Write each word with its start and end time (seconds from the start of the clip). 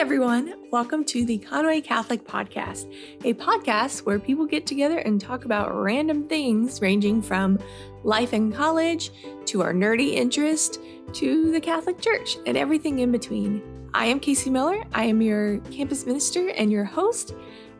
everyone. 0.00 0.54
Welcome 0.70 1.04
to 1.04 1.26
the 1.26 1.36
Conway 1.36 1.82
Catholic 1.82 2.24
Podcast, 2.24 2.90
a 3.22 3.34
podcast 3.34 4.06
where 4.06 4.18
people 4.18 4.46
get 4.46 4.64
together 4.64 4.96
and 4.96 5.20
talk 5.20 5.44
about 5.44 5.74
random 5.74 6.26
things 6.26 6.80
ranging 6.80 7.20
from 7.20 7.58
life 8.02 8.32
in 8.32 8.50
college 8.50 9.10
to 9.44 9.60
our 9.60 9.74
nerdy 9.74 10.14
interest 10.14 10.80
to 11.12 11.52
the 11.52 11.60
Catholic 11.60 12.00
Church 12.00 12.38
and 12.46 12.56
everything 12.56 13.00
in 13.00 13.12
between. 13.12 13.62
I 13.92 14.06
am 14.06 14.20
Casey 14.20 14.48
Miller. 14.48 14.82
I 14.94 15.04
am 15.04 15.20
your 15.20 15.58
campus 15.70 16.06
minister 16.06 16.48
and 16.48 16.72
your 16.72 16.84
host, 16.84 17.34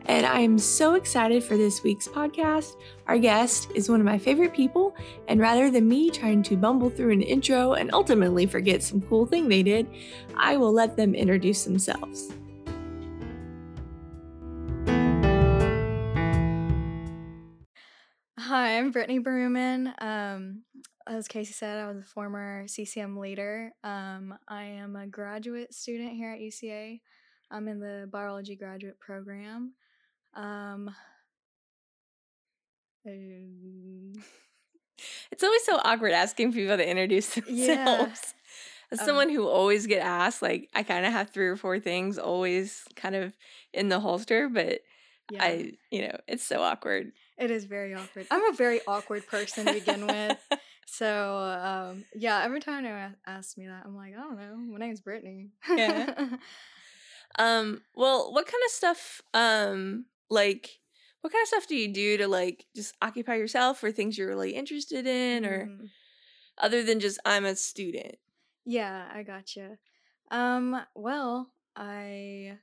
and 0.05 0.25
I 0.25 0.39
am 0.39 0.57
so 0.57 0.95
excited 0.95 1.43
for 1.43 1.57
this 1.57 1.83
week's 1.83 2.07
podcast. 2.07 2.75
Our 3.07 3.17
guest 3.17 3.71
is 3.75 3.89
one 3.89 3.99
of 3.99 4.05
my 4.05 4.17
favorite 4.17 4.53
people, 4.53 4.95
and 5.27 5.39
rather 5.39 5.69
than 5.69 5.87
me 5.87 6.09
trying 6.09 6.43
to 6.43 6.57
bumble 6.57 6.89
through 6.89 7.11
an 7.11 7.21
intro 7.21 7.73
and 7.73 7.93
ultimately 7.93 8.45
forget 8.45 8.81
some 8.83 9.01
cool 9.01 9.25
thing 9.25 9.47
they 9.47 9.63
did, 9.63 9.87
I 10.35 10.57
will 10.57 10.73
let 10.73 10.97
them 10.97 11.13
introduce 11.13 11.63
themselves. 11.63 12.31
Hi, 18.37 18.77
I'm 18.77 18.91
Britteny 18.91 19.23
Berumen. 19.23 19.93
Um, 20.03 20.63
as 21.07 21.27
Casey 21.27 21.53
said, 21.53 21.79
I 21.79 21.87
was 21.87 21.99
a 21.99 22.03
former 22.03 22.67
CCM 22.67 23.17
leader. 23.17 23.71
Um, 23.83 24.33
I 24.47 24.63
am 24.63 24.95
a 24.95 25.07
graduate 25.07 25.73
student 25.73 26.11
here 26.13 26.31
at 26.31 26.39
UCA. 26.39 26.99
I'm 27.49 27.67
in 27.67 27.79
the 27.79 28.09
biology 28.11 28.55
graduate 28.55 28.99
program. 28.99 29.73
Um, 30.33 30.93
um, 33.05 34.13
It's 35.31 35.43
always 35.43 35.63
so 35.65 35.77
awkward 35.83 36.11
asking 36.11 36.53
people 36.53 36.77
to 36.77 36.87
introduce 36.87 37.29
themselves. 37.35 37.57
Yeah. 37.57 38.07
As 38.91 38.99
Um, 38.99 39.05
someone 39.05 39.29
who 39.29 39.47
always 39.47 39.87
get 39.87 40.01
asked, 40.03 40.41
like 40.41 40.69
I 40.75 40.83
kind 40.83 41.05
of 41.05 41.13
have 41.13 41.29
three 41.31 41.47
or 41.47 41.55
four 41.55 41.79
things 41.79 42.19
always 42.19 42.83
kind 42.95 43.15
of 43.15 43.33
in 43.73 43.89
the 43.89 43.99
holster, 43.99 44.49
but 44.49 44.81
yeah, 45.31 45.43
I, 45.43 45.71
you 45.89 46.03
know, 46.03 46.17
it's 46.27 46.43
so 46.45 46.61
awkward. 46.61 47.13
it 47.37 47.49
is 47.49 47.65
very 47.65 47.95
awkward. 47.95 48.27
I'm 48.29 48.53
a 48.53 48.55
very 48.55 48.81
awkward 48.87 49.25
person 49.27 49.65
to 49.65 49.73
begin 49.73 50.05
with. 50.07 50.37
So, 50.87 51.37
um, 51.37 52.03
yeah, 52.13 52.41
every 52.43 52.59
time 52.59 52.83
anyone 52.83 53.15
asks 53.25 53.57
me 53.57 53.65
that, 53.67 53.83
I'm 53.85 53.95
like, 53.95 54.11
I 54.13 54.19
don't 54.19 54.37
know. 54.37 54.57
My 54.73 54.77
name's 54.77 54.99
Britteny. 54.99 55.51
Yeah. 55.69 56.27
Um, 57.39 57.81
well, 57.95 58.33
what 58.33 58.45
kind 58.45 58.61
of 58.65 58.71
stuff, 58.71 59.21
um, 59.33 60.05
like, 60.31 60.81
what 61.21 61.33
kind 61.33 61.43
of 61.43 61.49
stuff 61.49 61.67
do 61.67 61.75
you 61.77 61.93
do 61.93 62.17
to 62.17 62.27
like 62.29 62.67
just 62.75 62.95
occupy 63.01 63.35
yourself 63.35 63.83
or 63.83 63.91
things 63.93 64.17
you're 64.17 64.29
really 64.29 64.55
interested 64.55 65.07
in, 65.07 65.45
or 65.45 65.73
Mhm. 65.73 65.91
other 66.57 66.83
than 66.83 66.99
just 67.01 67.19
I'm 67.25 67.45
a 67.45 67.55
student? 67.55 68.17
Yeah, 68.65 69.09
I 69.11 69.23
gotcha. 69.23 69.77
Um, 70.29 70.81
well, 70.95 71.53
I 71.75 72.59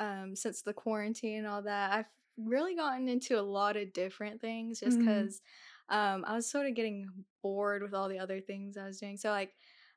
um 0.00 0.36
since 0.36 0.62
the 0.62 0.74
quarantine 0.74 1.38
and 1.40 1.48
all 1.48 1.62
that, 1.62 1.92
I've 1.92 2.06
really 2.38 2.76
gotten 2.76 3.08
into 3.08 3.38
a 3.38 3.42
lot 3.42 3.76
of 3.76 3.92
different 3.92 4.40
things 4.40 4.80
just 4.80 4.98
because 4.98 5.42
um 5.90 6.24
I 6.26 6.34
was 6.36 6.50
sort 6.50 6.66
of 6.68 6.74
getting 6.74 7.26
bored 7.42 7.82
with 7.82 7.94
all 7.94 8.08
the 8.08 8.18
other 8.20 8.40
things 8.40 8.76
I 8.78 8.86
was 8.86 9.00
doing. 9.00 9.16
So 9.18 9.30
like 9.30 9.54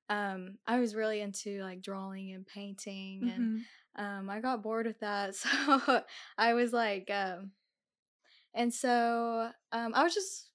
um 0.09 0.59
I 0.67 0.80
was 0.80 0.95
really 0.95 1.21
into 1.21 1.61
like 1.63 1.81
drawing 1.81 2.33
and 2.33 2.45
painting 2.47 3.30
and 3.30 3.49
Mhm. 3.49 3.67
Um 3.95 4.29
I 4.29 4.39
got 4.39 4.63
bored 4.63 4.85
with 4.88 4.99
that. 4.99 5.35
So 5.43 6.03
I 6.38 6.53
was 6.53 6.73
like 6.73 7.09
um 7.11 7.51
and 8.53 8.73
so 8.73 9.49
um 9.71 9.93
I 9.95 10.03
was 10.03 10.13
just 10.13 10.49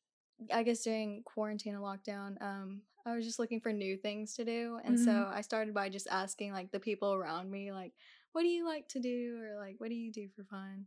I 0.53 0.63
guess 0.63 0.83
during 0.83 1.23
quarantine 1.25 1.75
and 1.75 1.85
lockdown, 1.85 2.41
um, 2.43 2.83
I 3.07 3.15
was 3.15 3.25
just 3.27 3.39
looking 3.39 3.61
for 3.61 3.73
new 3.73 3.97
things 3.97 4.35
to 4.35 4.45
do. 4.45 4.79
And 4.85 4.99
so 4.99 5.13
Mhm. 5.13 5.27
I 5.33 5.43
started 5.43 5.75
by 5.75 5.89
just 5.89 6.07
asking 6.11 6.53
like 6.53 6.71
the 6.73 6.81
people 6.81 7.13
around 7.15 7.51
me, 7.51 7.73
like, 7.73 7.93
what 8.33 8.43
do 8.43 8.49
you 8.49 8.67
like 8.67 8.89
to 8.89 9.01
do? 9.01 9.39
Or 9.43 9.57
like, 9.59 9.75
what 9.79 9.91
do 9.91 9.97
you 9.97 10.13
do 10.13 10.29
for 10.35 10.45
fun? 10.45 10.87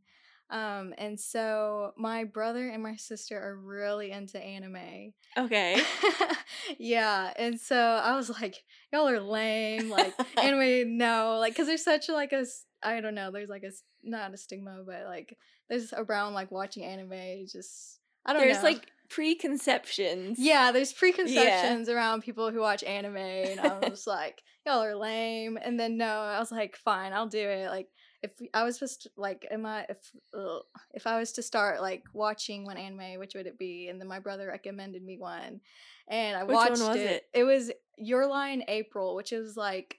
Um, 0.49 0.94
and 0.97 1.19
so 1.19 1.94
my 1.97 2.25
brother 2.25 2.69
and 2.69 2.84
my 2.84 2.95
sister 2.95 3.40
are 3.41 3.57
really 3.57 4.12
into 4.12 4.40
anime. 4.40 5.13
Okay. 5.38 5.81
yeah. 6.78 7.34
And 7.38 7.59
so 7.59 7.78
I 7.78 8.16
was 8.16 8.29
like, 8.29 8.63
y'all 8.91 9.07
are 9.07 9.19
lame. 9.19 9.90
Like, 9.90 10.13
anime, 10.38 10.97
no. 10.97 11.38
Like, 11.40 11.56
cause 11.56 11.66
there's 11.66 11.84
such 11.84 12.09
like 12.09 12.34
a, 12.34 12.45
I 12.84 13.01
don't 13.01 13.16
know, 13.16 13.31
there's 13.31 13.50
like 13.50 13.63
a, 13.63 13.72
not 14.03 14.34
a 14.34 14.38
stigma, 14.38 14.84
but 14.85 15.06
like, 15.06 15.38
there's 15.69 15.94
around 15.94 16.34
like 16.34 16.51
watching 16.51 16.84
anime, 16.84 17.47
just, 17.51 18.00
I 18.25 18.34
don't 18.34 18.41
There's 18.41 18.57
know. 18.57 18.62
There's 18.63 18.75
like 18.75 18.88
preconceptions. 19.09 20.40
Yeah, 20.40 20.72
there's 20.72 20.94
preconceptions 20.94 21.90
around 21.90 22.23
people 22.23 22.51
who 22.51 22.59
watch 22.59 22.84
anime, 22.84 23.17
and 23.17 23.59
I 23.59 23.90
was 23.90 24.07
like, 24.07 24.41
y'all 24.66 24.84
are 24.84 24.96
lame. 24.96 25.57
And 25.62 25.79
then 25.79 25.97
no, 25.97 26.06
I 26.06 26.40
was 26.40 26.51
like, 26.51 26.75
fine, 26.75 27.13
I'll 27.13 27.28
do 27.28 27.40
it. 27.40 27.69
Like, 27.69 27.88
if 28.23 28.31
I 28.53 28.63
was 28.63 28.79
just 28.79 29.07
like, 29.17 29.45
am 29.51 29.66
I 29.66 29.85
if 29.89 29.97
ugh, 30.34 30.61
if 30.94 31.06
I 31.06 31.19
was 31.19 31.34
to 31.34 31.44
start 31.44 31.81
like 31.81 32.03
watching 32.13 32.63
one 32.63 32.78
anime, 32.78 33.19
which 33.19 33.35
would 33.35 33.45
it 33.45 33.59
be? 33.59 33.89
And 33.89 34.00
then 34.00 34.07
my 34.07 34.19
brother 34.19 34.47
recommended 34.47 35.03
me 35.03 35.17
one, 35.17 35.59
and 36.07 36.38
I 36.38 36.44
Which 36.44 36.56
one 36.56 36.69
watched 36.69 36.81
was 36.81 36.95
it. 36.97 37.01
it? 37.01 37.23
It 37.34 37.44
was 37.44 37.72
Your 37.97 38.25
Lie 38.25 38.50
in 38.50 38.63
April, 38.67 39.16
which 39.16 39.34
is 39.34 39.57
like 39.57 39.97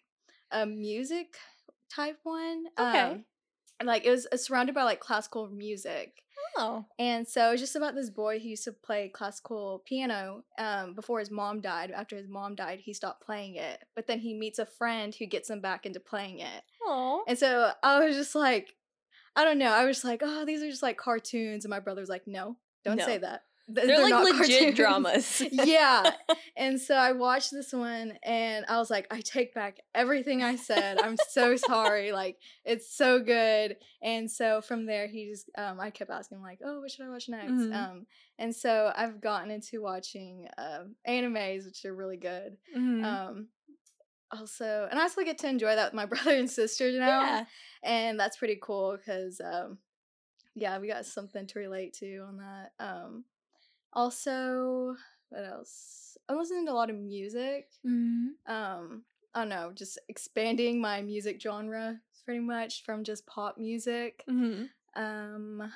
a 0.50 0.66
music 0.66 1.36
type 1.94 2.18
one. 2.22 2.64
Okay. 2.78 3.00
Um, 3.00 3.24
and, 3.78 3.86
like 3.86 4.04
it 4.06 4.10
was 4.10 4.26
uh, 4.32 4.36
surrounded 4.36 4.74
by 4.74 4.84
like 4.84 5.00
classical 5.00 5.48
music. 5.48 6.22
Oh. 6.56 6.84
And 6.98 7.26
so 7.26 7.50
it's 7.50 7.60
just 7.60 7.74
about 7.74 7.94
this 7.94 8.10
boy 8.10 8.38
who 8.38 8.48
used 8.48 8.64
to 8.64 8.72
play 8.72 9.08
classical 9.08 9.82
piano 9.84 10.44
um, 10.58 10.94
before 10.94 11.18
his 11.18 11.30
mom 11.30 11.60
died. 11.60 11.90
After 11.90 12.16
his 12.16 12.28
mom 12.28 12.54
died, 12.54 12.80
he 12.80 12.94
stopped 12.94 13.24
playing 13.24 13.56
it. 13.56 13.82
But 13.96 14.06
then 14.06 14.20
he 14.20 14.34
meets 14.34 14.60
a 14.60 14.66
friend 14.66 15.14
who 15.14 15.26
gets 15.26 15.50
him 15.50 15.60
back 15.60 15.84
into 15.84 16.00
playing 16.00 16.38
it. 16.40 16.62
Oh. 16.86 17.24
And 17.26 17.38
so 17.38 17.70
I 17.82 18.04
was 18.04 18.16
just 18.16 18.34
like, 18.34 18.74
I 19.36 19.44
don't 19.44 19.58
know. 19.58 19.70
I 19.72 19.84
was 19.84 19.96
just 19.96 20.04
like, 20.04 20.20
oh, 20.22 20.44
these 20.44 20.62
are 20.62 20.68
just 20.70 20.82
like 20.82 20.96
cartoons. 20.96 21.64
And 21.64 21.70
my 21.70 21.80
brother 21.80 22.00
was 22.00 22.10
like, 22.10 22.26
no, 22.26 22.56
don't 22.84 22.96
No. 22.98 23.04
say 23.06 23.18
that. 23.18 23.42
Th- 23.74 23.86
They're, 23.86 24.02
like 24.02 24.12
legit 24.40 24.74
cartoons." 24.74 24.76
dramas. 24.76 25.42
yeah. 25.50 26.10
And 26.56 26.78
so 26.78 26.94
I 26.94 27.12
watched 27.12 27.50
this 27.50 27.72
one 27.72 28.12
and 28.22 28.66
I 28.68 28.76
was 28.76 28.90
like, 28.90 29.06
I 29.10 29.22
take 29.22 29.54
back 29.54 29.78
everything 29.94 30.42
I 30.42 30.56
said. 30.56 31.00
I'm 31.00 31.16
so 31.30 31.56
sorry. 31.56 32.12
Like, 32.12 32.36
it's 32.64 32.94
so 32.94 33.20
good. 33.20 33.76
And 34.02 34.30
so 34.30 34.60
from 34.60 34.84
there, 34.84 35.08
he 35.08 35.30
just, 35.30 35.48
um, 35.56 35.80
I 35.80 35.88
kept 35.90 36.10
asking, 36.10 36.36
him 36.38 36.42
like, 36.42 36.60
oh, 36.64 36.80
what 36.80 36.90
should 36.90 37.06
I 37.06 37.08
watch 37.08 37.28
next? 37.30 37.50
Mhm. 37.52 37.74
Um, 37.74 38.06
and 38.38 38.54
so 38.54 38.92
I've 38.94 39.20
gotten 39.20 39.50
into 39.50 39.80
watching 39.80 40.46
um 40.58 40.94
animes, 41.08 41.64
which 41.64 41.84
are 41.86 41.94
really 41.94 42.18
good. 42.18 42.58
Mhm. 42.76 43.04
Um, 43.04 43.48
also, 44.38 44.88
and 44.90 44.98
I 44.98 45.02
also 45.04 45.22
get 45.24 45.38
to 45.38 45.48
enjoy 45.48 45.74
that 45.76 45.86
with 45.86 45.94
my 45.94 46.06
brother 46.12 46.36
and 46.36 46.50
sister 46.50 46.90
now. 46.92 47.20
yeah. 47.20 47.44
And 47.82 48.18
that's 48.18 48.36
pretty 48.36 48.58
cool 48.62 48.96
because, 48.96 49.40
um, 49.40 49.78
yeah, 50.54 50.78
we 50.78 50.88
got 50.88 51.04
something 51.06 51.46
to 51.48 51.58
relate 51.58 51.92
to 51.94 52.18
on 52.26 52.38
that. 52.38 52.72
Um, 52.78 53.24
also, 53.92 54.96
what 55.30 55.44
else? 55.44 56.16
I'm 56.28 56.38
listening 56.38 56.66
to 56.66 56.72
a 56.72 56.74
lot 56.74 56.90
of 56.90 56.96
music. 56.96 57.68
Mhm. 57.86 58.30
Um, 58.46 59.04
I 59.34 59.40
don't 59.40 59.48
know, 59.48 59.72
just 59.74 59.98
expanding 60.08 60.80
my 60.80 61.02
music 61.02 61.40
genre 61.40 62.00
pretty 62.24 62.40
much 62.40 62.84
from 62.84 63.04
just 63.04 63.26
pop 63.26 63.58
music. 63.58 64.24
Mhm. 64.28 64.70
Um, 64.96 65.72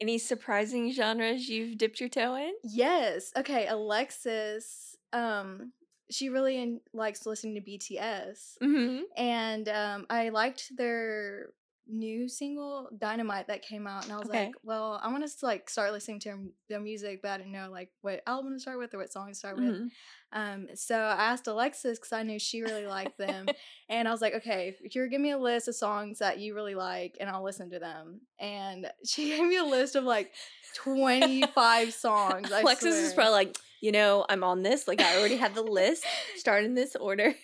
Any 0.00 0.16
surprising 0.18 0.92
genres 0.92 1.48
you've 1.48 1.76
dipped 1.76 1.98
your 2.00 2.08
toe 2.08 2.36
in? 2.36 2.54
yes. 2.62 3.32
Okay, 3.36 3.66
Alexis. 3.66 4.96
Um, 5.12 5.72
she 6.10 6.28
really 6.28 6.60
in- 6.60 6.80
likes 6.92 7.26
listening 7.26 7.54
to 7.56 7.60
BTS. 7.60 8.54
Mm-hmm. 8.62 9.02
and 9.16 9.68
um, 9.68 10.06
I 10.10 10.28
liked 10.30 10.72
their 10.76 11.50
new 11.90 12.28
single 12.28 12.86
Dynamite 12.98 13.46
that 13.46 13.62
came 13.62 13.86
out, 13.86 14.04
and 14.04 14.12
I 14.12 14.18
was 14.18 14.28
Okay. 14.28 14.46
like, 14.46 14.54
well, 14.62 15.00
I 15.02 15.08
want 15.10 15.26
to 15.26 15.46
like 15.46 15.70
start 15.70 15.90
listening 15.92 16.20
to 16.20 16.50
their, 16.68 16.80
music, 16.80 17.20
but 17.22 17.30
I 17.30 17.36
didn't 17.38 17.52
know 17.52 17.70
like 17.70 17.90
what 18.02 18.22
album 18.26 18.52
to 18.52 18.60
start 18.60 18.78
with 18.78 18.92
or 18.92 18.98
what 18.98 19.10
song 19.10 19.28
to 19.28 19.34
start 19.34 19.56
with. 19.56 19.74
Mhm. 19.74 19.88
Um, 20.30 20.66
so 20.74 20.98
I 20.98 21.30
asked 21.32 21.46
Alexis 21.46 21.98
because 21.98 22.12
I 22.12 22.22
knew 22.24 22.38
she 22.38 22.60
really 22.60 22.86
liked 22.86 23.16
them, 23.16 23.46
and 23.88 24.06
I 24.06 24.10
was 24.10 24.20
like, 24.20 24.34
okay, 24.34 24.76
you're 24.92 25.06
give 25.08 25.22
me 25.22 25.30
a 25.30 25.38
list 25.38 25.66
of 25.68 25.76
songs 25.76 26.18
that 26.18 26.38
you 26.38 26.54
really 26.54 26.74
like, 26.74 27.16
and 27.20 27.30
I'll 27.30 27.42
listen 27.42 27.70
to 27.70 27.78
them. 27.78 28.20
And 28.38 28.90
she 29.06 29.28
gave 29.36 29.46
me 29.46 29.56
a 29.56 29.64
list 29.64 29.96
of 29.96 30.04
like 30.04 30.32
25 30.74 31.94
songs. 31.94 32.52
I 32.52 32.60
Alexis 32.60 32.94
is 32.96 33.14
probably 33.14 33.32
like, 33.32 33.56
you 33.80 33.92
know, 33.92 34.24
I'm 34.28 34.42
on 34.44 34.62
this. 34.62 34.88
Like, 34.88 35.00
I 35.00 35.16
already 35.18 35.36
have 35.36 35.54
the 35.54 35.62
list. 35.62 36.04
Start 36.36 36.64
in 36.64 36.74
this 36.74 36.96
order. 36.96 37.34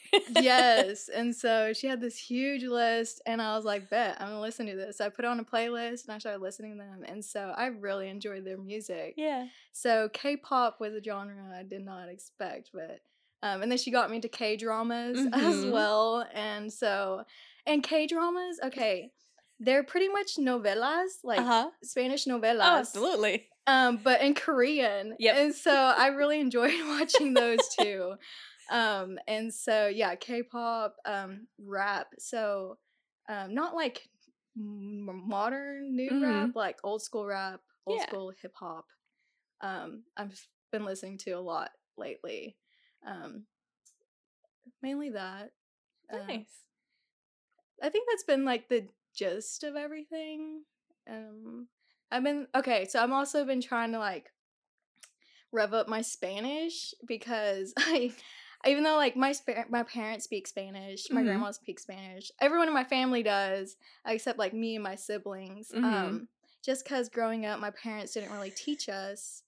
yes. 0.41 1.09
And 1.15 1.35
so 1.35 1.73
she 1.73 1.87
had 1.87 2.01
this 2.01 2.19
huge 2.19 2.65
list, 2.65 3.23
and 3.27 3.41
I 3.41 3.55
was 3.57 3.65
like, 3.65 3.89
bet, 3.91 4.17
I'm 4.21 4.29
gonna 4.29 4.41
listen 4.41 4.67
to 4.67 4.75
this. 4.77 5.01
I 5.01 5.09
put 5.09 5.25
it 5.25 5.29
on 5.29 5.39
a 5.41 5.45
playlist 5.45 6.05
and 6.05 6.13
I 6.15 6.19
started 6.19 6.41
listening 6.43 6.73
to 6.73 6.79
them. 6.85 7.05
And 7.07 7.25
so 7.25 7.53
I 7.57 7.67
really 7.67 8.09
enjoyed 8.09 8.45
their 8.45 8.59
music. 8.59 9.15
yeah. 9.17 9.47
So 9.73 10.09
K 10.13 10.37
pop 10.37 10.81
was 10.81 10.95
a 10.95 11.03
genre 11.03 11.35
I 11.57 11.63
did 11.63 11.85
not 11.85 12.09
expect, 12.09 12.71
but 12.73 13.01
um, 13.43 13.63
and 13.63 13.71
then 13.71 13.79
she 13.79 13.91
got 13.91 14.09
me 14.11 14.17
into 14.17 14.29
K 14.29 14.57
dramas 14.57 15.19
as 15.33 15.55
Mhm. 15.57 15.71
well. 15.73 16.27
And 16.33 16.73
so 16.73 17.25
and 17.67 17.83
K 17.83 18.07
dramas, 18.07 18.59
okay, 18.65 19.11
they're 19.61 19.85
pretty 19.85 20.09
much 20.09 20.37
novelas, 20.39 21.19
like 21.23 21.41
uh 21.41 21.45
huh. 21.45 21.71
Spanish 21.83 22.25
novelas. 22.27 22.61
Oh, 22.63 22.79
absolutely. 22.79 23.47
Um, 23.66 23.99
but 24.02 24.20
in 24.20 24.34
Korean. 24.34 25.16
Yep. 25.19 25.37
And 25.37 25.55
so 25.55 25.72
I 25.75 26.08
really 26.08 26.40
enjoyed 26.40 26.75
watching 26.87 27.32
those 27.34 27.61
too. 27.75 28.14
Um, 28.70 29.19
and 29.26 29.52
so 29.52 29.87
yeah, 29.87 30.14
K-pop, 30.16 30.96
um, 31.05 31.46
rap. 31.58 32.08
So 32.19 32.78
Um, 33.26 33.55
not 33.55 33.75
like 33.75 34.06
m- 34.56 35.26
modern 35.28 35.96
new 35.96 36.11
Mhm. 36.11 36.22
rap, 36.22 36.55
like 36.55 36.78
old 36.84 37.00
school 37.02 37.25
rap, 37.25 37.61
old 37.87 38.00
Yeah. 38.00 38.06
school 38.06 38.31
hip 38.43 38.52
hop. 38.55 38.87
Um, 39.62 40.05
I've 40.16 40.38
been 40.70 40.84
listening 40.84 41.16
to 41.19 41.31
a 41.32 41.40
lot 41.40 41.70
lately. 41.96 42.58
Um, 43.06 43.46
mainly 44.82 45.08
that. 45.11 45.52
Uh, 46.12 46.19
Nice. 46.19 46.64
I 47.82 47.88
think 47.88 48.08
that's 48.11 48.25
been 48.25 48.44
like 48.44 48.69
the 48.69 48.88
gist 49.14 49.64
of 49.64 49.75
everything. 49.76 50.64
Um, 51.08 51.69
I've 52.14 52.22
been 52.22 52.46
okay, 52.55 52.87
so 52.88 53.00
I'm 53.00 53.12
also 53.12 53.44
been 53.44 53.61
trying 53.61 53.93
to 53.93 53.99
like 53.99 54.31
rev 55.52 55.75
up 55.75 55.88
my 55.88 56.00
Spanish 56.02 56.94
because 57.06 57.72
I, 57.78 58.12
even 58.66 58.84
though 58.84 58.96
like 58.96 59.16
my 59.16 59.32
spa- 59.32 59.64
my 59.69 59.82
parents 59.82 60.25
speak 60.25 60.46
Spanish, 60.46 61.11
my 61.11 61.22
Mhm. 61.22 61.26
grandma 61.26 61.50
speaks 61.50 61.82
Spanish, 61.82 62.31
everyone 62.40 62.69
in 62.69 62.75
my 62.75 62.84
family 62.84 63.22
does, 63.22 63.76
except 64.06 64.38
like 64.38 64.55
me 64.55 64.76
and 64.76 64.84
my 64.84 64.94
siblings. 64.94 65.70
Mhm. 65.75 65.84
Um, 65.84 66.28
just 66.62 66.84
because 66.84 67.08
growing 67.08 67.46
up, 67.46 67.61
my 67.61 67.70
parents 67.70 68.14
didn't 68.14 68.32
really 68.32 68.50
teach 68.50 68.88
us. 68.88 69.44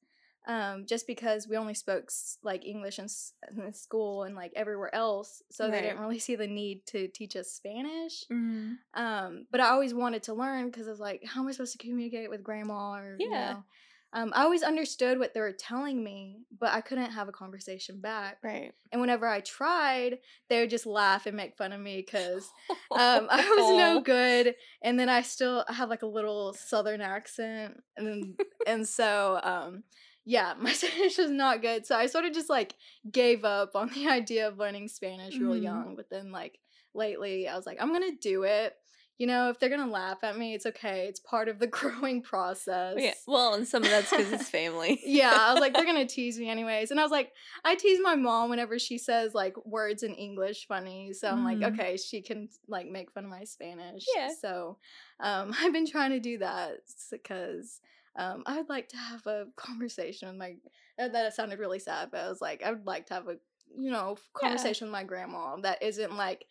Um, 0.46 0.86
just 0.86 1.08
because 1.08 1.48
we 1.48 1.56
only 1.56 1.74
spoke 1.74 2.10
like 2.42 2.64
English 2.64 2.98
in, 3.00 3.08
in 3.56 3.72
school 3.72 4.22
and 4.22 4.36
like 4.36 4.52
everywhere 4.54 4.94
else, 4.94 5.42
so 5.50 5.70
they 5.70 5.82
didn't 5.82 5.98
really 6.00 6.18
see 6.26 6.36
the 6.36 6.46
need 6.46 6.86
to 6.86 7.08
teach 7.08 7.34
us 7.36 7.50
Spanish. 7.50 8.24
Mhm. 8.30 8.78
Um, 8.94 9.46
but 9.50 9.60
I 9.60 9.68
always 9.68 9.92
wanted 9.92 10.22
to 10.24 10.34
learn 10.34 10.66
because 10.66 10.86
I 10.86 10.90
was 10.90 11.00
like, 11.00 11.24
how 11.24 11.42
am 11.42 11.48
I 11.48 11.52
supposed 11.52 11.72
to 11.72 11.78
communicate 11.78 12.30
with 12.30 12.42
grandma? 12.42 12.94
Or, 12.94 13.18
you 13.20 13.30
Yeah. 13.30 13.30
know, 13.30 13.64
um, 14.12 14.32
I 14.34 14.42
always 14.44 14.62
understood 14.62 15.18
what 15.18 15.34
they 15.34 15.40
were 15.40 15.52
telling 15.52 16.02
me, 16.02 16.44
but 16.58 16.72
I 16.72 16.80
couldn't 16.80 17.10
have 17.10 17.28
a 17.28 17.32
conversation 17.32 18.00
back. 18.00 18.38
Right. 18.42 18.74
And 18.92 19.00
whenever 19.00 19.26
I 19.26 19.40
tried, 19.40 20.20
they 20.48 20.60
would 20.60 20.70
just 20.70 20.86
laugh 20.86 21.26
and 21.26 21.36
make 21.36 21.56
fun 21.58 21.72
of 21.72 21.80
me 21.80 21.96
because 21.98 22.54
um, 22.94 23.28
I 23.30 23.46
was 23.50 23.70
no 23.70 23.98
good. 23.98 24.54
And 24.82 24.98
then 24.98 25.08
I 25.10 25.22
still 25.22 25.64
have 25.68 25.90
like 25.90 26.02
a 26.02 26.06
little 26.06 26.54
southern 26.54 27.00
accent, 27.02 27.82
and 27.96 28.38
and 28.64 28.88
so 28.88 29.40
um, 29.42 29.84
yeah, 30.26 30.54
my 30.58 30.72
Spanish 30.74 31.16
was 31.18 31.30
not 31.30 31.62
good. 31.62 31.86
So 31.86 31.96
I 31.96 32.06
sort 32.06 32.24
of 32.26 32.32
just 32.34 32.50
like 32.50 32.74
gave 33.10 33.44
up 33.44 33.74
on 33.76 33.90
the 33.94 34.08
idea 34.20 34.48
of 34.48 34.58
learning 34.58 34.88
Spanish 34.88 35.38
real 35.38 35.52
Mhm. 35.54 35.62
young. 35.62 35.94
But 35.96 36.10
then 36.10 36.32
like 36.32 36.58
lately, 36.94 37.48
I 37.48 37.56
was 37.56 37.64
like, 37.64 37.78
I'm 37.80 37.92
gonna 37.92 38.12
do 38.20 38.42
it. 38.42 38.74
You 39.18 39.26
know, 39.26 39.48
if 39.48 39.58
they're 39.58 39.70
gonna 39.70 39.90
laugh 39.90 40.18
at 40.24 40.36
me, 40.36 40.52
it's 40.54 40.66
okay. 40.66 41.06
It's 41.08 41.20
part 41.20 41.48
of 41.48 41.58
the 41.58 41.66
growing 41.78 42.20
process. 42.22 42.96
Yeah. 42.98 43.14
Well, 43.26 43.54
and 43.54 43.66
some 43.66 43.82
of 43.82 43.88
that's 43.88 44.10
because 44.10 44.30
it's 44.32 44.50
family. 44.50 45.00
yeah, 45.06 45.32
I 45.34 45.52
was 45.54 45.60
like, 45.60 45.72
they're 45.72 45.86
gonna 45.86 46.04
tease 46.06 46.38
me 46.38 46.50
anyways. 46.50 46.90
And 46.90 47.00
I 47.00 47.02
was 47.02 47.12
like, 47.12 47.32
I 47.64 47.76
tease 47.76 47.98
my 48.02 48.14
mom 48.14 48.50
whenever 48.50 48.78
she 48.78 48.98
says 48.98 49.32
like 49.32 49.56
words 49.64 50.02
in 50.02 50.12
English 50.14 50.66
funny. 50.66 51.12
So 51.14 51.28
I'm 51.30 51.38
Mhm. 51.38 51.44
like, 51.44 51.72
okay, 51.72 51.96
she 51.96 52.20
can 52.20 52.48
like 52.68 52.88
make 52.88 53.10
fun 53.12 53.24
of 53.24 53.30
my 53.30 53.44
Spanish. 53.44 54.04
Yeah. 54.14 54.28
So 54.38 54.76
um, 55.20 55.54
I've 55.60 55.72
been 55.72 55.86
trying 55.86 56.10
to 56.10 56.20
do 56.20 56.38
that 56.38 56.80
because 57.10 57.80
um, 58.16 58.42
I 58.46 58.56
would 58.56 58.68
like 58.68 58.88
to 58.88 58.96
have 58.96 59.26
a 59.26 59.46
conversation 59.56 60.28
with 60.28 60.36
my. 60.38 60.56
That, 60.98 61.12
that 61.12 61.34
sounded 61.34 61.58
really 61.58 61.78
sad, 61.78 62.10
but 62.10 62.20
I 62.20 62.28
was 62.28 62.40
like, 62.40 62.62
I 62.62 62.70
would 62.70 62.86
like 62.86 63.06
to 63.06 63.14
have 63.14 63.28
a 63.28 63.36
you 63.76 63.90
know 63.90 64.16
Yeah. 64.40 64.48
conversation 64.48 64.86
with 64.86 64.92
my 64.92 65.04
grandma 65.04 65.56
that 65.62 65.82
isn't 65.82 66.16
like 66.16 66.46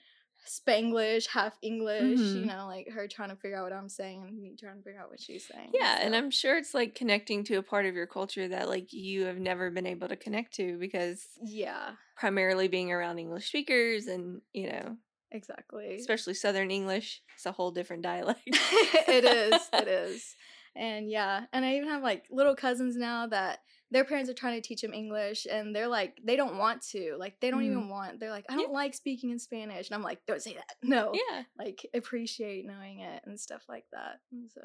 Spanglish, 0.47 1.27
half 1.27 1.57
English. 1.61 2.19
You 2.35 2.45
Mhm. 2.45 2.47
know, 2.47 2.67
like 2.67 2.89
her 2.91 3.07
trying 3.07 3.29
to 3.29 3.35
figure 3.35 3.57
out 3.57 3.63
what 3.63 3.73
I'm 3.73 3.89
saying 3.89 4.23
and 4.23 4.41
me 4.41 4.55
trying 4.59 4.77
to 4.77 4.83
figure 4.83 5.01
out 5.01 5.09
what 5.09 5.19
she's 5.19 5.47
saying. 5.47 5.71
Yeah, 5.73 5.97
and. 6.01 6.15
I'm 6.15 6.31
sure 6.31 6.57
it's 6.57 6.73
like 6.73 6.95
connecting 6.95 7.43
to 7.45 7.55
a 7.55 7.63
part 7.63 7.85
of 7.85 7.95
your 7.95 8.07
culture 8.07 8.47
that 8.47 8.69
like 8.69 8.93
you 8.93 9.25
have 9.25 9.39
never 9.39 9.69
been 9.71 9.85
able 9.87 10.07
to 10.07 10.15
connect 10.15 10.53
to 10.55 10.77
because 10.77 11.27
yeah, 11.43 11.91
primarily 12.15 12.67
being 12.67 12.91
around 12.91 13.19
English 13.19 13.47
speakers 13.47 14.07
and, 14.07 14.41
you 14.53 14.69
know, 14.69 14.97
exactly. 15.31 15.95
especially 15.95 16.33
Southern 16.33 16.71
English, 16.71 17.21
it's 17.35 17.45
a 17.45 17.51
whole 17.51 17.71
different 17.71 18.03
dialect. 18.03 18.41
it 18.47 19.25
is. 19.25 19.61
It 19.73 19.87
is. 19.87 20.35
And 20.75 21.09
yeah, 21.09 21.45
and 21.53 21.63
I 21.63 21.75
even 21.75 21.87
have 21.89 22.03
like 22.03 22.25
little 22.29 22.55
cousins 22.55 22.95
now 22.97 23.27
that 23.27 23.59
their 23.91 24.03
parents 24.03 24.29
are 24.29 24.33
trying 24.33 24.61
to 24.61 24.67
teach 24.67 24.81
them 24.81 24.93
English 24.93 25.47
and 25.49 25.73
they're 25.73 25.87
like 25.87 26.19
they 26.23 26.35
don't 26.35 26.57
want 26.57 26.81
to. 26.91 27.15
Like 27.17 27.39
they 27.39 27.49
don't 27.49 27.61
Mhm. 27.61 27.71
even 27.71 27.89
want. 27.89 28.19
They're 28.19 28.29
like 28.31 28.45
I 28.49 28.55
don't 28.55 28.73
like 28.73 28.93
speaking 28.93 29.29
in 29.29 29.39
Spanish. 29.39 29.87
And 29.89 29.95
I'm 29.95 30.03
like 30.03 30.25
don't 30.25 30.41
say 30.41 30.53
that. 30.55 30.75
No. 30.83 31.13
Yeah. 31.13 31.43
Like 31.57 31.85
appreciate 31.93 32.65
knowing 32.65 32.99
it 32.99 33.21
and 33.25 33.39
stuff 33.39 33.63
like 33.69 33.85
that. 33.93 34.19
And 34.31 34.49
so 34.51 34.61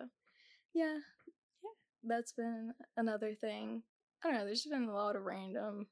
yeah. 0.75 0.95
Yeah. 1.62 1.71
That's 2.03 2.33
been 2.33 2.73
another 2.97 3.35
thing. 3.35 3.83
I 4.25 4.29
don't 4.29 4.39
know, 4.39 4.45
there's 4.47 4.65
been 4.67 4.89
a 4.89 4.95
lot 4.95 5.17
of 5.17 5.23
random 5.23 5.87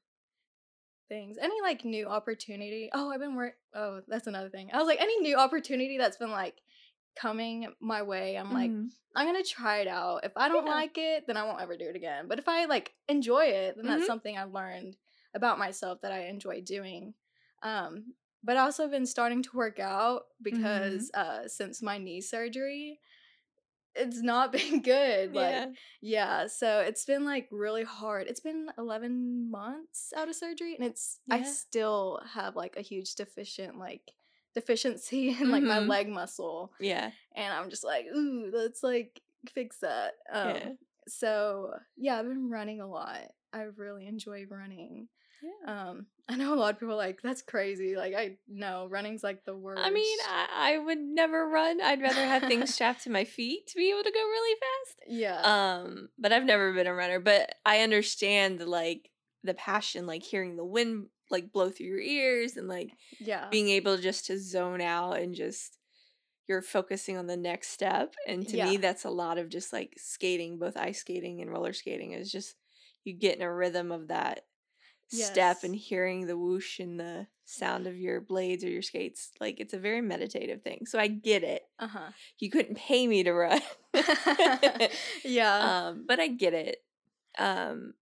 things. 1.07 1.37
Any 1.41 1.61
like 1.61 1.85
new 1.85 2.07
opportunity? 2.07 2.89
Oh, 2.93 3.09
I've 3.11 3.19
been 3.19 3.35
work 3.35 3.53
oh, 3.73 4.01
that's 4.07 4.27
another 4.27 4.49
thing. 4.49 4.69
I 4.73 4.77
was 4.79 4.87
like 4.87 5.01
any 5.01 5.19
new 5.19 5.37
opportunity 5.37 5.97
that's 5.97 6.17
been 6.17 6.31
like 6.31 6.55
coming 7.15 7.73
my 7.79 8.01
way, 8.03 8.35
I'm 8.37 8.51
like 8.53 8.71
Mhm. 8.71 8.91
I'm 9.15 9.25
gonna 9.25 9.43
try 9.43 9.79
it 9.79 9.87
out. 9.87 10.23
If 10.23 10.33
I 10.35 10.47
don't 10.49 10.65
Yeah. 10.65 10.71
like 10.71 10.97
it, 10.97 11.25
then 11.27 11.35
I 11.37 11.43
won't 11.43 11.61
ever 11.61 11.75
do 11.77 11.89
it 11.89 11.95
again. 11.95 12.27
But 12.27 12.39
if 12.39 12.47
I 12.47 12.65
like 12.65 12.93
enjoy 13.07 13.45
it, 13.45 13.75
then 13.75 13.85
that's 13.87 14.03
Mhm. 14.03 14.07
something 14.07 14.37
I've 14.37 14.53
learned 14.53 14.97
about 15.33 15.59
myself 15.59 16.01
that 16.01 16.11
I 16.11 16.25
enjoy 16.27 16.61
doing. 16.61 17.13
Um, 17.63 18.13
but 18.43 18.55
I 18.57 18.61
also 18.61 18.87
been 18.87 19.05
starting 19.05 19.43
to 19.43 19.57
work 19.57 19.79
out 19.79 20.23
because 20.41 21.11
uh 21.13 21.47
since 21.47 21.81
my 21.81 21.97
knee 21.97 22.21
surgery, 22.21 22.99
it's 23.95 24.21
not 24.21 24.51
been 24.53 24.81
good. 24.81 25.33
Like 25.33 25.53
yeah. 25.53 25.65
yeah, 26.01 26.47
so 26.47 26.79
it's 26.81 27.05
been 27.05 27.25
like 27.25 27.47
really 27.51 27.83
hard. 27.83 28.27
It's 28.27 28.39
been 28.39 28.69
11 28.77 29.49
months 29.51 30.13
out 30.15 30.29
of 30.29 30.35
surgery 30.35 30.75
and 30.75 30.85
it's 30.85 31.19
I 31.29 31.43
still 31.43 32.21
have 32.33 32.55
like 32.55 32.77
a 32.77 32.81
huge 32.81 33.15
deficient 33.15 33.77
like 33.77 34.11
deficiency 34.55 35.29
in 35.39 35.51
like 35.51 35.63
my 35.63 35.79
Mhm. 35.79 35.87
leg 35.87 36.09
muscle 36.09 36.71
Yeah. 36.79 37.11
and 37.35 37.53
I'm 37.53 37.69
just 37.69 37.83
like, 37.83 38.05
ooh, 38.13 38.49
let's 38.53 38.83
like 38.83 39.21
fix 39.53 39.77
that. 39.79 40.13
Um, 40.31 40.47
Yeah. 40.49 40.69
So 41.07 41.73
yeah, 41.97 42.19
I've 42.19 42.27
been 42.27 42.49
running 42.49 42.81
a 42.81 42.87
lot. 42.87 43.31
I 43.53 43.61
really 43.77 44.05
enjoy 44.07 44.45
running. 44.49 45.07
Yeah. 45.41 45.89
Um, 45.89 46.05
I 46.27 46.35
know 46.35 46.53
a 46.53 46.55
lot 46.55 46.73
of 46.75 46.79
people 46.79 46.93
are 46.93 46.97
like 46.97 47.21
that's 47.23 47.41
crazy. 47.41 47.95
Like 47.95 48.13
I 48.13 48.37
know 48.47 48.87
running's 48.87 49.23
like 49.23 49.45
the 49.45 49.55
worst. 49.55 49.81
I 49.83 49.89
mean, 49.89 50.17
I, 50.27 50.73
I 50.73 50.77
would 50.77 50.99
never 50.99 51.47
run. 51.47 51.81
I'd 51.81 52.01
rather 52.01 52.25
have 52.25 52.43
things 52.43 52.73
strapped 52.75 53.03
to 53.05 53.09
my 53.09 53.23
feet 53.23 53.65
to 53.67 53.75
be 53.77 53.89
able 53.89 54.03
to 54.03 54.11
go 54.11 54.19
really 54.19 54.59
fast. 54.59 54.99
yeah, 55.07 55.41
Um, 55.79 56.09
but 56.19 56.31
I've 56.33 56.43
never 56.45 56.73
been 56.73 56.85
a 56.87 56.93
runner. 56.93 57.19
But 57.19 57.55
I 57.65 57.79
understand 57.79 58.59
like 58.67 59.09
the 59.43 59.53
passion, 59.55 60.05
like 60.05 60.21
hearing 60.21 60.57
the 60.57 60.65
wind 60.65 61.07
like 61.29 61.51
blow 61.51 61.69
through 61.69 61.87
your 61.87 61.99
ears 61.99 62.57
and 62.57 62.67
like 62.67 62.91
yeah, 63.19 63.47
being 63.49 63.69
able 63.69 63.97
just 63.97 64.25
to 64.27 64.39
zone 64.39 64.81
out 64.81 65.13
and 65.19 65.35
just 65.35 65.77
you're 66.47 66.61
focusing 66.63 67.15
on 67.17 67.27
the 67.27 67.37
next 67.37 67.69
step. 67.69 68.15
And 68.27 68.47
to 68.47 68.57
me, 68.65 68.77
that's 68.77 69.03
a 69.05 69.09
lot 69.11 69.37
of 69.37 69.49
just 69.49 69.71
like 69.71 69.93
skating, 69.97 70.57
both 70.57 70.75
ice 70.77 70.99
skating 70.99 71.41
and 71.41 71.51
roller 71.51 71.73
skating 71.73 72.13
is 72.13 72.31
just 72.31 72.55
you 73.03 73.13
get 73.13 73.35
in 73.37 73.43
a 73.43 73.53
rhythm 73.53 73.91
of 73.91 74.07
that 74.07 74.45
step 75.25 75.63
and 75.63 75.75
hearing 75.75 76.25
the 76.27 76.37
whoosh 76.37 76.79
and 76.79 76.99
the 76.99 77.27
sound 77.45 77.87
of 77.87 77.97
your 77.97 78.19
blades 78.21 78.63
or 78.63 78.69
your 78.69 78.81
skates. 78.81 79.31
Like 79.39 79.59
it's 79.59 79.73
a 79.73 79.79
very 79.79 80.01
meditative 80.01 80.61
thing. 80.63 80.85
So 80.85 80.99
I 80.99 81.07
get 81.07 81.43
it. 81.43 81.63
uh 81.79 81.87
huh, 81.87 82.09
You 82.39 82.49
couldn't 82.51 82.77
pay 82.77 83.07
me 83.07 83.23
to 83.23 83.31
run. 83.33 83.61
yeah, 85.23 85.87
um, 85.87 86.05
but 86.07 86.19
I 86.19 86.27
get 86.27 86.53
it. 86.53 86.77
Um, 87.37 87.93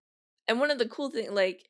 and 0.46 0.58
one 0.60 0.70
of 0.70 0.78
the 0.78 0.88
cool 0.88 1.10
things, 1.10 1.30
like, 1.32 1.68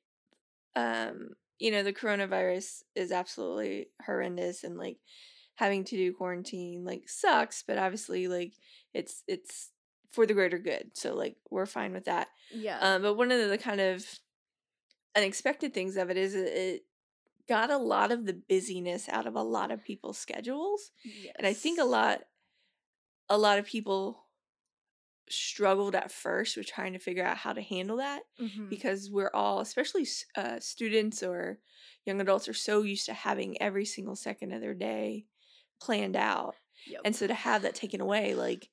um, 0.76 1.30
you 1.58 1.70
know, 1.70 1.82
the 1.82 1.92
coronavirus 1.92 2.82
is 2.94 3.12
absolutely 3.12 3.88
horrendous, 4.04 4.64
and 4.64 4.76
like 4.78 4.98
having 5.56 5.84
to 5.84 5.96
do 5.96 6.12
quarantine 6.12 6.84
like 6.84 7.08
sucks. 7.08 7.62
But 7.62 7.78
obviously, 7.78 8.28
like, 8.28 8.54
it's 8.94 9.22
it's 9.26 9.70
for 10.10 10.26
the 10.26 10.34
greater 10.34 10.58
good. 10.58 10.90
So 10.94 11.14
like 11.14 11.36
we're 11.50 11.66
fine 11.66 11.92
with 11.92 12.04
that. 12.06 12.28
yeah, 12.50 12.78
Um, 12.80 13.02
but 13.02 13.14
one 13.14 13.30
of 13.30 13.48
the 13.48 13.58
kind 13.58 13.80
of 13.80 14.04
unexpected 15.16 15.74
things 15.74 15.96
of 15.96 16.10
it 16.10 16.16
is 16.16 16.34
it, 16.34 16.46
it 16.48 16.84
got 17.48 17.70
a 17.70 17.78
lot 17.78 18.12
of 18.12 18.26
the 18.26 18.34
busyness 18.34 19.08
out 19.08 19.26
of 19.26 19.34
a 19.34 19.42
lot 19.42 19.70
of 19.70 19.82
people's 19.82 20.18
schedules 20.18 20.90
and 21.36 21.46
i 21.46 21.52
think 21.54 21.78
a 21.80 21.84
lot 21.84 22.20
a 23.28 23.38
lot 23.38 23.58
of 23.58 23.64
people 23.64 24.27
struggled 25.32 25.94
at 25.94 26.10
first 26.12 26.56
with 26.56 26.66
trying 26.66 26.92
to 26.92 26.98
figure 26.98 27.24
out 27.24 27.36
how 27.36 27.52
to 27.52 27.62
handle 27.62 27.96
that 27.98 28.22
Mhm. 28.40 28.68
because 28.70 29.10
we're 29.10 29.30
all 29.34 29.60
especially 29.60 30.06
uh, 30.36 30.60
students 30.60 31.22
or 31.22 31.60
young 32.06 32.20
adults 32.20 32.48
are 32.48 32.54
so 32.54 32.82
used 32.82 33.06
to 33.06 33.12
having 33.14 33.60
every 33.62 33.84
single 33.84 34.16
second 34.16 34.52
of 34.52 34.60
their 34.60 34.74
day 34.74 35.26
planned 35.80 36.16
out 36.16 36.56
Yep. 36.86 37.02
and 37.04 37.16
so 37.16 37.26
to 37.26 37.34
have 37.34 37.62
that 37.62 37.74
taken 37.74 38.00
away 38.00 38.34
like 38.34 38.70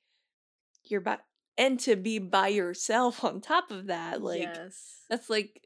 you're 0.84 1.02
by 1.02 1.20
and 1.58 1.80
to 1.82 1.96
be 1.96 2.20
by 2.20 2.50
yourself 2.50 3.24
on 3.24 3.42
top 3.42 3.72
of 3.72 3.88
that 3.88 4.22
like 4.22 4.56
yes, 4.56 5.04
that's 5.10 5.30
like 5.30 5.62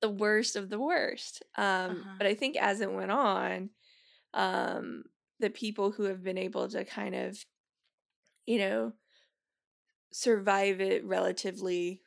the 0.00 0.10
worst 0.10 0.56
of 0.56 0.68
the 0.70 0.78
worst 0.80 1.42
um 1.56 1.92
Uh-huh. 1.92 2.14
but 2.18 2.26
i 2.26 2.34
think 2.34 2.56
as 2.56 2.80
it 2.80 2.92
went 2.92 3.10
on 3.10 3.70
um 4.34 5.04
the 5.40 5.50
people 5.50 5.90
who 5.92 6.04
have 6.04 6.22
been 6.22 6.38
able 6.38 6.68
to 6.68 6.84
kind 6.84 7.14
of 7.14 7.44
you 8.46 8.58
know 8.58 8.92
survive 10.12 10.80
it 10.80 11.04
relatively 11.04 12.02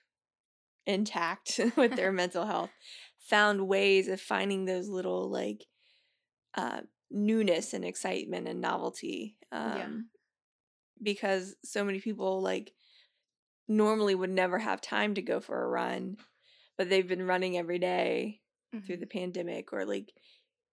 intact 0.86 1.60
with 1.78 1.96
their 1.96 2.12
mental 2.24 2.46
health 2.46 2.72
found 3.20 3.68
ways 3.68 4.08
of 4.08 4.22
finding 4.22 4.66
those 4.66 4.88
little 4.88 5.30
like 5.30 5.66
uh 6.56 6.82
newness 7.12 7.74
and 7.74 7.86
excitement 7.86 8.48
and 8.48 8.62
novelty. 8.62 9.38
Um, 9.52 9.78
Yeah. 9.78 9.88
Because 11.02 11.56
so 11.64 11.84
many 11.84 12.00
people 12.00 12.42
like 12.42 12.74
normally 13.68 14.16
would 14.16 14.30
never 14.30 14.60
have 14.60 14.82
time 14.82 15.14
to 15.16 15.22
go 15.22 15.40
for 15.40 15.64
a 15.64 15.68
run, 15.68 16.18
but 16.78 16.90
they've 16.90 17.08
been 17.08 17.28
running 17.28 17.58
every 17.58 17.80
day 17.80 18.42
through 18.86 18.98
Mhm. 18.98 19.00
the 19.02 19.08
pandemic, 19.08 19.74
or 19.74 19.86
like 19.86 20.14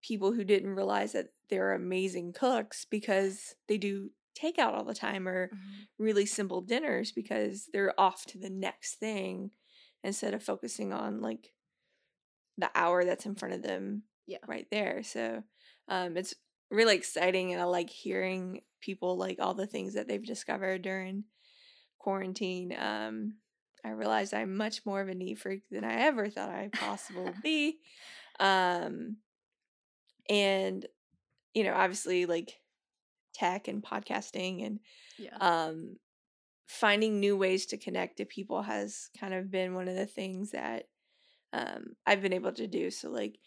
people 0.03 0.33
who 0.33 0.45
didn't 0.45 0.75
realize 0.75 1.13
that 1.13 1.33
they're 1.49 1.73
amazing 1.75 2.33
cooks 2.33 2.85
because 2.85 3.55
they 3.69 3.79
do 3.79 4.11
takeout 4.35 4.75
all 4.75 4.85
the 4.85 4.95
time 4.95 5.29
or 5.29 5.53
Mhm. 5.53 5.87
really 5.99 6.27
simple 6.27 6.61
dinners 6.63 7.13
because 7.13 7.69
they're 7.73 7.99
off 8.01 8.27
to 8.27 8.39
the 8.39 8.51
next 8.51 8.97
thing 8.97 9.51
instead 10.05 10.35
of 10.35 10.43
focusing 10.43 10.93
on 10.93 11.21
like 11.21 11.55
the 12.59 12.71
hour 12.75 13.05
that's 13.05 13.27
in 13.27 13.35
front 13.35 13.55
of 13.55 13.63
them 13.63 14.05
Yeah. 14.27 14.39
right 14.47 14.67
there. 14.71 15.03
So 15.03 15.43
um, 15.89 16.17
it's 16.17 16.35
really 16.71 16.97
exciting, 16.97 17.53
and 17.53 17.61
I 17.61 17.65
like 17.65 17.91
hearing 17.91 18.63
people 18.81 19.17
like 19.17 19.39
all 19.41 19.55
the 19.55 19.67
things 19.67 19.95
that 19.95 20.09
they've 20.09 20.25
discovered 20.25 20.83
during 20.83 21.25
quarantine. 21.99 22.75
Um, 22.79 23.39
I 23.85 23.91
realized 23.91 24.35
I'm 24.35 24.57
much 24.57 24.87
more 24.87 25.01
of 25.01 25.09
a 25.09 25.15
neat 25.15 25.39
freak 25.41 25.65
than 25.71 25.85
I 25.85 25.95
ever 26.03 26.31
thought 26.31 26.51
I 26.51 26.73
possibly 26.79 27.25
would 27.27 27.43
be. 27.43 27.81
Um, 28.41 29.19
and 30.29 30.87
you 31.55 31.65
know, 31.65 31.75
obviously, 31.75 32.27
like 32.27 32.62
tech 33.33 33.69
and 33.69 33.83
podcasting 33.83 34.65
and 34.67 34.81
Yeah. 35.17 35.41
um, 35.41 35.99
finding 36.69 37.21
new 37.21 37.37
ways 37.37 37.67
to 37.67 37.79
connect 37.79 38.19
to 38.19 38.25
people 38.25 38.63
has 38.63 39.11
kind 39.19 39.35
of 39.35 39.51
been 39.51 39.75
one 39.75 39.89
of 39.89 39.97
the 39.97 40.07
things 40.07 40.53
that 40.53 40.87
um, 41.53 41.95
I've 42.07 42.23
been 42.23 42.33
able 42.33 42.53
to 42.55 42.67
do. 42.67 42.91
So, 42.91 43.11
like, 43.11 43.39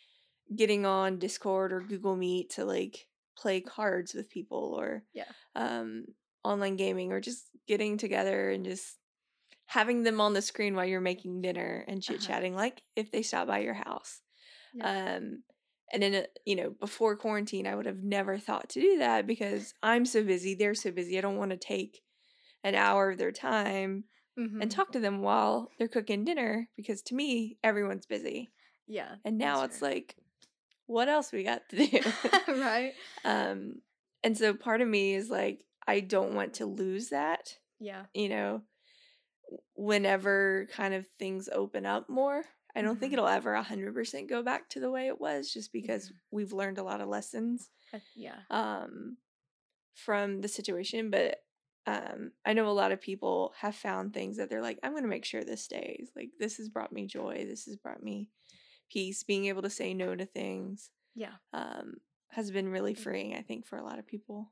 getting 0.55 0.85
on 0.85 1.19
Discord 1.19 1.73
or 1.73 1.81
Google 1.81 2.15
Meet 2.15 2.51
to 2.51 2.65
like 2.65 3.07
play 3.37 3.61
cards 3.61 4.13
with 4.13 4.29
people 4.29 4.75
or 4.79 5.05
Yeah. 5.13 5.31
um, 5.55 6.05
online 6.43 6.75
gaming 6.77 7.11
or 7.13 7.21
just 7.21 7.49
getting 7.67 7.97
together 7.97 8.51
and 8.51 8.65
just 8.65 8.99
having 9.67 10.03
them 10.03 10.21
on 10.21 10.33
the 10.33 10.41
screen 10.41 10.75
while 10.75 10.85
you're 10.85 11.01
making 11.01 11.41
dinner 11.41 11.85
and 11.87 12.01
chit 12.03 12.21
Uh-huh. 12.21 12.21
chatting, 12.21 12.55
like 12.55 12.83
if 12.95 13.11
they 13.11 13.21
stop 13.23 13.47
by 13.47 13.59
your 13.59 13.73
house. 13.73 14.21
Yeah. 14.73 14.91
Um, 15.07 15.43
and 15.93 16.01
then, 16.03 16.15
uh, 16.15 16.23
you 16.45 16.55
know, 16.55 16.69
before 16.79 17.15
quarantine, 17.15 17.67
I 17.67 17.75
would 17.75 17.85
have 17.85 18.03
never 18.03 18.37
thought 18.37 18.69
to 18.69 18.81
do 18.81 18.97
that 18.99 19.27
because 19.27 19.73
I'm 19.83 20.05
so 20.05 20.23
busy, 20.23 20.55
they're 20.55 20.73
so 20.75 20.91
busy. 20.91 21.17
I 21.17 21.21
don't 21.21 21.37
want 21.37 21.51
to 21.51 21.57
take 21.57 22.01
an 22.63 22.75
hour 22.75 23.11
of 23.11 23.17
their 23.17 23.31
time 23.31 24.05
and 24.37 24.51
Mhm. 24.63 24.69
talk 24.69 24.91
to 24.91 24.99
them 24.99 25.21
while 25.21 25.69
they're 25.77 25.87
cooking 25.87 26.23
dinner 26.25 26.67
because 26.75 27.01
to 27.03 27.15
me, 27.15 27.57
everyone's 27.63 28.05
busy. 28.05 28.51
Yeah. 28.87 29.15
And 29.23 29.37
now 29.37 29.63
it's 29.63 29.79
fair. 29.79 29.89
like, 29.89 30.15
what 30.87 31.07
else 31.07 31.31
we 31.31 31.43
got 31.43 31.61
to 31.69 31.87
do? 31.87 31.99
right. 32.61 32.93
um, 33.23 33.81
and 34.23 34.37
so 34.37 34.53
part 34.53 34.81
of 34.81 34.87
me 34.87 35.13
is 35.15 35.29
like, 35.29 35.63
I 35.87 35.99
don't 35.99 36.33
want 36.33 36.55
to 36.55 36.65
lose 36.65 37.09
that, 37.09 37.57
Yeah. 37.79 38.05
you 38.13 38.29
know, 38.29 38.61
whenever 39.75 40.67
kind 40.71 40.93
of 40.93 41.05
things 41.19 41.49
open 41.51 41.85
up 41.85 42.09
more. 42.09 42.43
I 42.75 42.81
don't 42.81 42.99
think 42.99 43.11
Mhm. 43.11 43.13
it'll 43.13 43.27
ever 43.27 43.55
100% 43.55 44.27
go 44.29 44.43
back 44.43 44.69
to 44.69 44.79
the 44.79 44.91
way 44.91 45.07
it 45.07 45.19
was 45.19 45.51
just 45.53 45.71
because 45.71 46.11
we've 46.31 46.51
learned 46.53 46.77
a 46.77 46.83
lot 46.83 47.01
of 47.01 47.07
lessons 47.07 47.69
Uh, 47.93 47.99
yeah. 48.15 48.41
um, 48.49 49.17
from 49.93 50.41
the 50.41 50.47
situation. 50.47 51.09
But 51.09 51.41
um, 51.87 52.31
I 52.45 52.53
know 52.53 52.67
a 52.67 52.71
lot 52.71 52.91
of 52.91 52.99
people 52.99 53.53
have 53.59 53.75
found 53.75 54.13
things 54.13 54.37
that 54.37 54.49
they're 54.49 54.61
like, 54.61 54.79
I'm 54.83 54.91
going 54.91 55.03
to 55.03 55.09
make 55.09 55.23
sure 55.25 55.43
this 55.43 55.63
stays. 55.63 56.09
Like, 56.15 56.31
this 56.39 56.57
has 56.57 56.67
brought 56.67 56.91
me 56.91 57.05
joy. 57.05 57.45
This 57.47 57.65
has 57.65 57.75
brought 57.77 58.01
me 58.03 58.29
peace. 58.89 59.23
Being 59.23 59.45
able 59.45 59.61
to 59.61 59.69
say 59.69 59.93
no 59.93 60.15
to 60.15 60.25
things 60.25 60.89
Yeah. 61.13 61.35
um, 61.53 62.01
has 62.29 62.49
been 62.51 62.69
really 62.69 62.93
Mm. 62.95 62.99
freeing, 62.99 63.35
I 63.35 63.41
think, 63.43 63.65
for 63.67 63.77
a 63.77 63.83
lot 63.83 63.99
of 63.99 64.05
people. 64.07 64.51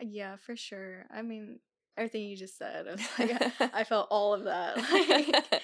Yeah, 0.00 0.36
for 0.36 0.56
sure. 0.56 1.06
I 1.10 1.22
mean, 1.22 1.60
everything 1.96 2.22
you 2.24 2.36
just 2.36 2.58
said, 2.58 2.86
I, 3.18 3.24
like, 3.24 3.52
I 3.74 3.84
felt 3.84 4.08
all 4.10 4.34
of 4.34 4.44
that. 4.44 4.76
Like, 5.08 5.62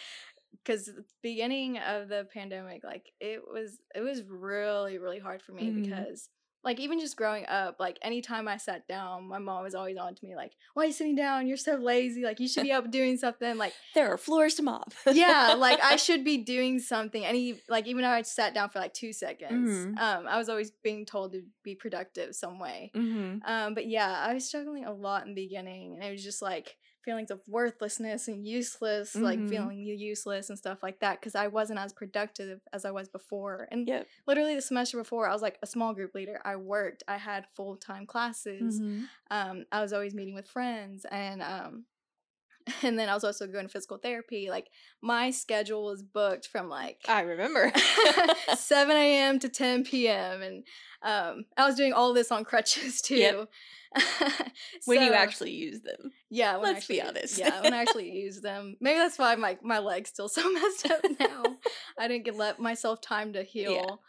because 0.68 0.90
beginning 1.22 1.78
of 1.78 2.08
the 2.08 2.26
pandemic, 2.32 2.84
like 2.84 3.06
it 3.20 3.40
was, 3.50 3.78
it 3.94 4.00
was 4.00 4.22
really, 4.22 4.98
really 4.98 5.18
hard 5.18 5.40
for 5.42 5.52
me 5.52 5.70
Mhm. 5.70 5.74
because, 5.82 6.28
like, 6.64 6.78
even 6.80 7.00
just 7.00 7.16
growing 7.16 7.46
up, 7.46 7.76
like 7.78 7.98
anytime 8.02 8.46
I 8.48 8.56
sat 8.58 8.86
down, 8.88 9.28
my 9.28 9.38
mom 9.38 9.62
was 9.62 9.74
always 9.74 9.96
on 9.96 10.14
to 10.14 10.24
me, 10.26 10.34
like, 10.36 10.52
"Why 10.74 10.82
are 10.82 10.86
you 10.86 10.92
sitting 10.92 11.14
down? 11.14 11.46
You're 11.46 11.56
so 11.56 11.76
lazy. 11.76 12.24
Like, 12.24 12.40
you 12.40 12.48
should 12.48 12.64
be 12.64 12.72
up 12.78 12.90
doing 12.90 13.16
something." 13.16 13.56
Like, 13.56 13.72
there 13.94 14.12
are 14.12 14.18
floors 14.18 14.54
to 14.56 14.62
mop. 14.62 14.92
yeah, 15.12 15.54
like 15.56 15.80
I 15.82 15.96
should 16.06 16.24
be 16.24 16.38
doing 16.38 16.80
something. 16.80 17.24
Any 17.24 17.60
like 17.68 17.86
even 17.86 18.02
though 18.02 18.10
I 18.10 18.22
sat 18.22 18.54
down 18.54 18.68
for 18.70 18.80
like 18.80 18.92
two 18.92 19.12
seconds, 19.12 19.70
Mhm. 19.70 19.98
um, 19.98 20.26
I 20.26 20.36
was 20.36 20.48
always 20.48 20.70
being 20.82 21.06
told 21.06 21.32
to 21.32 21.42
be 21.64 21.74
productive 21.74 22.34
some 22.34 22.58
way. 22.58 22.90
hmm 22.94 23.38
Um, 23.46 23.74
but 23.74 23.86
yeah, 23.86 24.10
I 24.28 24.34
was 24.34 24.44
struggling 24.46 24.84
a 24.84 24.92
lot 24.92 25.22
in 25.26 25.34
the 25.34 25.42
beginning, 25.46 25.94
and 25.94 26.02
it 26.04 26.10
was 26.10 26.22
just 26.24 26.42
like 26.42 26.76
feelings 27.08 27.30
of 27.30 27.40
worthlessness 27.48 28.28
and 28.28 28.46
useless, 28.46 29.14
like 29.14 29.38
Mhm. 29.38 29.48
feeling 29.48 29.78
useless 29.78 30.50
and 30.50 30.58
stuff 30.58 30.82
like 30.82 31.00
that, 31.00 31.18
because 31.18 31.34
I 31.34 31.46
wasn't 31.46 31.78
as 31.78 31.90
productive 31.94 32.60
as 32.74 32.84
I 32.84 32.90
was 32.90 33.08
before. 33.08 33.66
And 33.70 33.88
Yep. 33.88 34.06
literally 34.26 34.54
the 34.54 34.60
semester 34.60 34.98
before, 34.98 35.26
I 35.26 35.32
was 35.32 35.40
like 35.40 35.58
a 35.62 35.66
small 35.66 35.94
group 35.94 36.14
leader. 36.14 36.38
I 36.44 36.56
worked, 36.56 37.02
I 37.08 37.16
had 37.16 37.46
full 37.56 37.76
time 37.76 38.04
classes. 38.06 38.78
Mhm. 38.80 39.08
Um, 39.30 39.64
I 39.72 39.80
was 39.80 39.94
always 39.94 40.14
meeting 40.14 40.34
with 40.34 40.46
friends, 40.48 41.06
and 41.10 41.40
um, 41.40 41.86
and 42.82 42.98
then 42.98 43.08
I 43.08 43.14
was 43.14 43.24
also 43.24 43.46
going 43.46 43.66
to 43.66 43.72
physical 43.72 43.98
therapy. 43.98 44.48
Like 44.50 44.68
my 45.00 45.30
schedule 45.30 45.84
was 45.84 46.02
booked 46.02 46.46
from 46.48 46.68
like 46.68 47.00
I 47.08 47.22
remember. 47.22 47.72
7 48.56 48.96
a.m. 48.96 49.38
to 49.40 49.48
10 49.48 49.84
p.m. 49.84 50.42
And 50.42 50.64
um, 51.02 51.44
I 51.56 51.66
was 51.66 51.76
doing 51.76 51.92
all 51.92 52.12
this 52.14 52.30
on 52.32 52.44
crutches 52.44 53.00
too. 53.02 53.16
Yep. 53.16 53.48
when 54.84 55.02
you 55.02 55.12
actually 55.14 55.52
use 55.52 55.80
them. 55.80 56.12
yeah, 56.28 56.56
when 56.58 56.66
I 56.70 56.72
let's 56.72 56.86
be 56.86 57.00
actually- 57.00 57.18
honest. 57.20 57.38
yeah, 57.38 57.62
when 57.62 57.72
I 57.72 57.78
actually 57.78 58.10
use 58.10 58.40
them. 58.40 58.76
Maybe 58.80 58.98
that's 58.98 59.18
why 59.18 59.34
my 59.36 59.58
my 59.62 59.78
leg's 59.78 60.10
still 60.10 60.28
so 60.28 60.50
messed 60.52 60.90
up 60.90 61.00
now. 61.18 61.44
I 61.98 62.06
didn't 62.08 62.24
get 62.24 62.36
let 62.36 62.60
myself 62.60 63.00
time 63.00 63.32
to 63.32 63.42
heal. 63.42 64.02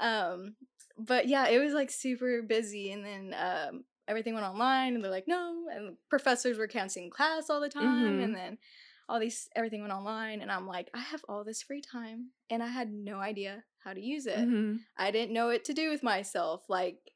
Um, 0.00 0.54
but 0.98 1.28
yeah, 1.28 1.48
it 1.48 1.58
was 1.58 1.74
like 1.74 1.90
super 1.90 2.40
busy, 2.42 2.90
and 2.90 3.04
then 3.04 3.34
um, 3.38 3.84
everything 4.08 4.34
went 4.34 4.46
online, 4.46 4.94
and 4.94 5.04
they're 5.04 5.10
like, 5.10 5.28
no, 5.28 5.66
and 5.72 5.96
professors 6.08 6.58
were 6.58 6.66
canceling 6.66 7.10
class 7.10 7.48
all 7.50 7.60
the 7.60 7.68
time, 7.68 8.18
Mhm. 8.18 8.24
and 8.24 8.34
then 8.34 8.58
all 9.08 9.20
these 9.20 9.48
everything 9.54 9.80
went 9.80 9.92
online, 9.92 10.40
and 10.42 10.50
I'm 10.50 10.66
like, 10.66 10.90
I 10.94 10.98
have 10.98 11.24
all 11.28 11.44
this 11.44 11.62
free 11.62 11.80
time, 11.80 12.32
and 12.50 12.62
I 12.62 12.66
had 12.68 12.90
no 12.92 13.18
idea 13.20 13.64
how 13.84 13.92
to 13.94 14.00
use 14.00 14.26
it. 14.26 14.38
Mhm. 14.38 14.80
I 14.96 15.10
didn't 15.10 15.32
know 15.32 15.46
what 15.46 15.64
to 15.64 15.72
do 15.72 15.88
with 15.90 16.02
myself. 16.02 16.68
Like, 16.68 17.12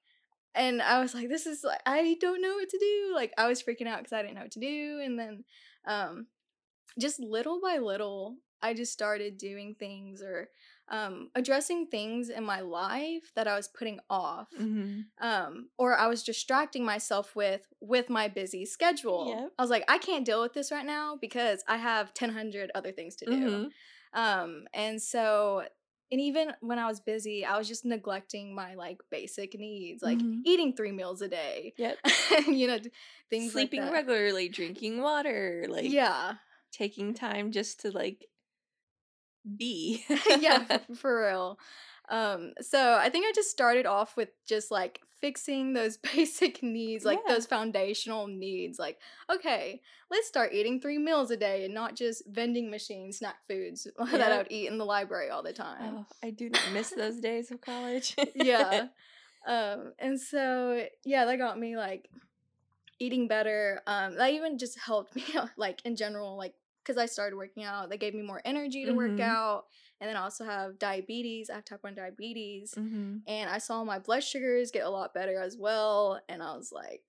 and 0.55 0.81
I 0.81 1.01
was 1.01 1.15
like, 1.15 1.29
this 1.29 1.47
is 1.47 1.65
like, 1.65 1.81
I 1.87 2.17
don't 2.21 2.41
know 2.41 2.55
what 2.55 2.69
to 2.69 2.79
do. 2.79 3.13
Like, 3.15 3.33
I 3.37 3.47
was 3.49 3.63
freaking 3.63 3.87
out 3.89 3.99
because 3.99 4.13
I 4.13 4.23
didn't 4.23 4.37
know 4.37 4.43
what 4.43 4.53
to 4.53 4.61
do. 4.61 5.01
And 5.03 5.19
then, 5.19 5.45
um, 5.87 6.29
just 6.99 7.19
little 7.21 7.61
by 7.61 7.79
little, 7.79 8.37
I 8.63 8.75
just 8.75 8.93
started 8.93 9.37
doing 9.39 9.75
things 9.79 10.23
or 10.23 10.49
um, 10.89 11.31
addressing 11.35 11.87
things 11.87 12.29
in 12.29 12.45
my 12.45 12.61
life 12.61 13.33
that 13.35 13.49
I 13.49 13.57
was 13.57 13.69
putting 13.69 13.99
off, 14.11 14.49
Mhm. 14.59 15.07
um, 15.19 15.71
or 15.79 15.97
I 15.97 16.07
was 16.07 16.23
distracting 16.23 16.85
myself 16.85 17.35
with 17.35 17.73
with 17.81 18.09
my 18.11 18.29
busy 18.29 18.67
schedule. 18.67 19.27
Yep. 19.29 19.53
I 19.59 19.63
was 19.63 19.71
like, 19.71 19.85
I 19.89 19.99
can't 19.99 20.25
deal 20.25 20.43
with 20.43 20.53
this 20.53 20.71
right 20.71 20.85
now 20.87 21.17
because 21.21 21.65
I 21.67 21.77
have 21.79 22.13
ten 22.15 22.31
hundred 22.31 22.71
other 22.75 22.93
things 22.93 23.17
to 23.17 23.27
do. 23.27 23.33
Mhm. 23.35 23.71
Um, 24.13 24.67
and 24.75 25.01
so, 25.01 25.65
and 26.11 26.21
even 26.21 26.53
when 26.61 26.79
I 26.79 26.87
was 26.87 27.01
busy, 27.01 27.45
I 27.45 27.57
was 27.57 27.67
just 27.69 27.85
neglecting 27.87 28.55
my 28.55 28.75
like 28.75 29.01
basic 29.11 29.55
needs, 29.59 30.03
like 30.03 30.19
Mhm. 30.19 30.43
eating 30.45 30.75
three 30.77 30.93
meals 30.93 31.23
a 31.23 31.29
day. 31.29 31.73
Yep. 31.79 31.99
you 32.49 32.67
know, 32.67 32.79
things 33.31 33.53
Sleeping 33.53 33.81
like 33.83 33.93
regularly, 33.93 34.49
drinking 34.51 35.01
water, 35.01 35.65
like 35.71 35.91
yeah, 35.91 36.35
taking 36.73 37.15
time 37.15 37.51
just 37.53 37.81
to 37.81 37.91
like 37.91 38.27
be. 39.57 40.05
yeah, 40.41 40.79
for 40.95 41.27
real. 41.27 41.59
Um, 42.09 42.53
so 42.61 42.95
I 42.95 43.09
think 43.09 43.27
I 43.27 43.33
just 43.35 43.51
started 43.51 43.87
off 43.87 44.17
with 44.17 44.29
just 44.47 44.71
like 44.71 45.01
fixing 45.21 45.73
those 45.73 45.97
basic 46.15 46.63
needs, 46.63 47.05
like 47.05 47.21
Yeah. 47.27 47.35
those 47.35 47.47
foundational 47.47 48.27
needs. 48.27 48.79
Like, 48.79 48.99
okay, 49.31 49.81
let's 50.11 50.27
start 50.29 50.53
eating 50.53 50.81
three 50.81 50.99
meals 50.99 51.31
a 51.31 51.37
day 51.37 51.65
and 51.65 51.73
not 51.73 51.95
just 51.95 52.25
vending 52.27 52.71
machine 52.71 53.13
snack 53.13 53.37
foods 53.49 53.87
that 54.11 54.33
I 54.33 54.37
would 54.39 54.49
eat 54.51 54.69
in 54.69 54.79
the 54.79 54.85
library 54.85 55.31
all 55.31 55.43
the 55.43 55.53
time. 55.53 55.99
Oh, 55.99 56.07
I 56.23 56.31
do 56.31 56.51
miss 56.75 56.91
those 56.91 57.19
days 57.21 57.51
of 57.51 57.61
college. 57.61 58.17
yeah. 58.35 58.89
Um, 59.47 59.93
and 59.99 60.21
so 60.21 60.85
yeah, 61.05 61.25
that 61.25 61.37
got 61.39 61.59
me 61.59 61.77
like 61.77 62.09
eating 62.99 63.27
better. 63.29 63.81
Um, 63.87 64.17
that 64.17 64.33
even 64.33 64.59
just 64.59 64.79
helped 64.79 65.15
me 65.17 65.25
like 65.57 65.81
in 65.85 65.97
general, 65.97 66.37
like 66.37 66.55
because 66.85 66.97
I 66.99 67.07
started 67.07 67.37
working 67.37 67.65
out, 67.65 67.89
they 67.91 67.99
gave 67.99 68.15
me 68.15 68.23
more 68.23 68.41
energy 68.45 68.85
to 68.85 68.93
work 68.93 69.13
Mhm. 69.13 69.21
out. 69.21 69.65
And 70.01 70.09
then 70.09 70.17
I 70.17 70.23
also 70.23 70.45
have 70.45 70.79
diabetes. 70.79 71.49
I 71.49 71.55
have 71.55 71.65
type 71.65 71.83
one 71.85 71.95
diabetes, 71.95 72.75
hmm 72.75 73.19
and 73.27 73.49
I 73.49 73.59
saw 73.59 73.85
my 73.85 73.99
blood 74.01 74.25
sugars 74.25 74.73
get 74.73 74.85
a 74.85 74.91
lot 74.91 75.15
better 75.15 75.41
as 75.41 75.57
well. 75.57 76.21
And 76.29 76.43
I 76.43 76.57
was 76.57 76.73
like, 76.73 77.03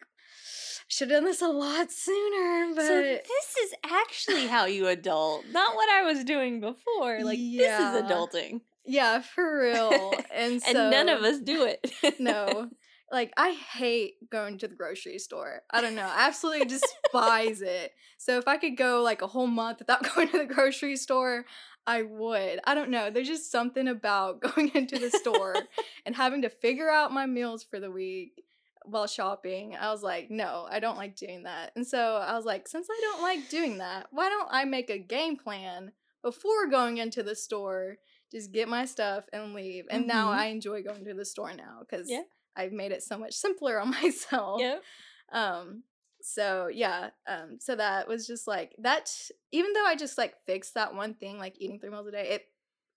should 0.88 1.10
have 1.10 1.18
done 1.18 1.26
this 1.26 1.42
a 1.42 1.48
lot 1.48 1.92
sooner, 2.06 2.74
but 2.76 2.86
So 2.86 3.02
this 3.02 3.58
is 3.64 3.74
actually 3.84 4.48
how 4.48 4.66
you 4.66 4.88
adult, 4.88 5.48
not 5.48 5.76
what 5.76 5.90
I 5.90 6.04
was 6.04 6.24
doing 6.24 6.60
before. 6.62 7.24
Like 7.24 7.40
this 7.40 7.80
is 7.80 7.96
adulting, 7.96 8.62
yeah, 8.86 9.22
for 9.22 9.62
real. 9.62 10.20
And 10.32 10.62
so 10.62 10.70
and 10.78 10.90
none 10.92 11.10
of 11.10 11.24
us 11.24 11.40
do 11.40 11.66
it. 11.66 12.20
no. 12.20 12.70
Like 13.14 13.32
I 13.38 13.52
hate 13.52 14.16
going 14.32 14.58
to 14.58 14.68
the 14.68 14.76
grocery 14.76 15.20
store. 15.20 15.62
I 15.70 15.82
don't 15.82 15.94
know. 15.94 16.02
I 16.02 16.28
absolutely 16.28 16.66
despise 16.66 17.62
it. 17.62 17.92
So 18.18 18.40
if 18.40 18.48
I 18.48 18.58
could 18.58 18.76
go 18.76 19.04
like 19.04 19.22
a 19.22 19.28
whole 19.28 19.48
month 19.48 19.80
without 19.80 20.04
going 20.16 20.30
to 20.30 20.40
the 20.40 20.52
grocery 20.52 20.98
store, 20.98 21.46
I 21.86 22.02
would. 22.02 22.60
I 22.64 22.74
don't 22.74 22.90
know. 22.90 23.12
There's 23.12 23.28
just 23.28 23.52
something 23.52 23.88
about 23.88 24.42
going 24.56 24.72
into 24.74 24.98
the 24.98 25.12
store 25.12 25.56
and 26.06 26.16
having 26.16 26.42
to 26.42 26.50
figure 26.50 26.90
out 26.90 27.14
my 27.14 27.28
meals 27.28 27.64
for 27.64 27.80
the 27.80 27.92
week 27.92 28.44
while 28.84 29.06
shopping. 29.06 29.76
I 29.80 29.92
was 29.92 30.02
like, 30.02 30.32
no, 30.32 30.68
I 30.70 30.80
don't 30.80 30.98
like 30.98 31.16
doing 31.16 31.44
that. 31.44 31.72
And 31.76 31.86
so 31.86 32.16
I 32.16 32.36
was 32.36 32.46
like, 32.46 32.68
since 32.68 32.88
I 32.90 33.00
don't 33.00 33.22
like 33.22 33.48
doing 33.48 33.78
that, 33.78 34.08
why 34.10 34.30
don't 34.30 34.50
I 34.52 34.66
make 34.66 34.90
a 34.90 34.98
game 34.98 35.38
plan 35.38 35.92
before 36.24 36.68
going 36.68 36.98
into 36.98 37.22
the 37.22 37.36
store? 37.36 37.98
Just 38.32 38.52
get 38.52 38.68
my 38.68 38.86
stuff 38.86 39.26
and 39.32 39.54
leave. 39.54 39.86
And 39.92 40.02
mm-hmm. 40.02 40.18
now 40.18 40.32
I 40.32 40.46
enjoy 40.46 40.82
going 40.82 41.06
to 41.06 41.14
the 41.14 41.26
store 41.26 41.54
now 41.54 41.82
because 41.88 42.10
yeah. 42.10 42.24
I've 42.56 42.72
made 42.72 42.92
it 42.92 43.04
so 43.04 43.18
much 43.18 43.34
simpler 43.34 43.80
on 43.80 43.92
myself. 44.04 44.62
Yep. 44.62 44.84
Um, 45.32 45.84
so 46.22 46.70
yeah, 46.74 47.10
um, 47.28 47.58
so 47.60 47.76
that 47.76 48.08
was 48.08 48.26
just 48.26 48.48
like 48.48 48.76
that. 48.80 49.12
Even 49.52 49.74
though 49.74 49.86
I 49.86 49.96
just 49.96 50.18
like 50.18 50.36
fixed 50.46 50.76
that 50.76 50.96
one 50.96 51.14
thing, 51.14 51.38
like 51.38 51.56
eating 51.60 51.80
three 51.80 51.90
meals 51.90 52.08
a 52.08 52.12
day, 52.12 52.30
it 52.30 52.46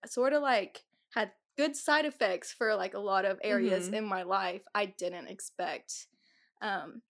sort 0.09 0.33
of 0.33 0.41
like 0.41 0.83
had 1.13 1.31
good 1.57 1.75
side 1.75 2.05
effects 2.05 2.53
for 2.53 2.75
like 2.75 2.93
a 2.93 2.99
lot 2.99 3.25
of 3.25 3.39
areas 3.43 3.87
mm-hmm. 3.87 3.95
in 3.95 4.05
my 4.05 4.23
life 4.23 4.61
I 4.73 4.85
didn't 4.85 5.27
expect. 5.27 6.07
Um, 6.61 7.01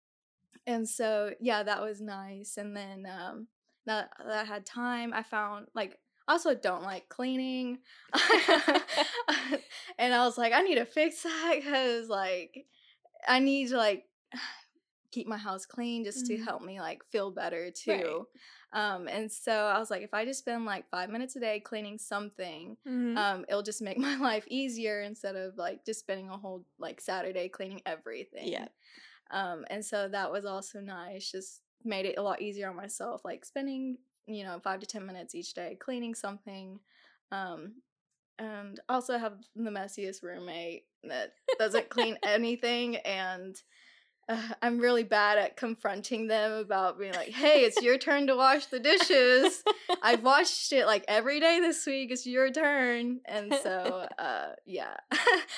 and 0.66 0.88
so 0.88 1.34
yeah, 1.40 1.64
that 1.64 1.82
was 1.82 2.02
nice. 2.02 2.58
And 2.58 2.76
then 2.76 3.06
um, 3.06 3.48
that 3.86 4.10
that 4.18 4.42
I 4.42 4.44
had 4.44 4.66
time, 4.66 5.14
I 5.14 5.24
found 5.24 5.68
like 5.76 6.00
also 6.28 6.56
don't 6.56 6.84
like 6.84 7.10
cleaning. 7.10 7.80
and 9.98 10.14
I 10.14 10.26
was 10.26 10.38
like, 10.38 10.54
I 10.54 10.62
need 10.62 10.76
to 10.76 10.86
fix 10.86 11.24
that 11.24 11.54
because 11.58 12.10
like 12.10 12.66
I 13.28 13.40
need 13.40 13.70
to 13.70 13.78
like 13.78 14.06
keep 15.12 15.28
my 15.28 15.38
house 15.38 15.66
clean 15.66 16.04
just 16.04 16.26
mm-hmm. 16.26 16.38
to 16.38 16.44
help 16.44 16.62
me 16.62 16.80
like 16.80 17.04
feel 17.12 17.32
better 17.32 17.72
too. 17.72 17.92
Right. 17.92 18.94
Um, 18.94 19.08
and 19.08 19.32
so 19.32 19.54
I 19.54 19.80
was 19.80 19.90
like, 19.90 20.02
if 20.02 20.14
I 20.14 20.26
just 20.26 20.40
spend 20.40 20.66
like 20.66 20.90
five 20.90 21.10
minutes 21.10 21.36
a 21.36 21.40
day 21.40 21.60
cleaning 21.60 21.98
something, 21.98 22.76
mm-hmm. 22.88 23.18
um, 23.18 23.46
it'll 23.48 23.64
just 23.64 23.82
make 23.82 23.98
my 23.98 24.18
life 24.18 24.46
easier 24.50 25.02
instead 25.02 25.36
of 25.36 25.58
like 25.58 25.86
just 25.86 26.02
spending 26.02 26.30
a 26.30 26.38
whole 26.38 26.66
like 26.78 27.02
Saturday 27.02 27.50
cleaning 27.50 27.82
everything. 27.86 28.48
Yeah. 28.48 28.68
Um, 29.32 29.66
and 29.70 29.84
so 29.84 30.08
that 30.10 30.32
was 30.32 30.46
also 30.46 30.80
nice. 30.80 31.32
Just 31.32 31.62
made 31.84 32.06
it 32.06 32.18
a 32.18 32.22
lot 32.22 32.42
easier 32.42 32.70
on 32.70 32.76
myself, 32.76 33.22
like 33.24 33.46
spending 33.46 33.98
you 34.28 34.44
know, 34.44 34.60
five 34.64 34.80
to 34.82 34.86
10 34.86 35.06
minutes 35.06 35.34
each 35.34 35.54
day 35.54 35.78
cleaning 35.80 36.14
something. 36.14 36.80
Um, 37.32 37.76
and 38.40 38.80
also 38.88 39.18
have 39.18 39.34
the 39.56 39.72
messiest 39.72 40.22
roommate 40.22 40.84
that 41.04 41.34
doesn't 41.58 41.90
clean 41.90 42.18
anything. 42.24 42.98
And 42.98 43.60
uh, 44.30 44.50
I'm 44.62 44.80
really 44.80 45.04
bad 45.04 45.38
at 45.38 45.56
confronting 45.56 46.28
them 46.28 46.52
about 46.52 47.00
being 47.00 47.14
like, 47.14 47.30
hey, 47.30 47.64
it's 47.64 47.82
your 47.82 47.98
turn 47.98 48.28
to 48.28 48.36
wash 48.36 48.66
the 48.66 48.80
dishes. 48.80 49.64
I've 50.04 50.24
washed 50.24 50.74
it 50.74 50.86
like 50.86 51.06
every 51.08 51.40
day 51.40 51.60
this 51.62 51.86
week. 51.86 52.12
It's 52.12 52.28
your 52.28 52.52
turn. 52.52 53.22
And 53.26 53.54
so, 53.64 54.08
uh, 54.20 54.50
yeah, 54.66 54.96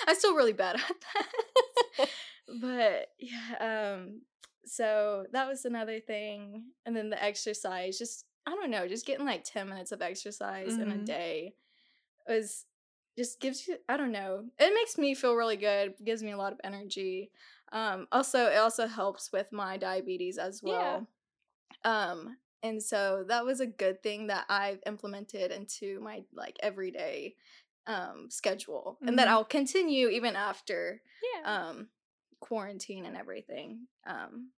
I'm 0.07 0.15
still 0.15 0.35
really 0.35 0.53
bad 0.53 0.75
at 0.75 0.95
that. 1.97 2.09
but 2.61 3.07
yeah, 3.19 3.95
um, 3.95 4.21
so 4.65 5.25
that 5.33 5.47
was 5.47 5.65
another 5.65 5.99
thing. 5.99 6.65
And 6.85 6.95
then 6.95 7.09
the 7.09 7.21
exercise, 7.21 7.97
just 7.97 8.25
I 8.49 8.55
don't 8.55 8.71
know, 8.71 8.87
just 8.87 9.05
getting 9.05 9.27
like 9.27 9.43
10 9.43 9.69
minutes 9.69 9.91
of 9.91 10.01
exercise 10.01 10.73
mm-hmm. 10.73 10.81
in 10.81 10.91
a 10.91 10.95
mm-hmm. 10.95 11.03
day 11.05 11.53
was 12.27 12.65
just 13.15 13.39
gives 13.39 13.67
you 13.67 13.77
I 13.87 13.95
don't 13.97 14.11
know. 14.11 14.45
It 14.57 14.73
makes 14.73 14.97
me 14.97 15.13
feel 15.13 15.35
really 15.35 15.57
good, 15.57 15.93
gives 16.03 16.23
me 16.23 16.31
a 16.31 16.37
lot 16.37 16.53
of 16.53 16.59
energy. 16.63 17.29
Um 17.71 18.07
also 18.11 18.45
it 18.47 18.57
also 18.57 18.87
helps 18.87 19.31
with 19.31 19.51
my 19.51 19.77
diabetes 19.77 20.37
as 20.37 20.63
well. 20.63 21.07
Yeah. 21.85 22.09
Um 22.11 22.37
and 22.63 22.81
so 22.81 23.23
that 23.27 23.45
was 23.45 23.59
a 23.59 23.67
good 23.67 24.01
thing 24.01 24.27
that 24.27 24.45
I've 24.49 24.79
implemented 24.87 25.51
into 25.51 25.99
my 26.01 26.23
like 26.33 26.57
everyday 26.61 27.35
um 27.85 28.27
schedule 28.29 28.97
mm-hmm. 28.97 29.09
and 29.09 29.19
that 29.19 29.27
I'll 29.27 29.45
continue 29.45 30.09
even 30.09 30.35
after 30.35 31.01
yeah. 31.35 31.67
um 31.67 31.89
quarantine 32.39 33.05
and 33.05 33.15
everything. 33.15 33.81
Um 34.07 34.49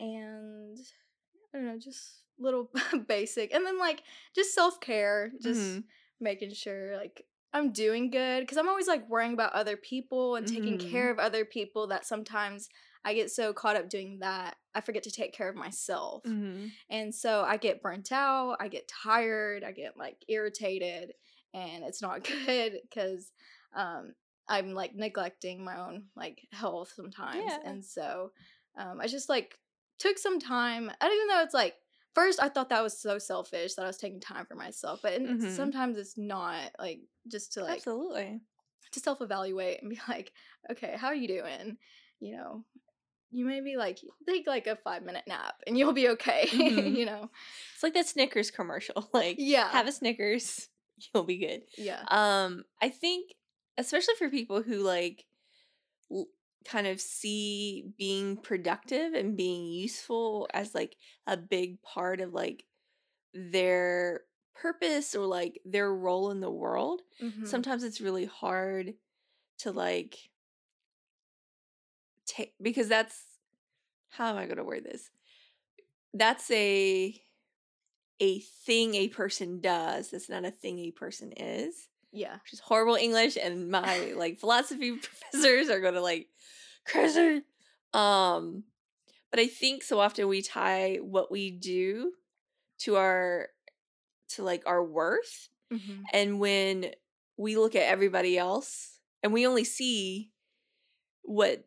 and 0.00 0.78
I 1.54 1.58
don't 1.58 1.66
know, 1.66 1.78
just 1.78 2.24
little 2.38 2.70
basic 3.08 3.54
and 3.54 3.64
then 3.64 3.78
like 3.78 4.02
just 4.34 4.54
self-care 4.54 5.32
just 5.40 5.60
mm-hmm. 5.60 5.80
making 6.20 6.52
sure 6.52 6.96
like 6.96 7.24
i'm 7.52 7.72
doing 7.72 8.10
good 8.10 8.40
because 8.40 8.58
i'm 8.58 8.68
always 8.68 8.88
like 8.88 9.08
worrying 9.08 9.34
about 9.34 9.52
other 9.52 9.76
people 9.76 10.36
and 10.36 10.46
taking 10.46 10.78
mm-hmm. 10.78 10.90
care 10.90 11.10
of 11.10 11.18
other 11.18 11.44
people 11.44 11.86
that 11.86 12.04
sometimes 12.04 12.68
i 13.04 13.14
get 13.14 13.30
so 13.30 13.52
caught 13.52 13.76
up 13.76 13.88
doing 13.88 14.18
that 14.20 14.56
i 14.74 14.80
forget 14.80 15.02
to 15.02 15.10
take 15.10 15.32
care 15.32 15.48
of 15.48 15.54
myself 15.54 16.22
mm-hmm. 16.24 16.66
and 16.90 17.14
so 17.14 17.42
i 17.42 17.56
get 17.56 17.82
burnt 17.82 18.10
out 18.10 18.56
i 18.60 18.68
get 18.68 18.88
tired 18.88 19.62
i 19.62 19.70
get 19.70 19.96
like 19.96 20.16
irritated 20.28 21.12
and 21.52 21.84
it's 21.84 22.02
not 22.02 22.24
good 22.46 22.74
because 22.82 23.30
um 23.76 24.12
i'm 24.48 24.72
like 24.72 24.94
neglecting 24.94 25.64
my 25.64 25.78
own 25.78 26.04
like 26.16 26.40
health 26.52 26.92
sometimes 26.96 27.44
yeah. 27.46 27.58
and 27.64 27.84
so 27.84 28.32
um 28.76 28.98
i 29.00 29.06
just 29.06 29.28
like 29.28 29.56
took 29.98 30.18
some 30.18 30.40
time 30.40 30.90
i 31.00 31.06
don't 31.06 31.16
even 31.16 31.28
know 31.28 31.42
it's 31.42 31.54
like 31.54 31.74
first 32.14 32.40
I 32.40 32.48
thought 32.48 32.70
that 32.70 32.82
was 32.82 32.98
so 32.98 33.18
selfish 33.18 33.74
that 33.74 33.82
I 33.82 33.88
was 33.88 33.96
taking 33.96 34.20
time 34.20 34.46
for 34.46 34.54
myself, 34.54 35.00
but 35.02 35.20
mm-hmm. 35.20 35.50
sometimes 35.50 35.98
it's 35.98 36.16
not 36.16 36.70
like 36.78 37.00
just 37.28 37.54
to 37.54 37.64
like 37.64 37.78
absolutely 37.78 38.40
to 38.92 39.00
self 39.00 39.20
evaluate 39.20 39.82
and 39.82 39.90
be 39.90 40.00
like, 40.08 40.32
okay, 40.70 40.94
how 40.96 41.08
are 41.08 41.14
you 41.14 41.28
doing? 41.28 41.76
You 42.20 42.36
know, 42.36 42.64
you 43.30 43.44
maybe 43.44 43.76
like 43.76 43.98
take 44.26 44.46
like 44.46 44.66
a 44.66 44.76
five 44.76 45.02
minute 45.02 45.24
nap 45.26 45.54
and 45.66 45.76
you'll 45.76 45.92
be 45.92 46.08
okay. 46.10 46.48
Mm-hmm. 46.54 46.94
you 46.94 47.04
know, 47.04 47.30
it's 47.74 47.82
like 47.82 47.94
that 47.94 48.06
Snickers 48.06 48.50
commercial. 48.50 49.10
Like, 49.12 49.36
yeah, 49.38 49.68
have 49.70 49.88
a 49.88 49.92
Snickers, 49.92 50.68
you'll 51.14 51.24
be 51.24 51.38
good. 51.38 51.62
Yeah. 51.76 52.02
Um, 52.08 52.64
I 52.80 52.88
think 52.88 53.34
especially 53.76 54.14
for 54.18 54.30
people 54.30 54.62
who 54.62 54.78
like 54.78 55.24
kind 56.64 56.86
of 56.86 57.00
see 57.00 57.84
being 57.98 58.36
productive 58.36 59.12
and 59.14 59.36
being 59.36 59.66
useful 59.66 60.48
as 60.54 60.74
like 60.74 60.96
a 61.26 61.36
big 61.36 61.80
part 61.82 62.20
of 62.20 62.32
like 62.32 62.64
their 63.32 64.22
purpose 64.54 65.14
or 65.14 65.26
like 65.26 65.60
their 65.64 65.92
role 65.92 66.30
in 66.30 66.40
the 66.40 66.50
world 66.50 67.02
mm-hmm. 67.20 67.44
sometimes 67.44 67.82
it's 67.82 68.00
really 68.00 68.24
hard 68.24 68.94
to 69.58 69.72
like 69.72 70.16
take 72.26 72.54
because 72.62 72.88
that's 72.88 73.24
how 74.10 74.30
am 74.30 74.36
i 74.36 74.44
going 74.44 74.56
to 74.56 74.64
word 74.64 74.84
this 74.84 75.10
that's 76.14 76.50
a 76.50 77.20
a 78.20 78.38
thing 78.38 78.94
a 78.94 79.08
person 79.08 79.60
does 79.60 80.10
that's 80.10 80.30
not 80.30 80.44
a 80.44 80.50
thing 80.50 80.78
a 80.78 80.92
person 80.92 81.32
is 81.32 81.88
yeah 82.14 82.36
She's 82.44 82.60
horrible 82.60 82.94
english 82.94 83.36
and 83.36 83.70
my 83.70 84.14
like 84.16 84.38
philosophy 84.38 84.92
professors 85.32 85.68
are 85.68 85.80
going 85.80 85.94
to 85.94 86.00
like 86.00 86.28
crazy. 86.84 87.42
Um, 87.92 88.64
but 89.30 89.40
I 89.40 89.46
think 89.46 89.82
so 89.82 89.98
often 89.98 90.28
we 90.28 90.42
tie 90.42 90.98
what 91.02 91.30
we 91.30 91.50
do 91.50 92.12
to 92.80 92.96
our 92.96 93.48
to 94.30 94.42
like 94.42 94.62
our 94.66 94.82
worth. 94.82 95.48
Mm-hmm. 95.72 96.02
And 96.12 96.40
when 96.40 96.90
we 97.36 97.56
look 97.56 97.74
at 97.74 97.82
everybody 97.82 98.38
else 98.38 98.98
and 99.22 99.32
we 99.32 99.46
only 99.46 99.64
see 99.64 100.30
what 101.22 101.64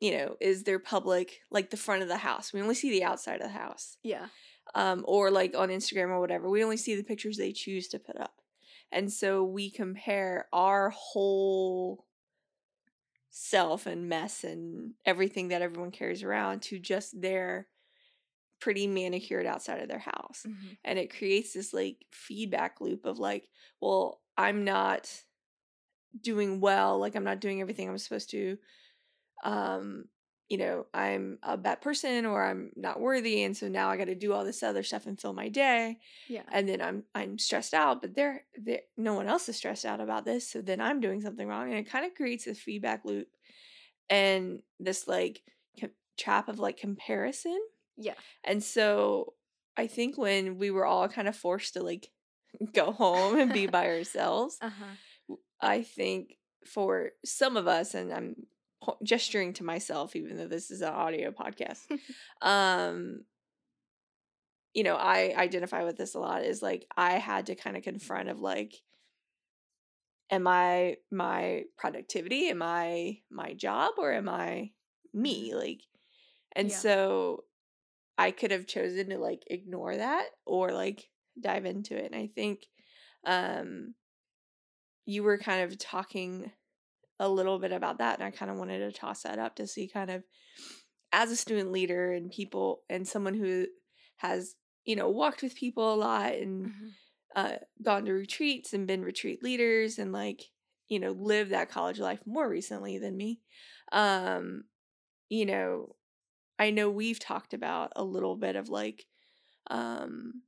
you 0.00 0.16
know 0.16 0.36
is 0.40 0.62
their 0.62 0.78
public 0.78 1.40
like 1.50 1.70
the 1.70 1.76
front 1.76 2.02
of 2.02 2.08
the 2.08 2.18
house. 2.18 2.52
We 2.52 2.62
only 2.62 2.74
see 2.74 2.90
the 2.90 3.04
outside 3.04 3.40
of 3.40 3.48
the 3.48 3.58
house. 3.58 3.98
Yeah. 4.02 4.26
Um, 4.74 5.04
or 5.06 5.30
like 5.30 5.54
on 5.56 5.68
Instagram 5.68 6.08
or 6.08 6.20
whatever. 6.20 6.48
We 6.50 6.64
only 6.64 6.76
see 6.76 6.96
the 6.96 7.04
pictures 7.04 7.36
they 7.36 7.52
choose 7.52 7.88
to 7.88 7.98
put 7.98 8.20
up. 8.20 8.34
And 8.92 9.12
so 9.12 9.44
we 9.44 9.70
compare 9.70 10.46
our 10.52 10.90
whole 10.90 12.06
self 13.30 13.86
and 13.86 14.08
mess 14.08 14.44
and 14.44 14.92
everything 15.04 15.48
that 15.48 15.60
everyone 15.60 15.90
carries 15.90 16.22
around 16.22 16.62
to 16.62 16.78
just 16.78 17.20
their 17.20 17.66
pretty 18.60 18.86
manicured 18.86 19.46
outside 19.46 19.80
of 19.82 19.88
their 19.88 19.98
house. 19.98 20.44
Mm-hmm. 20.46 20.66
And 20.84 20.98
it 20.98 21.16
creates 21.16 21.52
this 21.52 21.74
like 21.74 22.06
feedback 22.12 22.80
loop 22.80 23.04
of 23.04 23.18
like, 23.18 23.48
well, 23.80 24.22
I'm 24.38 24.64
not 24.64 25.10
doing 26.22 26.60
well, 26.60 26.98
like 26.98 27.14
I'm 27.14 27.24
not 27.24 27.40
doing 27.40 27.60
everything 27.60 27.88
I'm 27.88 27.98
supposed 27.98 28.30
to. 28.30 28.56
Um, 29.44 30.06
you 30.48 30.58
know, 30.58 30.86
I'm 30.94 31.38
a 31.42 31.56
bad 31.56 31.80
person 31.80 32.24
or 32.24 32.44
I'm 32.44 32.70
not 32.76 33.00
worthy 33.00 33.42
and 33.42 33.56
so 33.56 33.68
now 33.68 33.90
I 33.90 33.96
got 33.96 34.04
to 34.04 34.14
do 34.14 34.32
all 34.32 34.44
this 34.44 34.62
other 34.62 34.84
stuff 34.84 35.06
and 35.06 35.20
fill 35.20 35.32
my 35.32 35.48
day. 35.48 35.98
Yeah. 36.28 36.42
And 36.52 36.68
then 36.68 36.80
I'm 36.80 37.04
I'm 37.14 37.38
stressed 37.38 37.74
out, 37.74 38.00
but 38.00 38.14
there 38.14 38.44
there 38.56 38.80
no 38.96 39.14
one 39.14 39.26
else 39.26 39.48
is 39.48 39.56
stressed 39.56 39.84
out 39.84 40.00
about 40.00 40.24
this, 40.24 40.48
so 40.48 40.60
then 40.60 40.80
I'm 40.80 41.00
doing 41.00 41.20
something 41.20 41.46
wrong 41.46 41.70
and 41.70 41.78
it 41.78 41.90
kind 41.90 42.06
of 42.06 42.14
creates 42.14 42.44
this 42.44 42.60
feedback 42.60 43.04
loop 43.04 43.28
and 44.08 44.60
this 44.78 45.08
like 45.08 45.42
com- 45.80 45.90
trap 46.16 46.48
of 46.48 46.58
like 46.58 46.76
comparison. 46.76 47.60
Yeah. 47.96 48.14
And 48.44 48.62
so 48.62 49.34
I 49.76 49.88
think 49.88 50.16
when 50.16 50.58
we 50.58 50.70
were 50.70 50.86
all 50.86 51.08
kind 51.08 51.28
of 51.28 51.36
forced 51.36 51.74
to 51.74 51.82
like 51.82 52.10
go 52.72 52.92
home 52.92 53.38
and 53.38 53.52
be 53.52 53.66
by 53.66 53.86
ourselves, 53.96 54.58
uh-huh. 54.60 55.36
I 55.60 55.82
think 55.82 56.36
for 56.66 57.10
some 57.24 57.56
of 57.56 57.66
us 57.66 57.94
and 57.94 58.12
I'm 58.12 58.36
po- 58.86 58.98
gesturing 59.02 59.52
to 59.54 59.64
myself, 59.64 60.14
even 60.16 60.36
though 60.36 60.46
this 60.48 60.70
is 60.70 60.80
an 60.80 60.92
audio 60.92 61.30
podcast. 61.30 61.82
um, 62.42 63.24
you 64.74 64.84
know, 64.84 64.94
I 64.94 65.34
identify 65.36 65.84
with 65.84 65.96
this 65.96 66.14
a 66.14 66.18
lot. 66.18 66.44
Is 66.44 66.62
like 66.62 66.86
I 66.96 67.12
had 67.14 67.46
to 67.46 67.54
kind 67.54 67.76
of 67.76 67.82
confront 67.82 68.28
of 68.28 68.40
like, 68.40 68.74
am 70.30 70.46
I 70.46 70.96
my 71.10 71.64
productivity? 71.76 72.48
Am 72.48 72.62
I 72.62 73.18
my 73.30 73.54
job, 73.54 73.94
or 73.98 74.12
am 74.12 74.28
I 74.28 74.72
me? 75.12 75.54
Like, 75.54 75.82
and 76.52 76.68
Yeah. 76.70 76.76
so 76.76 77.44
I 78.18 78.30
could 78.30 78.50
have 78.50 78.66
chosen 78.66 79.10
to 79.10 79.18
like 79.18 79.42
ignore 79.48 79.96
that 79.96 80.26
or 80.44 80.72
like 80.72 81.08
dive 81.40 81.66
into 81.66 81.96
it. 81.96 82.12
And 82.12 82.14
I 82.14 82.28
think 82.28 82.66
um 83.24 83.94
you 85.06 85.22
were 85.22 85.38
kind 85.38 85.62
of 85.62 85.78
talking 85.78 86.50
a 87.18 87.28
little 87.28 87.58
bit 87.58 87.72
about 87.72 87.98
that 87.98 88.16
and 88.18 88.24
I 88.24 88.30
kind 88.30 88.50
of 88.50 88.58
wanted 88.58 88.78
to 88.80 88.92
toss 88.92 89.22
that 89.22 89.38
up 89.38 89.56
to 89.56 89.66
see 89.66 89.88
kind 89.88 90.10
of 90.10 90.24
as 91.12 91.30
a 91.30 91.36
student 91.36 91.72
leader 91.72 92.12
and 92.12 92.30
people 92.30 92.82
and 92.88 93.06
someone 93.06 93.34
who 93.34 93.66
has, 94.16 94.56
you 94.84 94.96
know, 94.96 95.08
walked 95.08 95.42
with 95.42 95.54
people 95.54 95.92
a 95.94 95.96
lot 95.96 96.34
and 96.34 96.70
Mhm. 96.70 96.96
uh 97.36 97.56
gone 97.82 98.04
to 98.06 98.12
retreats 98.12 98.72
and 98.74 98.86
been 98.86 99.02
retreat 99.02 99.42
leaders 99.42 99.98
and 99.98 100.12
like, 100.12 100.42
you 100.88 101.00
know, 101.00 101.12
lived 101.12 101.52
that 101.52 101.70
college 101.70 102.00
life 102.00 102.20
more 102.26 102.48
recently 102.48 102.98
than 102.98 103.16
me. 103.16 103.42
Um 103.92 104.64
you 105.28 105.46
know, 105.46 105.96
I 106.58 106.70
know 106.70 106.90
we've 106.90 107.20
talked 107.20 107.54
about 107.54 107.92
a 107.96 108.04
little 108.04 108.36
bit 108.36 108.56
of 108.56 108.68
like 108.68 109.06
um 109.70 110.42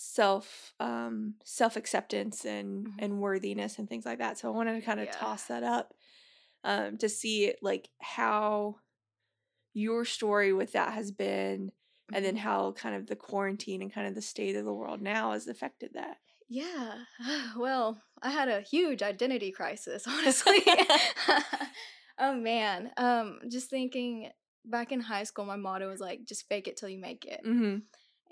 self 0.00 0.72
um 0.80 1.34
self 1.44 1.76
acceptance 1.76 2.44
and 2.46 2.88
Mhm. 2.88 2.98
and 2.98 3.20
worthiness 3.20 3.78
and 3.78 3.88
things 3.88 4.06
like 4.06 4.18
that. 4.18 4.38
So 4.38 4.48
I 4.48 4.56
wanted 4.56 4.74
to 4.80 4.86
kind 4.86 5.00
of 5.00 5.10
Yeah. 5.10 5.10
toss 5.10 5.44
that 5.46 5.62
up 5.62 5.94
um 6.64 6.98
to 6.98 7.08
see 7.08 7.54
like 7.62 7.90
how 8.00 8.76
your 9.74 10.04
story 10.04 10.52
with 10.52 10.72
that 10.72 10.94
has 10.94 11.12
been 11.12 11.72
and 12.12 12.24
then 12.24 12.36
Mhm. 12.36 12.38
how 12.38 12.72
kind 12.72 12.96
of 12.96 13.06
the 13.08 13.16
quarantine 13.16 13.82
and 13.82 13.92
kind 13.92 14.06
of 14.08 14.14
the 14.14 14.22
state 14.22 14.56
of 14.56 14.64
the 14.64 14.74
world 14.74 15.00
now 15.02 15.32
has 15.32 15.46
affected 15.48 15.92
that. 15.94 16.18
Yeah. 16.48 17.04
Well, 17.56 18.02
I 18.22 18.30
had 18.30 18.48
a 18.48 18.60
huge 18.60 19.02
identity 19.02 19.50
crisis, 19.52 20.06
honestly. 20.08 20.58
oh 22.18 22.34
man. 22.34 22.90
Um 22.96 23.40
just 23.48 23.70
thinking 23.70 24.30
back 24.64 24.92
in 24.92 25.00
high 25.00 25.24
school 25.24 25.44
my 25.46 25.56
motto 25.56 25.88
was 25.88 26.00
like 26.00 26.24
just 26.24 26.48
fake 26.48 26.68
it 26.68 26.76
till 26.76 26.88
you 26.88 26.98
make 26.98 27.24
it. 27.24 27.40
Mhm. 27.44 27.82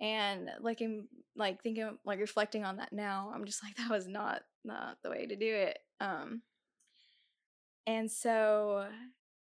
And 0.01 0.51
like 0.61 0.81
I'm 0.81 1.09
like 1.37 1.63
thinking 1.63 1.99
like 2.05 2.21
reflecting 2.21 2.65
on 2.65 2.77
that 2.77 2.93
now, 2.93 3.33
I'm 3.35 3.45
just 3.45 3.63
like 3.65 3.77
that 3.79 3.91
was 3.91 4.07
not 4.07 4.43
not 4.65 4.99
the 5.03 5.11
way 5.11 5.27
to 5.27 5.37
do 5.37 5.55
it. 5.55 5.79
Um 6.01 6.43
and 7.87 8.11
so 8.11 8.87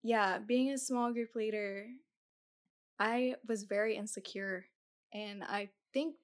yeah, 0.03 0.39
being 0.39 0.71
a 0.71 0.79
small 0.79 1.13
group 1.13 1.35
leader, 1.35 1.87
I 2.99 3.37
was 3.47 3.65
very 3.65 3.97
insecure 3.97 4.67
and 5.13 5.43
I 5.43 5.71
think 5.93 6.17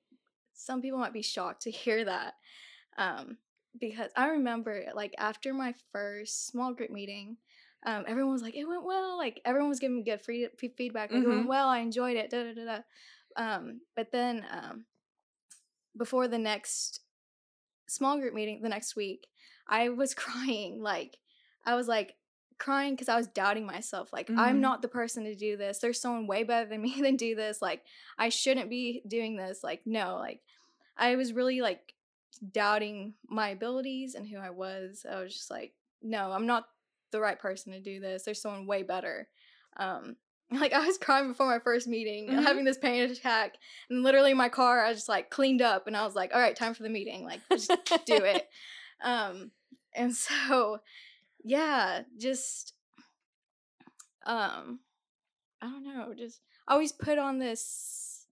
some 0.55 0.83
people 0.83 0.99
might 0.99 1.13
be 1.13 1.23
shocked 1.23 1.63
to 1.63 1.71
hear 1.83 2.05
that. 2.05 2.35
Um 2.99 3.39
because 3.79 4.11
I 4.17 4.29
remember 4.29 4.87
like 4.95 5.15
after 5.19 5.55
my 5.55 5.75
first 5.93 6.49
small 6.49 6.75
group 6.75 6.91
meeting, 6.91 7.37
um, 7.87 8.05
everyone 8.09 8.33
was 8.33 8.43
like, 8.43 8.57
"It 8.57 8.65
went 8.67 8.85
well." 8.85 9.17
Like 9.17 9.41
everyone 9.45 9.69
was 9.71 9.79
giving 9.81 9.97
me 9.99 10.03
good 10.03 10.23
free- 10.23 10.49
feedback. 10.77 11.13
Like, 11.13 11.23
"It 11.23 11.27
Mhm. 11.27 11.29
went 11.29 11.47
well. 11.49 11.69
I 11.69 11.79
enjoyed 11.79 12.17
it." 12.17 12.31
Da 12.31 12.43
da 12.45 12.55
da 12.55 12.65
da. 12.65 12.83
Um, 13.37 13.81
but 13.97 14.13
then 14.13 14.45
um, 14.51 14.85
before 15.97 16.29
the 16.29 16.39
next 16.39 17.01
small 17.89 18.19
group 18.19 18.35
meeting 18.35 18.61
the 18.63 18.69
next 18.69 18.97
week, 18.97 19.27
I 19.69 19.89
was 19.89 20.15
crying. 20.15 20.83
Like 20.83 21.19
I 21.65 21.75
was 21.75 21.89
like 21.89 22.15
crying 22.59 22.95
because 22.95 23.09
I 23.09 23.17
was 23.17 23.27
doubting 23.29 23.67
myself. 23.67 24.13
Like 24.13 24.29
Mhm. 24.29 24.39
I'm 24.39 24.61
not 24.61 24.83
the 24.83 24.89
person 24.89 25.25
to 25.25 25.35
do 25.35 25.57
this. 25.57 25.79
There's 25.79 26.01
someone 26.01 26.27
way 26.27 26.43
better 26.45 26.69
than 26.69 26.83
me 26.83 26.95
than 27.03 27.17
do 27.17 27.35
this. 27.35 27.63
Like 27.63 27.83
I 28.19 28.29
shouldn't 28.29 28.71
be 28.71 29.03
doing 29.07 29.37
this. 29.37 29.63
Like 29.65 29.83
no. 29.87 30.17
Like 30.17 30.41
I 30.97 31.17
was 31.17 31.33
really 31.33 31.61
like 31.61 31.95
doubting 32.53 33.15
my 33.29 33.51
abilities 33.51 34.15
and 34.15 34.27
who 34.27 34.39
I 34.39 34.51
was. 34.51 35.05
I 35.11 35.21
was 35.23 35.33
just 35.35 35.51
like, 35.51 35.73
no, 36.03 36.33
I'm 36.33 36.47
not 36.47 36.67
the 37.11 37.21
right 37.21 37.39
person 37.39 37.73
to 37.73 37.81
do 37.81 38.01
this. 38.01 38.23
There's 38.23 38.41
someone 38.41 38.67
way 38.67 38.83
better. 38.83 39.29
Um, 39.77 40.17
like 40.61 40.73
I 40.73 40.85
was 40.87 40.99
crying 40.99 41.29
before 41.29 41.47
my 41.47 41.59
first 41.61 41.87
meeting, 41.87 42.29
Mhm. 42.29 42.43
having 42.43 42.65
this 42.65 42.79
panic 42.79 43.11
attack, 43.11 43.57
and 43.89 44.03
literally 44.03 44.33
in 44.33 44.37
my 44.37 44.49
car, 44.49 44.85
I 44.85 44.93
just 44.93 45.09
like 45.09 45.31
cleaned 45.31 45.63
up, 45.63 45.87
and 45.87 45.97
I 45.97 46.05
was 46.05 46.15
like, 46.15 46.35
all 46.35 46.41
right, 46.41 46.57
time 46.57 46.75
for 46.75 46.83
the 46.83 46.89
meeting. 46.89 47.25
Like, 47.25 47.41
just 47.51 47.71
do 48.07 48.15
it. 48.25 48.49
Um, 49.03 49.51
and 49.95 50.15
so, 50.15 50.79
yeah, 51.45 52.03
just, 52.19 52.75
um, 54.27 54.81
I 55.63 55.67
don't 55.69 55.85
know, 55.85 56.15
just 56.17 56.41
I 56.67 56.73
always 56.73 56.93
put 56.93 57.19
on 57.19 57.39
this, 57.39 58.27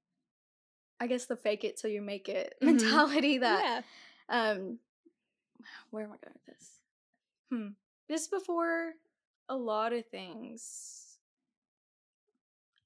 I 1.01 1.07
guess 1.07 1.27
the 1.27 1.37
fake 1.37 1.65
it 1.65 1.77
till 1.77 1.91
you 1.91 2.03
make 2.03 2.29
it 2.29 2.55
Mhm. 2.63 2.67
mentality 2.67 3.39
that 3.39 3.85
yeah. 4.31 4.51
um 4.51 4.79
where 5.91 6.05
am 6.05 6.11
i 6.13 6.17
going 6.17 6.35
with 6.35 6.47
this 6.59 6.71
hmm 7.51 7.69
This 8.09 8.27
before 8.29 8.93
a 9.49 9.57
lot 9.57 9.93
of 9.93 10.05
things 10.07 11.08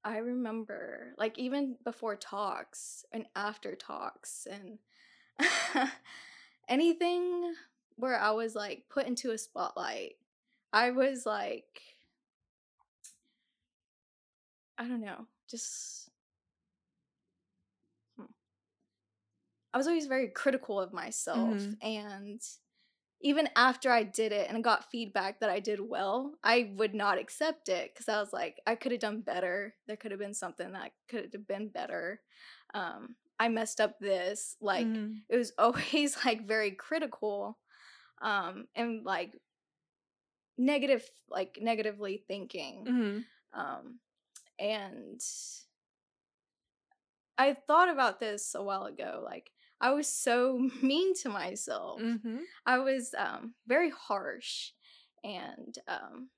i 0.04 0.18
remember 0.18 1.14
like 1.18 1.38
even 1.38 1.76
before 1.84 2.16
talks 2.16 3.04
and 3.12 3.26
after 3.36 3.74
talks 3.74 4.46
and 4.50 4.78
anything 6.68 7.54
where 7.96 8.18
i 8.18 8.30
was 8.30 8.54
like 8.54 8.84
put 8.88 9.06
into 9.06 9.30
a 9.30 9.38
spotlight 9.38 10.16
i 10.72 10.90
was 10.90 11.26
like 11.26 11.80
i 14.78 14.86
don't 14.86 15.00
know 15.00 15.26
just 15.50 16.10
hmm. 18.16 18.24
I 19.74 19.78
was 19.78 19.86
always 19.86 20.06
very 20.06 20.28
critical 20.28 20.78
of 20.80 20.92
myself 20.92 21.48
Mhm. 21.56 21.76
and 21.82 22.40
even 23.22 23.48
after 23.56 23.90
I 23.90 24.02
did 24.02 24.32
it 24.32 24.50
and 24.50 24.64
got 24.64 24.90
feedback 24.90 25.40
that 25.40 25.50
I 25.50 25.60
did 25.60 25.80
well, 25.80 26.34
I 26.42 26.72
would 26.76 26.94
not 26.94 27.18
accept 27.18 27.68
it 27.68 27.92
because 27.94 28.08
I 28.08 28.20
was 28.20 28.32
like, 28.32 28.60
I 28.66 28.74
could 28.74 28.92
have 28.92 29.00
done 29.00 29.20
better. 29.20 29.74
There 29.86 29.96
could 29.96 30.10
have 30.10 30.20
been 30.20 30.34
something 30.34 30.72
that 30.72 30.92
could 31.08 31.30
have 31.32 31.46
been 31.46 31.68
better. 31.68 32.20
Um, 32.74 33.16
I 33.38 33.48
messed 33.48 33.80
up 33.80 33.98
this. 34.00 34.56
Like 34.60 34.86
Mhm. 34.86 35.22
it 35.28 35.36
was 35.36 35.52
always 35.58 36.16
like 36.24 36.46
very 36.46 36.72
critical, 36.72 37.58
um, 38.20 38.68
and 38.74 39.04
like 39.04 39.40
negative, 40.58 41.08
like 41.28 41.58
negatively 41.60 42.24
thinking. 42.26 42.84
Mhm. 42.86 43.24
Um, 43.52 44.00
and 44.58 45.20
I 47.38 47.54
thought 47.54 47.88
about 47.88 48.20
this 48.20 48.54
a 48.54 48.62
while 48.62 48.84
ago. 48.84 49.22
Like 49.24 49.52
I 49.82 49.90
was 49.90 50.08
so 50.08 50.58
mean 50.82 51.14
to 51.22 51.28
myself. 51.28 52.00
Mhm. 52.00 52.42
I 52.66 52.78
was 52.78 53.14
um 53.18 53.54
very 53.66 53.90
harsh 53.90 54.72
and 55.24 55.76
um 55.88 56.30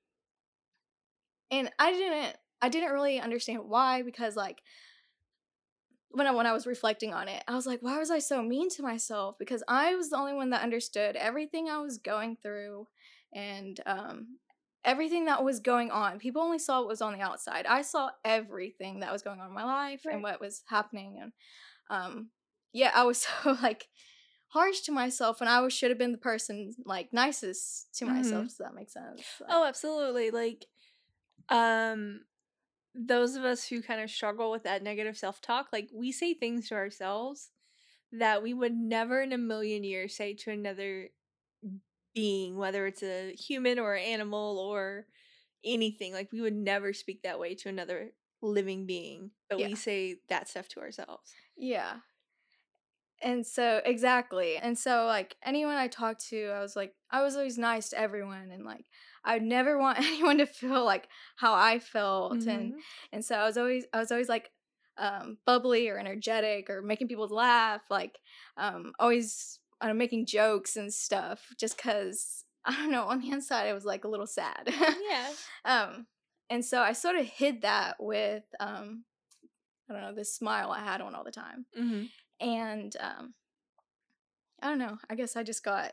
and 1.51 1.71
I 1.79 1.93
didn't 1.93 2.37
I 2.63 2.69
didn't 2.69 2.93
really 2.93 3.21
understand 3.21 3.61
why 3.67 4.03
because 4.03 4.37
like 4.37 4.63
when 6.11 6.27
I 6.27 6.31
when 6.31 6.47
I 6.47 6.53
was 6.53 6.67
reflecting 6.67 7.13
on 7.13 7.29
it, 7.29 7.43
I 7.49 7.55
was 7.55 7.67
like, 7.67 7.81
why 7.83 7.99
was 7.99 8.11
I 8.11 8.21
so 8.21 8.43
mean 8.43 8.69
to 8.71 8.83
myself? 8.83 9.37
Because 9.39 9.63
I 9.69 9.95
was 9.97 10.11
the 10.11 10.17
only 10.17 10.35
one 10.35 10.51
that 10.51 10.63
understood 10.63 11.17
everything 11.17 11.69
I 11.69 11.79
was 11.79 11.99
going 11.99 12.37
through 12.43 12.87
and 13.35 13.79
um 13.87 14.39
everything 14.85 15.25
that 15.27 15.43
was 15.43 15.61
going 15.61 15.91
on. 15.91 16.19
People 16.19 16.43
only 16.43 16.59
saw 16.59 16.81
what 16.81 16.89
was 16.89 17.03
on 17.03 17.15
the 17.15 17.23
outside. 17.23 17.67
I 17.67 17.83
saw 17.83 18.11
everything 18.25 19.01
that 19.01 19.13
was 19.13 19.23
going 19.23 19.41
on 19.41 19.49
in 19.49 19.55
my 19.55 19.65
life 19.65 20.03
Right. 20.07 20.15
and 20.15 20.23
what 20.23 20.41
was 20.41 20.63
happening 20.69 21.19
and 21.21 21.33
um 21.91 22.31
yeah, 22.75 22.91
I 22.95 23.05
was 23.05 23.27
so 23.45 23.57
like 23.63 23.89
harsh 24.49 24.81
to 24.83 24.93
myself 24.93 25.41
when 25.41 25.49
I 25.49 25.61
was 25.61 25.73
should 25.73 25.91
have 25.91 25.99
been 25.99 26.13
the 26.13 26.19
person 26.19 26.75
like 26.85 27.13
nicest 27.13 27.95
to 27.99 28.07
myself. 28.07 28.45
Mhm. 28.45 28.49
Does 28.49 28.59
that 28.59 28.75
make 28.75 28.91
sense? 28.91 29.23
Like, 29.41 29.51
Oh, 29.51 29.65
absolutely. 29.65 30.31
Like 30.31 30.67
um 31.49 32.21
those 32.95 33.37
of 33.37 33.45
us 33.45 33.67
who 33.67 33.83
kind 33.83 34.01
of 34.01 34.11
struggle 34.11 34.51
with 34.51 34.65
that 34.65 34.83
negative 34.83 35.17
self-talk, 35.19 35.69
like 35.73 35.91
we 35.93 36.13
say 36.13 36.35
things 36.35 36.69
to 36.69 36.75
ourselves 36.77 37.51
that 38.13 38.43
we 38.43 38.55
would 38.55 38.75
never 38.75 39.21
in 39.21 39.33
a 39.33 39.39
million 39.39 39.85
years 39.85 40.17
say 40.17 40.35
to 40.35 40.51
another 40.53 41.11
being, 42.15 42.57
whether 42.57 42.87
it's 42.87 43.03
a 43.03 43.33
human 43.35 43.79
or 43.79 43.95
an 43.95 44.05
animal 44.05 44.59
or 44.59 45.07
anything. 45.65 46.13
Like 46.13 46.31
we 46.33 46.41
would 46.41 46.55
never 46.55 46.93
speak 46.93 47.23
that 47.23 47.39
way 47.41 47.55
to 47.57 47.69
another 47.69 48.13
living 48.43 48.87
being, 48.87 49.31
but 49.49 49.59
Yeah. 49.59 49.67
we 49.67 49.75
say 49.75 50.21
that 50.29 50.49
stuff 50.49 50.69
to 50.71 50.81
ourselves. 50.81 51.33
Yeah. 51.57 52.01
And 53.25 53.45
so 53.47 53.81
exactly. 53.85 54.59
And 54.59 54.79
so 54.79 55.07
like 55.07 55.35
anyone 55.43 55.77
I 55.77 55.89
talked 55.89 56.27
to, 56.29 56.51
I 56.55 56.61
was 56.61 56.77
like 56.77 56.93
I 57.11 57.23
was 57.23 57.35
always 57.37 57.57
nice 57.59 57.89
to 57.89 57.99
everyone 57.99 58.51
and 58.53 58.65
like 58.65 58.85
I 59.25 59.35
would 59.35 59.43
never 59.43 59.79
want 59.79 59.99
anyone 60.11 60.39
to 60.39 60.47
feel 60.47 60.85
like 60.85 61.09
how 61.37 61.55
I 61.55 61.79
felt 61.79 62.45
and 62.47 62.75
Mhm. 62.75 62.79
and 63.13 63.25
so 63.25 63.35
I 63.37 63.45
was 63.47 63.57
always 63.57 63.87
I 63.93 63.99
was 63.99 64.13
always 64.13 64.29
like 64.29 64.51
um 64.99 65.39
bubbly 65.47 65.89
or 65.89 65.99
energetic 65.99 66.69
or 66.71 66.83
making 66.83 67.09
people 67.09 67.27
laugh 67.27 67.83
like 67.91 68.19
um 68.57 68.93
always 69.01 69.59
uh, 69.81 69.93
making 69.93 70.25
jokes 70.27 70.77
and 70.77 70.93
stuff 70.95 71.49
just 71.59 71.77
cuz 71.79 72.45
I 72.67 72.73
don't 72.77 72.91
know, 72.93 73.05
on 73.09 73.21
the 73.21 73.31
inside 73.31 73.67
I 73.69 73.73
was 73.73 73.85
like 73.87 74.05
a 74.05 74.09
little 74.09 74.27
sad. 74.27 74.69
yeah. 75.11 75.33
um 75.65 76.07
and 76.51 76.63
so 76.65 76.83
I 76.83 76.93
sort 76.93 77.17
of 77.17 77.25
hid 77.27 77.63
that 77.63 77.97
with 77.99 78.45
um 78.61 79.05
I 79.89 79.93
don't 79.95 80.03
know, 80.03 80.15
this 80.15 80.35
smile 80.35 80.71
I 80.71 80.81
had 80.81 81.01
on 81.01 81.15
all 81.15 81.25
the 81.25 81.31
time. 81.31 81.67
Mm-hmm. 81.79 82.05
And 82.41 82.95
um 83.01 83.35
I 84.63 84.69
don't 84.69 84.79
know, 84.79 84.99
I 85.11 85.15
guess 85.15 85.37
I 85.37 85.43
just 85.43 85.63
got 85.65 85.93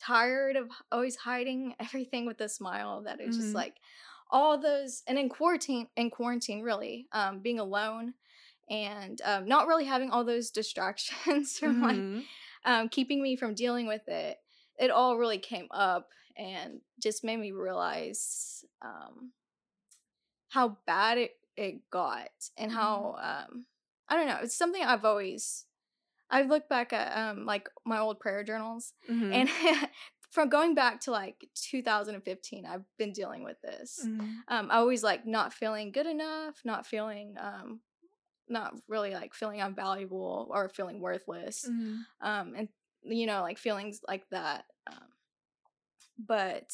tired 0.00 0.56
of 0.56 0.68
always 0.90 1.16
hiding 1.16 1.74
everything 1.80 2.26
with 2.26 2.40
a 2.40 2.48
smile 2.48 3.02
that 3.02 3.20
it's 3.20 3.36
Mhm. 3.36 3.40
just 3.40 3.54
like 3.54 3.76
all 4.30 4.58
those 4.58 5.02
and 5.06 5.18
in 5.18 5.28
quarantine 5.28 5.88
in 5.96 6.10
quarantine 6.10 6.62
really 6.62 7.06
um 7.12 7.40
being 7.40 7.58
alone 7.58 8.14
and 8.70 9.20
um 9.24 9.46
not 9.46 9.66
really 9.66 9.84
having 9.84 10.10
all 10.10 10.24
those 10.24 10.50
distractions 10.60 11.58
from 11.58 11.80
like 11.80 11.96
Mhm. 11.96 12.24
um, 12.64 12.88
keeping 12.88 13.22
me 13.22 13.36
from 13.36 13.54
dealing 13.54 13.86
with 13.86 14.06
it, 14.08 14.38
it 14.78 14.90
all 14.90 15.18
really 15.18 15.38
came 15.38 15.66
up 15.72 16.10
and 16.36 16.80
just 17.00 17.24
made 17.24 17.38
me 17.38 17.52
realize 17.52 18.64
um, 18.82 19.32
how 20.48 20.76
bad 20.86 21.18
it, 21.18 21.36
it 21.56 21.90
got 21.90 22.30
and 22.56 22.70
how 22.70 23.16
um, 23.50 23.66
I 24.12 24.16
don't 24.16 24.26
know. 24.26 24.40
It's 24.42 24.54
something 24.56 24.82
I've 24.84 25.06
always 25.06 25.64
I've 26.30 26.48
looked 26.48 26.68
back 26.68 26.92
at 26.92 27.16
um, 27.16 27.46
like 27.46 27.68
my 27.86 27.98
old 27.98 28.20
prayer 28.20 28.44
journals 28.44 28.92
Mhm. 29.08 29.32
and 29.32 29.48
from 30.30 30.48
going 30.50 30.74
back 30.74 31.00
to 31.02 31.10
like 31.10 31.48
2015, 31.54 32.66
I've 32.66 32.84
been 32.98 33.12
dealing 33.12 33.42
with 33.42 33.60
this. 33.62 34.00
Mhm. 34.04 34.44
Um, 34.48 34.70
I 34.70 34.76
always 34.76 35.02
like 35.02 35.26
not 35.26 35.54
feeling 35.54 35.92
good 35.92 36.06
enough, 36.06 36.60
not 36.64 36.86
feeling 36.86 37.36
um, 37.38 37.80
not 38.48 38.74
really 38.88 39.12
like 39.14 39.32
feeling 39.34 39.62
I'm 39.62 39.74
valuable 39.74 40.48
or 40.50 40.68
feeling 40.68 41.00
worthless 41.00 41.64
Mhm. 41.64 42.04
um 42.20 42.54
and 42.54 42.68
you 43.02 43.26
know 43.26 43.40
like 43.40 43.56
feelings 43.56 44.00
like 44.06 44.28
that 44.30 44.66
um 44.88 45.08
but 46.18 46.70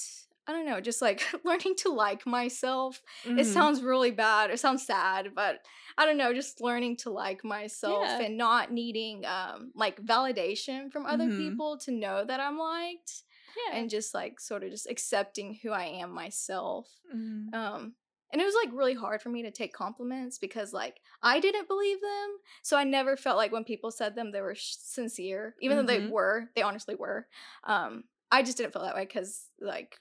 i 0.48 0.52
don't 0.52 0.66
know 0.66 0.80
just 0.80 1.00
like 1.02 1.22
learning 1.44 1.74
to 1.76 1.90
like 1.90 2.26
myself 2.26 3.02
it 3.24 3.46
Mhm. 3.46 3.52
sounds 3.52 3.82
really 3.82 4.10
bad 4.10 4.50
it 4.50 4.58
sounds 4.58 4.84
sad 4.84 5.34
but 5.34 5.60
i 5.98 6.06
don't 6.06 6.16
know 6.16 6.32
just 6.34 6.60
learning 6.60 6.96
to 6.98 7.10
like 7.10 7.44
myself 7.44 8.06
Yeah. 8.08 8.22
and 8.22 8.36
not 8.36 8.72
needing 8.72 9.24
um 9.26 9.70
like 9.74 10.00
validation 10.02 10.90
from 10.90 11.06
other 11.06 11.26
Mhm. 11.28 11.36
people 11.36 11.78
to 11.84 11.92
know 11.92 12.24
that 12.24 12.40
i'm 12.40 12.58
liked 12.58 13.22
yeah. 13.66 13.76
and 13.78 13.90
just 13.90 14.14
like 14.14 14.40
sort 14.40 14.62
of 14.64 14.70
just 14.70 14.88
accepting 14.90 15.58
who 15.62 15.70
i 15.70 15.84
am 15.84 16.10
myself 16.12 16.88
Mhm. 17.14 17.54
um 17.54 17.94
and 18.30 18.42
it 18.42 18.44
was 18.44 18.54
like 18.62 18.70
really 18.74 18.92
hard 18.94 19.22
for 19.22 19.30
me 19.30 19.42
to 19.42 19.50
take 19.50 19.72
compliments 19.72 20.38
because 20.38 20.72
like 20.72 21.00
i 21.22 21.40
didn't 21.40 21.66
believe 21.68 22.00
them 22.00 22.30
so 22.62 22.76
i 22.76 22.84
never 22.84 23.16
felt 23.16 23.36
like 23.38 23.52
when 23.52 23.64
people 23.64 23.90
said 23.90 24.14
them 24.14 24.30
they 24.32 24.40
were 24.42 24.54
sh- 24.54 24.76
sincere 24.78 25.54
even 25.60 25.76
though 25.76 25.82
they 25.92 26.00
Mhm. 26.00 26.10
were 26.10 26.50
they 26.54 26.62
honestly 26.62 26.94
were 26.94 27.26
um 27.64 28.04
i 28.30 28.42
just 28.42 28.56
didn't 28.58 28.72
feel 28.74 28.82
that 28.82 28.94
way 28.94 29.06
because 29.06 29.48
like 29.60 29.98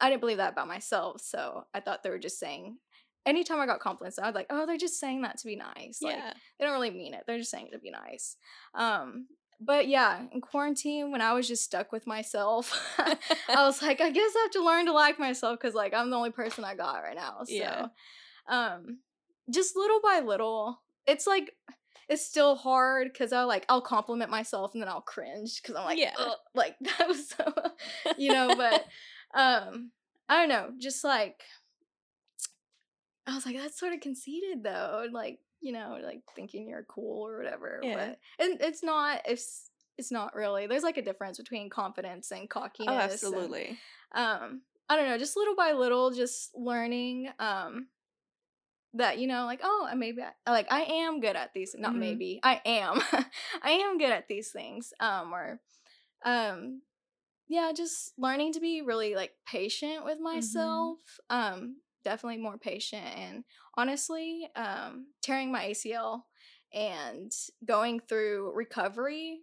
i 0.00 0.08
didn't 0.08 0.20
believe 0.20 0.36
that 0.36 0.52
about 0.52 0.68
myself 0.68 1.20
so 1.20 1.64
i 1.74 1.80
thought 1.80 2.02
they 2.02 2.10
were 2.10 2.18
just 2.18 2.38
saying 2.38 2.76
anytime 3.26 3.60
i 3.60 3.66
got 3.66 3.80
compliments 3.80 4.18
i 4.18 4.26
was 4.26 4.34
like 4.34 4.46
oh 4.50 4.66
they're 4.66 4.76
just 4.76 5.00
saying 5.00 5.22
that 5.22 5.38
to 5.38 5.46
be 5.46 5.56
nice 5.56 5.98
like 6.02 6.16
yeah. 6.16 6.32
they 6.58 6.64
don't 6.64 6.74
really 6.74 6.90
mean 6.90 7.14
it 7.14 7.24
they're 7.26 7.38
just 7.38 7.50
saying 7.50 7.66
it 7.66 7.72
to 7.72 7.78
be 7.78 7.90
nice 7.90 8.36
um 8.74 9.26
but 9.60 9.88
yeah 9.88 10.22
in 10.32 10.40
quarantine 10.40 11.10
when 11.10 11.20
i 11.20 11.32
was 11.32 11.46
just 11.48 11.64
stuck 11.64 11.92
with 11.92 12.06
myself 12.06 12.72
I 13.48 13.64
was 13.64 13.82
like, 13.82 14.00
I 14.00 14.10
guess 14.10 14.32
I 14.36 14.42
have 14.42 14.50
to 14.52 14.64
learn 14.64 14.86
to 14.86 14.92
like 14.92 15.18
myself 15.18 15.58
because 15.58 15.74
like 15.74 15.94
I'm 15.94 16.10
the 16.10 16.16
only 16.16 16.30
person 16.30 16.64
I 16.64 16.74
got 16.74 17.02
right 17.02 17.16
now. 17.16 17.38
So 17.44 17.54
Yeah. 17.54 17.86
um 18.46 18.98
just 19.50 19.76
little 19.76 20.00
by 20.02 20.20
little, 20.20 20.80
it's 21.06 21.26
like 21.26 21.52
it's 22.08 22.24
still 22.24 22.54
hard 22.56 23.10
because 23.12 23.32
I 23.32 23.42
like 23.44 23.64
I'll 23.68 23.80
compliment 23.80 24.30
myself 24.30 24.72
and 24.74 24.82
then 24.82 24.88
I'll 24.88 25.00
cringe 25.00 25.60
because 25.62 25.76
I'm 25.76 25.84
like, 25.84 25.98
Yeah. 25.98 26.12
Like 26.54 26.76
that 26.98 27.08
was 27.08 27.28
so 27.30 27.52
you 28.16 28.32
know, 28.32 28.54
but 28.56 28.84
um 29.34 29.90
I 30.28 30.36
don't 30.36 30.48
know, 30.48 30.70
just 30.78 31.04
like 31.04 31.42
I 33.26 33.34
was 33.34 33.44
like, 33.44 33.56
that's 33.56 33.78
sort 33.78 33.92
of 33.92 34.00
conceited 34.00 34.62
though. 34.62 35.06
Like, 35.12 35.38
you 35.60 35.72
know, 35.72 35.98
like 36.02 36.20
thinking 36.34 36.68
you're 36.68 36.84
cool 36.88 37.28
or 37.28 37.36
whatever. 37.38 37.80
Yeah. 37.82 37.94
But 38.38 38.44
and 38.44 38.60
it's 38.60 38.82
not 38.82 39.22
it's 39.26 39.70
it's 39.98 40.10
not 40.10 40.34
really. 40.34 40.66
There's 40.66 40.82
like 40.82 40.96
a 40.96 41.02
difference 41.02 41.38
between 41.38 41.68
confidence 41.68 42.30
and 42.30 42.48
cockiness. 42.48 42.88
Oh, 42.88 42.98
and, 42.98 43.12
absolutely. 43.12 43.78
um, 44.14 44.62
I 44.88 44.96
don't 44.96 45.08
know, 45.08 45.18
just 45.18 45.36
little 45.36 45.56
by 45.56 45.72
little, 45.72 46.10
just 46.10 46.56
learning 46.56 47.28
um 47.38 47.88
that, 48.94 49.18
you 49.18 49.26
know, 49.26 49.44
like, 49.44 49.60
oh, 49.62 49.90
maybe 49.94 50.22
I, 50.22 50.50
like 50.50 50.70
I 50.70 50.82
am 50.84 51.20
good 51.20 51.36
at 51.36 51.52
these 51.52 51.74
not 51.76 51.94
Mhm. 51.94 51.98
maybe. 51.98 52.40
I 52.42 52.62
am. 52.64 53.00
I 53.62 53.72
am 53.72 53.98
good 53.98 54.10
at 54.10 54.28
these 54.28 54.50
things. 54.50 54.92
Um 55.00 55.34
or 55.34 55.60
um 56.24 56.80
yeah, 57.48 57.72
just 57.74 58.12
learning 58.18 58.52
to 58.54 58.60
be 58.60 58.82
really 58.82 59.14
like 59.14 59.32
patient 59.46 60.04
with 60.04 60.18
myself. 60.20 60.98
Um 61.30 61.76
definitely 62.04 62.38
more 62.38 62.58
patient 62.58 63.06
and 63.16 63.44
honestly, 63.76 64.48
um 64.56 65.06
tearing 65.22 65.50
my 65.52 65.64
ACL 65.70 66.26
and 66.72 67.32
going 67.64 68.00
through 68.00 68.52
recovery 68.54 69.40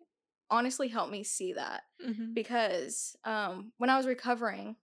honestly 0.51 0.87
helped 0.87 1.11
me 1.11 1.23
see 1.23 1.53
that 1.53 1.81
Mhm. 2.05 2.33
because 2.35 3.15
um 3.25 3.71
when 3.77 3.89
I 3.89 3.97
was 3.97 4.05
recovering 4.07 4.75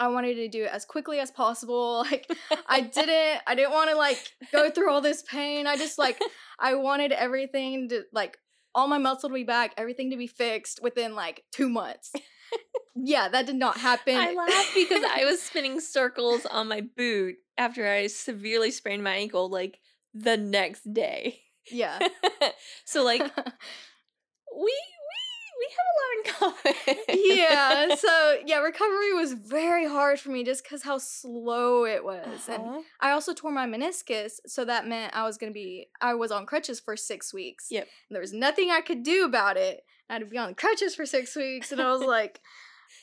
I 0.00 0.08
wanted 0.08 0.34
to 0.36 0.48
do 0.48 0.64
it 0.64 0.70
as 0.72 0.84
quickly 0.84 1.20
as 1.20 1.30
possible. 1.30 2.04
Like 2.10 2.26
I 2.68 2.80
didn't 2.80 3.42
I 3.46 3.54
didn't 3.54 3.72
want 3.72 3.90
to 3.90 3.96
like 3.96 4.18
go 4.52 4.70
through 4.70 4.90
all 4.90 5.00
this 5.00 5.22
pain. 5.22 5.66
I 5.66 5.76
just 5.76 5.98
like 5.98 6.20
I 6.58 6.74
wanted 6.74 7.12
everything 7.12 7.88
to 7.90 8.02
like 8.12 8.38
all 8.74 8.88
my 8.88 8.98
muscle 8.98 9.28
to 9.28 9.34
be 9.34 9.44
back, 9.44 9.72
everything 9.76 10.10
to 10.10 10.16
be 10.16 10.26
fixed 10.26 10.80
within 10.82 11.14
like 11.14 11.44
2 11.52 11.68
months. 11.68 12.12
Yeah, 12.96 13.28
that 13.28 13.46
did 13.46 13.56
not 13.56 13.76
happen. 13.78 14.16
I 14.16 14.32
laugh 14.32 14.70
because 14.74 15.04
I 15.04 15.24
was 15.24 15.42
spinning 15.42 15.80
circles 15.80 16.46
on 16.46 16.68
my 16.68 16.82
boot 16.96 17.36
after 17.58 17.88
I 17.88 18.06
severely 18.08 18.70
sprained 18.70 19.02
my 19.04 19.14
ankle 19.16 19.48
like 19.50 19.78
the 20.12 20.36
next 20.36 20.92
day. 20.92 21.40
yeah. 21.70 21.98
so 22.84 23.02
like 23.04 23.20
we 24.56 24.62
we 24.62 25.20
we 25.60 25.68
have 25.76 25.86
a 25.92 25.96
lot 26.00 26.14
in 26.18 26.74
common. 27.06 27.24
yeah, 27.36 27.94
so 27.96 28.36
yeah, 28.46 28.58
recovery 28.58 29.12
was 29.14 29.32
very 29.32 29.86
hard 29.88 30.20
for 30.20 30.30
me 30.30 30.44
just 30.44 30.66
cuz 30.68 30.82
how 30.82 30.98
slow 30.98 31.84
it 31.84 32.04
was. 32.04 32.48
And 32.48 32.62
Uh-huh. 32.62 32.82
I 33.00 33.10
also 33.12 33.32
tore 33.34 33.52
my 33.52 33.66
meniscus, 33.66 34.40
so 34.46 34.64
that 34.64 34.86
meant 34.86 35.14
I 35.16 35.24
was 35.24 35.38
gonna 35.38 35.52
be 35.52 35.88
I 36.00 36.14
was 36.14 36.30
on 36.30 36.46
crutches 36.46 36.80
for 36.80 36.96
six 36.96 37.32
weeks. 37.32 37.68
Yep. 37.70 37.84
And 38.08 38.14
there 38.14 38.20
was 38.22 38.32
nothing 38.32 38.70
I 38.70 38.80
could 38.80 39.02
do 39.02 39.24
about 39.24 39.56
it. 39.56 39.84
I 40.08 40.14
had 40.14 40.18
to 40.20 40.26
be 40.26 40.38
on 40.38 40.54
crutches 40.54 40.94
for 40.94 41.06
six 41.06 41.34
weeks, 41.36 41.72
and 41.72 41.80
I 41.80 41.90
was 41.92 42.02
like, 42.06 42.40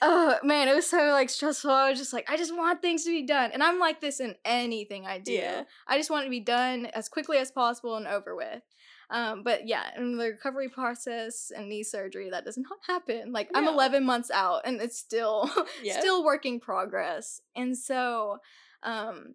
oh 0.02 0.38
man, 0.44 0.68
it 0.68 0.76
was 0.76 0.88
so 0.90 1.10
like 1.12 1.30
stressful. 1.30 1.72
I 1.72 1.90
was 1.90 2.00
just 2.00 2.14
like, 2.14 2.30
I 2.30 2.38
just 2.38 2.56
want 2.56 2.82
things 2.82 3.04
to 3.06 3.10
be 3.12 3.26
done. 3.26 3.52
And 3.54 3.64
I'm 3.64 3.80
like 3.80 4.02
this 4.02 4.20
in 4.20 4.36
anything 4.46 5.06
I 5.06 5.20
do. 5.20 5.34
Yeah. 5.34 5.64
I 5.88 5.98
just 5.98 6.10
want 6.10 6.24
it 6.24 6.26
to 6.26 6.32
be 6.32 6.40
done 6.40 6.86
as 6.88 7.10
quickly 7.10 7.38
as 7.38 7.52
possible 7.52 7.96
and 7.98 8.08
over 8.08 8.36
with. 8.36 8.62
Um, 9.10 9.44
but 9.44 9.68
yeah, 9.68 9.90
in 9.98 10.18
the 10.18 10.26
recovery 10.32 10.70
process 10.70 11.52
and 11.56 11.68
knee 11.68 11.84
surgery, 11.84 12.30
that 12.30 12.46
does 12.46 12.58
not 12.58 12.78
happen. 12.88 13.34
Like 13.34 13.50
I'm 13.54 13.66
No. 13.66 13.74
11 13.74 14.06
months 14.06 14.32
out 14.32 14.62
and 14.64 14.82
it's 14.82 14.98
still 14.98 15.52
Yeah. 15.84 16.00
still 16.00 16.24
working 16.24 16.60
progress. 16.62 17.42
And 17.56 17.78
so, 17.78 18.38
um, 18.84 19.34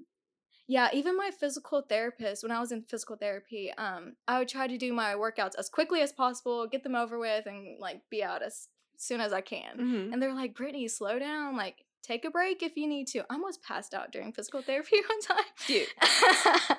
yeah, 0.68 0.88
even 0.92 1.16
my 1.16 1.30
physical 1.38 1.82
therapist, 1.82 2.42
when 2.42 2.52
I 2.52 2.60
was 2.60 2.72
in 2.72 2.82
physical 2.82 3.16
therapy, 3.16 3.72
um, 3.78 4.16
I 4.26 4.38
would 4.38 4.48
try 4.48 4.66
to 4.66 4.76
do 4.78 4.92
my 4.92 5.14
workouts 5.14 5.52
as 5.58 5.68
quickly 5.68 6.00
as 6.00 6.12
possible, 6.12 6.66
get 6.66 6.82
them 6.82 6.94
over 6.96 7.18
with, 7.18 7.46
and 7.46 7.78
like 7.80 8.02
be 8.10 8.22
out 8.24 8.42
as 8.42 8.68
soon 8.96 9.20
as 9.20 9.32
I 9.32 9.40
can. 9.42 9.78
Mhm. 9.78 10.12
And 10.12 10.22
they're 10.22 10.34
like, 10.34 10.54
Britteny, 10.54 10.90
slow 10.90 11.18
down. 11.18 11.56
Like, 11.56 11.84
take 12.02 12.24
a 12.24 12.30
break 12.30 12.62
if 12.62 12.76
you 12.76 12.86
need 12.88 13.06
to. 13.08 13.20
I 13.28 13.34
almost 13.34 13.62
passed 13.62 13.92
out 13.94 14.10
during 14.12 14.32
physical 14.32 14.62
therapy 14.62 14.96
one 15.08 15.20
time. 15.20 15.44
Dude. 15.66 15.86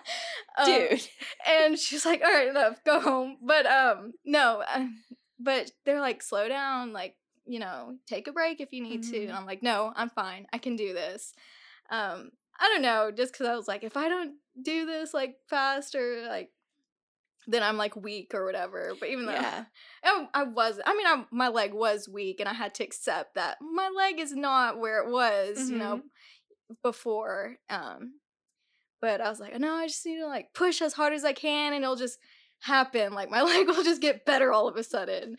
Um, 0.60 0.66
Dude. 0.66 1.08
and 1.48 1.78
she's 1.78 2.04
like, 2.04 2.24
all 2.24 2.32
right, 2.34 2.48
enough, 2.48 2.84
go 2.84 3.00
home. 3.00 3.38
But 3.44 3.68
um, 3.68 4.14
no, 4.26 4.64
uh, 4.68 4.88
but 5.40 5.70
they're 5.86 6.02
like, 6.02 6.24
slow 6.24 6.50
down, 6.50 6.94
like, 6.94 7.16
you 7.46 7.60
know, 7.60 7.98
take 8.08 8.28
a 8.28 8.32
break 8.32 8.60
if 8.60 8.70
you 8.74 8.82
need 8.82 9.04
to. 9.04 9.18
Mhm. 9.20 9.24
And 9.30 9.34
I'm 9.34 9.46
like, 9.46 9.62
no, 9.62 9.94
I'm 9.96 10.10
fine. 10.10 10.48
I 10.52 10.58
can 10.58 10.76
do 10.76 10.94
this. 10.94 11.32
Um, 11.92 12.32
I 12.60 12.70
don't 12.70 12.82
know, 12.82 13.12
just 13.16 13.34
because 13.34 13.48
I 13.48 13.56
was 13.56 13.68
like, 13.68 13.84
if 13.84 13.96
I 13.98 14.10
don't 14.10 14.34
do 14.62 14.86
this 14.86 15.14
like 15.14 15.36
faster, 15.50 16.26
like, 16.28 16.50
then 17.48 17.64
I'm 17.64 17.78
like 17.78 17.96
weak 17.96 18.32
or 18.34 18.46
whatever. 18.46 18.94
But 19.00 19.10
even 19.10 19.26
though 19.26 19.32
Yeah. 19.34 19.66
I, 20.04 20.28
I 20.34 20.44
was, 20.44 20.80
I 20.86 20.96
mean, 20.96 21.06
I, 21.08 21.26
my 21.32 21.48
leg 21.48 21.74
was 21.74 22.10
weak, 22.10 22.40
and 22.40 22.50
I 22.50 22.54
had 22.54 22.74
to 22.76 22.84
accept 22.84 23.36
that 23.36 23.58
my 23.62 23.90
leg 23.96 24.20
is 24.20 24.34
not 24.34 24.80
where 24.80 25.02
it 25.02 25.12
was, 25.12 25.70
you 25.70 25.78
know, 25.78 26.02
before. 26.84 27.58
Um, 27.70 28.14
but 29.00 29.22
I 29.22 29.30
was 29.30 29.40
like, 29.40 29.58
no, 29.60 29.74
I 29.76 29.88
just 29.88 30.06
need 30.06 30.18
to 30.18 30.26
like 30.28 30.54
push 30.54 30.82
as 30.82 30.94
hard 30.94 31.14
as 31.14 31.24
I 31.24 31.34
can, 31.34 31.74
and 31.74 31.84
it'll 31.84 31.96
just 31.96 32.18
happen. 32.60 33.14
Like 33.14 33.30
my 33.30 33.42
leg 33.44 33.68
will 33.68 33.84
just 33.84 34.02
get 34.02 34.26
better 34.26 34.52
all 34.52 34.68
of 34.68 34.76
a 34.76 34.84
sudden. 34.84 35.38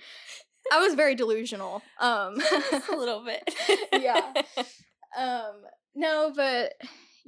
I 0.72 0.80
was 0.80 0.94
very 0.94 1.14
delusional. 1.14 1.82
Um, 2.00 2.40
a 2.92 2.96
little 2.96 3.24
bit. 3.24 3.42
Yeah. 3.92 4.32
um, 5.18 5.54
no, 5.94 6.32
but 6.34 6.74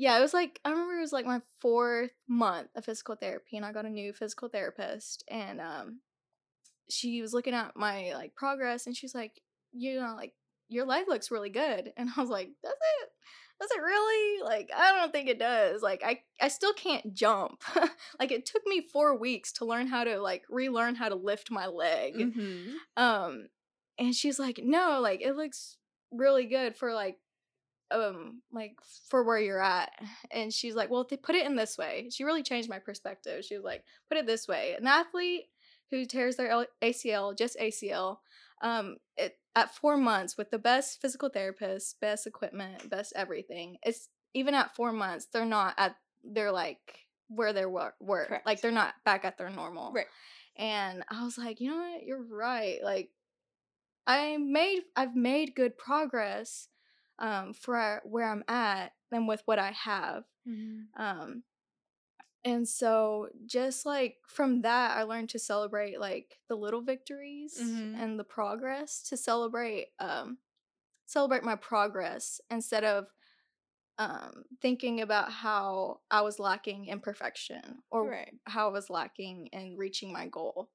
yeah, 0.01 0.17
it 0.17 0.23
was 0.23 0.33
like 0.33 0.59
I 0.65 0.71
remember 0.71 0.97
it 0.97 1.03
was 1.03 1.13
like 1.13 1.27
my 1.27 1.43
fourth 1.61 2.13
month 2.27 2.71
of 2.75 2.87
physical 2.87 3.17
therapy, 3.17 3.59
and 3.59 3.67
I 3.67 3.73
got 3.73 3.85
a 3.85 3.91
new 3.91 4.15
physical 4.15 4.49
therapist, 4.49 5.23
and 5.29 5.61
um, 5.61 6.01
she 6.89 7.21
was 7.21 7.35
looking 7.35 7.53
at 7.53 7.77
my 7.77 8.15
like 8.15 8.35
progress, 8.35 8.87
and 8.87 8.97
she's 8.97 9.15
like, 9.15 9.43
you 9.73 10.01
know, 10.01 10.15
like 10.17 10.33
your 10.71 10.87
leg 10.87 11.05
looks 11.07 11.31
really 11.31 11.51
good. 11.51 11.93
And 11.99 12.09
I 12.17 12.21
was 12.21 12.31
like, 12.31 12.49
does 12.63 12.73
it? 12.73 13.11
Does 13.61 13.71
it 13.73 13.83
really? 13.83 14.43
Like, 14.43 14.71
I 14.75 14.93
don't 14.97 15.13
think 15.13 15.29
it 15.29 15.39
does. 15.39 15.83
Like, 15.83 16.03
I, 16.03 16.23
I 16.41 16.49
still 16.49 16.73
can't 16.73 17.13
jump. 17.13 17.63
like, 18.19 18.33
it 18.33 18.47
took 18.47 18.63
me 18.65 18.89
four 18.91 19.19
weeks 19.19 19.53
to 19.55 19.67
learn 19.67 19.87
how 19.87 20.03
to, 20.03 20.19
like, 20.19 20.45
relearn 20.49 20.95
how 20.95 21.11
to 21.11 21.15
lift 21.15 21.51
my 21.51 21.67
leg. 21.67 22.15
Mm-hmm. 22.15 22.71
Um, 22.97 23.49
and 23.99 24.15
she's 24.15 24.39
like, 24.39 24.61
no, 24.65 25.01
like, 25.03 25.21
it 25.21 25.37
looks 25.37 25.77
really 26.11 26.47
good 26.47 26.75
for, 26.75 26.95
like, 26.95 27.19
um 27.91 28.41
like 28.53 28.77
for 29.09 29.25
where 29.25 29.39
you're 29.39 29.63
at 29.63 29.91
and 30.31 30.53
she's 30.53 30.75
like 30.75 30.91
well 30.91 31.01
if 31.01 31.09
they 31.09 31.17
put 31.17 31.35
it 31.35 31.47
in 31.47 31.57
this 31.57 31.77
way 31.77 32.09
she 32.11 32.25
really 32.25 32.43
changed 32.43 32.69
my 32.69 32.79
perspective 32.79 33.45
she 33.45 33.57
was 33.57 33.65
like 33.65 33.85
put 34.09 34.19
it 34.19 34.27
this 34.27 34.47
way 34.47 34.75
an 34.79 34.87
athlete 34.87 35.45
who 35.91 36.05
tears 36.05 36.37
their 36.37 36.65
acl 36.83 37.37
just 37.37 37.59
acl 37.59 38.19
um 38.63 38.97
it, 39.17 39.39
at 39.57 39.75
four 39.75 39.97
months 39.97 40.37
with 40.37 40.51
the 40.51 40.59
best 40.59 41.01
physical 41.01 41.29
therapist 41.29 42.01
best 42.01 42.27
equipment 42.27 42.89
best 42.89 43.13
everything 43.17 43.77
it's 43.83 44.09
even 44.35 44.55
at 44.55 44.75
four 44.75 44.93
months 44.93 45.27
they're 45.33 45.45
not 45.45 45.75
at 45.77 45.97
they're 46.25 46.53
like 46.53 47.07
where 47.29 47.53
they 47.53 47.65
were, 47.65 47.95
were. 48.01 48.41
like 48.45 48.61
they're 48.61 48.73
not 48.73 48.95
back 49.05 49.25
at 49.25 49.39
their 49.39 49.51
normal 49.51 49.93
right 49.93 50.07
and 50.57 51.05
i 51.11 51.25
was 51.25 51.39
like 51.39 51.61
you 51.61 51.71
know 51.71 51.77
what 51.77 52.05
you're 52.05 52.23
right 52.23 52.79
like 52.83 53.11
i 54.07 54.37
made 54.37 54.83
i've 54.97 55.15
made 55.17 55.55
good 55.55 55.77
progress 55.79 56.69
um, 57.21 57.53
for 57.53 58.01
where 58.05 58.29
I'm 58.29 58.45
at 58.49 58.93
than 59.11 59.27
with 59.27 59.43
what 59.45 59.59
I 59.59 59.73
have. 59.73 60.25
Mm-hmm. 60.49 61.01
Um, 61.01 61.43
and 62.45 62.67
so 62.67 63.29
just 63.47 63.85
like 63.85 64.17
from 64.27 64.63
that, 64.63 64.97
I 64.97 65.03
learned 65.03 65.29
to 65.31 65.39
celebrate 65.39 66.01
like 66.01 66.39
the 66.49 66.57
little 66.57 66.81
victories 66.81 67.59
mm-hmm. 67.63 68.01
and 68.01 68.19
the 68.19 68.25
progress 68.25 69.03
to 69.11 69.17
celebrate, 69.17 69.89
um, 69.99 70.39
celebrate 71.07 71.45
my 71.45 71.57
progress 71.57 72.41
instead 72.51 72.85
of 72.85 73.07
um, 73.99 74.45
thinking 74.63 75.03
about 75.03 75.31
how 75.31 76.01
I 76.11 76.23
was 76.23 76.39
lacking 76.39 76.87
in 76.87 77.01
perfection 77.01 77.61
or 77.91 78.09
right. 78.09 78.33
how 78.45 78.71
I 78.71 78.73
was 78.73 78.89
lacking 78.89 79.49
in 79.53 79.77
reaching 79.77 80.11
my 80.11 80.27
goal. 80.27 80.71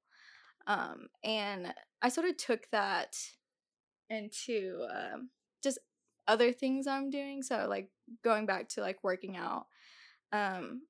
Um, 0.68 1.08
and 1.24 1.74
I 2.00 2.08
sort 2.08 2.28
of 2.28 2.36
took 2.36 2.70
that 2.70 3.16
into 4.08 4.86
um, 4.94 5.30
just 5.64 5.80
other 6.28 6.52
things 6.52 6.86
I'm 6.86 7.10
doing. 7.10 7.42
So 7.42 7.66
like 7.68 7.88
going 8.22 8.46
back 8.46 8.68
to 8.70 8.80
like 8.80 9.02
working 9.02 9.36
out. 9.36 9.66
Um 10.32 10.82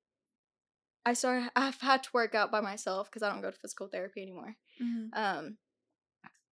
I 1.05 1.13
started 1.13 1.51
I've 1.55 1.81
had 1.81 2.03
to 2.05 2.11
work 2.13 2.35
out 2.35 2.51
by 2.51 2.61
myself 2.61 3.11
because 3.11 3.23
I 3.23 3.31
don't 3.31 3.43
go 3.43 3.51
to 3.51 3.59
physical 3.59 3.89
therapy 3.89 4.23
anymore. 4.23 4.57
Mm-hmm. 4.83 5.19
Um 5.19 5.57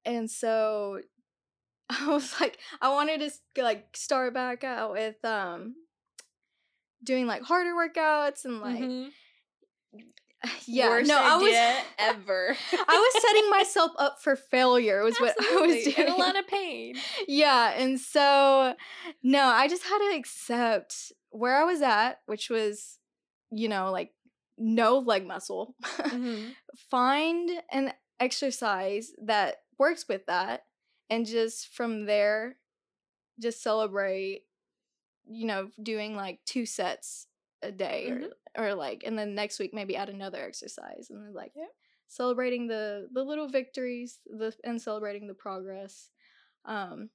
and 0.04 0.30
so 0.30 1.00
I 1.90 2.06
was 2.08 2.40
like 2.40 2.58
I 2.80 2.90
wanted 2.90 3.20
to 3.20 3.62
like 3.62 3.96
start 3.96 4.34
back 4.34 4.64
out 4.64 4.92
with 4.92 5.22
um 5.24 5.74
doing 7.02 7.26
like 7.26 7.42
harder 7.42 7.72
workouts 7.74 8.44
and 8.44 8.60
like 8.60 8.80
mm-hmm. 8.80 9.08
yeah, 10.66 10.88
Worst 10.88 11.08
no, 11.08 11.18
I 11.18 11.36
was 11.36 11.84
ever. 11.98 12.56
I 12.72 13.10
was 13.14 13.22
setting 13.26 13.50
myself 13.50 13.92
up 13.98 14.22
for 14.22 14.36
failure. 14.36 15.02
Was 15.02 15.20
Absolutely. 15.20 15.44
what 15.44 15.62
I 15.62 15.66
was 15.66 15.94
doing. 15.94 16.08
In 16.08 16.12
a 16.12 16.16
lot 16.16 16.38
of 16.38 16.46
pain. 16.46 16.96
Yeah, 17.28 17.72
and 17.76 17.98
so 17.98 18.74
no, 19.22 19.44
I 19.44 19.68
just 19.68 19.84
had 19.84 19.98
to 19.98 20.16
accept 20.16 21.12
where 21.30 21.56
I 21.56 21.64
was 21.64 21.82
at, 21.82 22.20
which 22.26 22.50
was, 22.50 22.98
you 23.50 23.68
know, 23.68 23.90
like 23.90 24.12
no 24.58 24.98
leg 24.98 25.26
muscle. 25.26 25.74
Mm-hmm. 25.82 26.50
Find 26.90 27.50
an 27.72 27.92
exercise 28.20 29.12
that 29.24 29.56
works 29.78 30.06
with 30.08 30.26
that, 30.26 30.64
and 31.10 31.26
just 31.26 31.74
from 31.74 32.06
there, 32.06 32.56
just 33.40 33.62
celebrate. 33.62 34.42
You 35.26 35.46
know, 35.46 35.70
doing 35.82 36.16
like 36.16 36.40
two 36.44 36.66
sets 36.66 37.28
a 37.64 37.72
day 37.72 38.10
or 38.10 38.22
or 38.56 38.74
like 38.74 39.02
and 39.06 39.18
then 39.18 39.34
next 39.34 39.58
week 39.58 39.72
maybe 39.74 39.96
add 39.96 40.08
another 40.08 40.42
exercise 40.44 41.08
and 41.10 41.24
then 41.24 41.34
like 41.34 41.52
Yeah. 41.56 41.66
celebrating 42.08 42.66
the 42.66 43.08
the 43.12 43.22
little 43.24 43.48
victories 43.48 44.18
the 44.26 44.54
and 44.64 44.80
celebrating 44.80 45.26
the 45.26 45.34
progress 45.34 46.10
um 46.64 47.10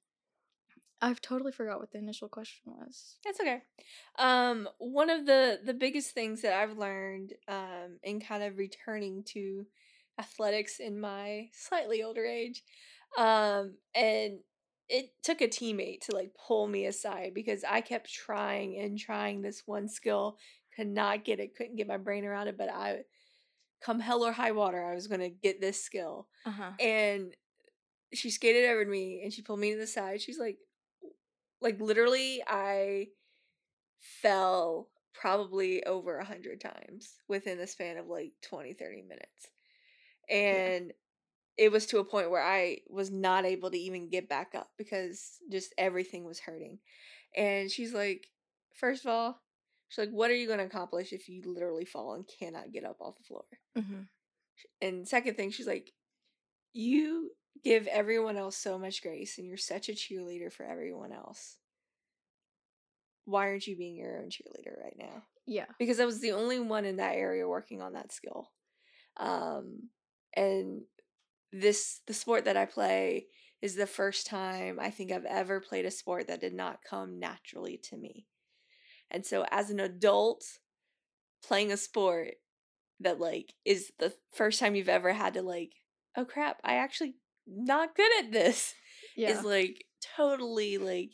i've 1.00 1.20
totally 1.20 1.52
forgot 1.52 1.80
what 1.80 1.90
the 1.92 1.98
initial 1.98 2.28
question 2.28 2.62
was 2.66 3.16
That's 3.24 3.40
okay. 3.40 3.62
Um, 4.18 4.68
one 4.78 5.10
of 5.10 5.26
the 5.26 5.60
the 5.64 5.74
biggest 5.74 6.12
things 6.12 6.42
that 6.42 6.52
I've 6.52 6.76
learned 6.76 7.34
um 7.48 7.98
in 8.02 8.20
kind 8.20 8.42
of 8.42 8.58
returning 8.58 9.24
to 9.28 9.66
athletics 10.18 10.80
in 10.80 11.00
my 11.00 11.48
slightly 11.52 12.02
older 12.02 12.24
age, 12.24 12.62
um, 13.16 13.76
and 13.94 14.40
it 14.90 15.10
took 15.22 15.40
a 15.40 15.48
teammate 15.48 16.00
to 16.02 16.14
like 16.14 16.34
pull 16.34 16.66
me 16.66 16.86
aside 16.86 17.32
because 17.34 17.64
I 17.64 17.80
kept 17.80 18.12
trying 18.12 18.78
and 18.78 18.98
trying 18.98 19.40
this 19.40 19.62
one 19.66 19.88
skill, 19.88 20.36
could 20.74 20.88
not 20.88 21.24
get 21.24 21.40
it, 21.40 21.54
couldn't 21.56 21.76
get 21.76 21.86
my 21.86 21.96
brain 21.96 22.24
around 22.24 22.48
it, 22.48 22.58
but 22.58 22.68
I 22.68 23.04
come 23.80 24.00
hell 24.00 24.24
or 24.24 24.32
high 24.32 24.52
water, 24.52 24.84
I 24.84 24.94
was 24.94 25.06
gonna 25.06 25.30
get 25.30 25.60
this 25.60 25.82
skill. 25.82 26.28
uh-huh 26.44 26.72
And 26.80 27.34
she 28.12 28.30
skated 28.30 28.68
over 28.68 28.84
to 28.84 28.90
me 28.90 29.22
and 29.22 29.32
she 29.32 29.42
pulled 29.42 29.60
me 29.60 29.72
to 29.72 29.78
the 29.78 29.86
side. 29.86 30.20
She's 30.20 30.38
like 30.38 30.58
like 31.60 31.80
literally 31.80 32.42
I 32.46 33.08
fell 33.98 34.88
probably 35.12 35.84
over 35.84 36.18
a 36.18 36.24
hundred 36.24 36.60
times 36.60 37.16
within 37.28 37.58
the 37.58 37.66
span 37.66 37.98
of 37.98 38.06
like 38.06 38.32
20 38.42 38.72
30 38.72 39.02
minutes 39.02 39.50
and 40.28 40.92
it 41.60 41.70
was 41.70 41.84
to 41.84 41.98
a 41.98 42.04
point 42.04 42.30
where 42.30 42.42
i 42.42 42.78
was 42.88 43.10
not 43.10 43.44
able 43.44 43.70
to 43.70 43.78
even 43.78 44.08
get 44.08 44.30
back 44.30 44.54
up 44.56 44.70
because 44.78 45.36
just 45.52 45.74
everything 45.76 46.24
was 46.24 46.40
hurting. 46.40 46.78
And 47.36 47.70
she's 47.70 47.92
like 47.92 48.28
first 48.74 49.04
of 49.04 49.10
all 49.12 49.42
she's 49.88 50.06
like 50.06 50.14
what 50.14 50.30
are 50.30 50.34
you 50.34 50.46
going 50.46 50.58
to 50.58 50.64
accomplish 50.64 51.12
if 51.12 51.28
you 51.28 51.42
literally 51.44 51.84
fall 51.84 52.14
and 52.14 52.24
cannot 52.38 52.72
get 52.72 52.84
up 52.84 52.96
off 53.00 53.18
the 53.18 53.24
floor? 53.24 53.44
Mm-hmm. 53.76 54.02
and 54.80 55.06
second 55.06 55.36
thing 55.36 55.50
she's 55.50 55.66
like 55.66 55.92
you 56.72 57.30
give 57.62 57.86
everyone 57.88 58.36
else 58.36 58.56
so 58.56 58.78
much 58.78 59.02
grace 59.02 59.36
and 59.36 59.46
you're 59.46 59.56
such 59.56 59.88
a 59.88 59.92
cheerleader 59.92 60.50
for 60.50 60.64
everyone 60.64 61.12
else. 61.12 61.58
Why 63.26 63.48
aren't 63.48 63.66
you 63.66 63.76
being 63.76 63.96
your 63.96 64.18
own 64.18 64.30
cheerleader 64.30 64.82
right 64.82 64.96
now? 64.98 65.24
Yeah. 65.46 65.66
Because 65.78 66.00
i 66.00 66.06
was 66.06 66.20
the 66.20 66.32
only 66.32 66.58
one 66.58 66.86
in 66.86 66.96
that 66.96 67.16
area 67.16 67.46
working 67.46 67.82
on 67.82 67.92
that 67.92 68.12
skill. 68.12 68.48
Um 69.18 69.90
and 70.34 70.82
this 71.52 72.00
the 72.06 72.14
sport 72.14 72.44
that 72.44 72.56
i 72.56 72.64
play 72.64 73.26
is 73.60 73.74
the 73.74 73.86
first 73.86 74.26
time 74.26 74.78
i 74.80 74.90
think 74.90 75.10
i've 75.12 75.24
ever 75.24 75.60
played 75.60 75.84
a 75.84 75.90
sport 75.90 76.28
that 76.28 76.40
did 76.40 76.54
not 76.54 76.78
come 76.88 77.18
naturally 77.18 77.76
to 77.76 77.96
me. 77.96 78.26
And 79.12 79.26
so 79.26 79.44
as 79.50 79.70
an 79.70 79.80
adult 79.80 80.44
playing 81.44 81.72
a 81.72 81.76
sport 81.76 82.34
that 83.00 83.18
like 83.18 83.54
is 83.64 83.90
the 83.98 84.14
first 84.32 84.60
time 84.60 84.76
you've 84.76 84.88
ever 84.88 85.12
had 85.12 85.34
to 85.34 85.42
like 85.42 85.72
oh 86.16 86.24
crap 86.24 86.58
i 86.62 86.76
actually 86.76 87.16
not 87.46 87.96
good 87.96 88.10
at 88.20 88.30
this 88.30 88.74
yeah. 89.16 89.30
is 89.30 89.44
like 89.44 89.84
totally 90.16 90.78
like 90.78 91.10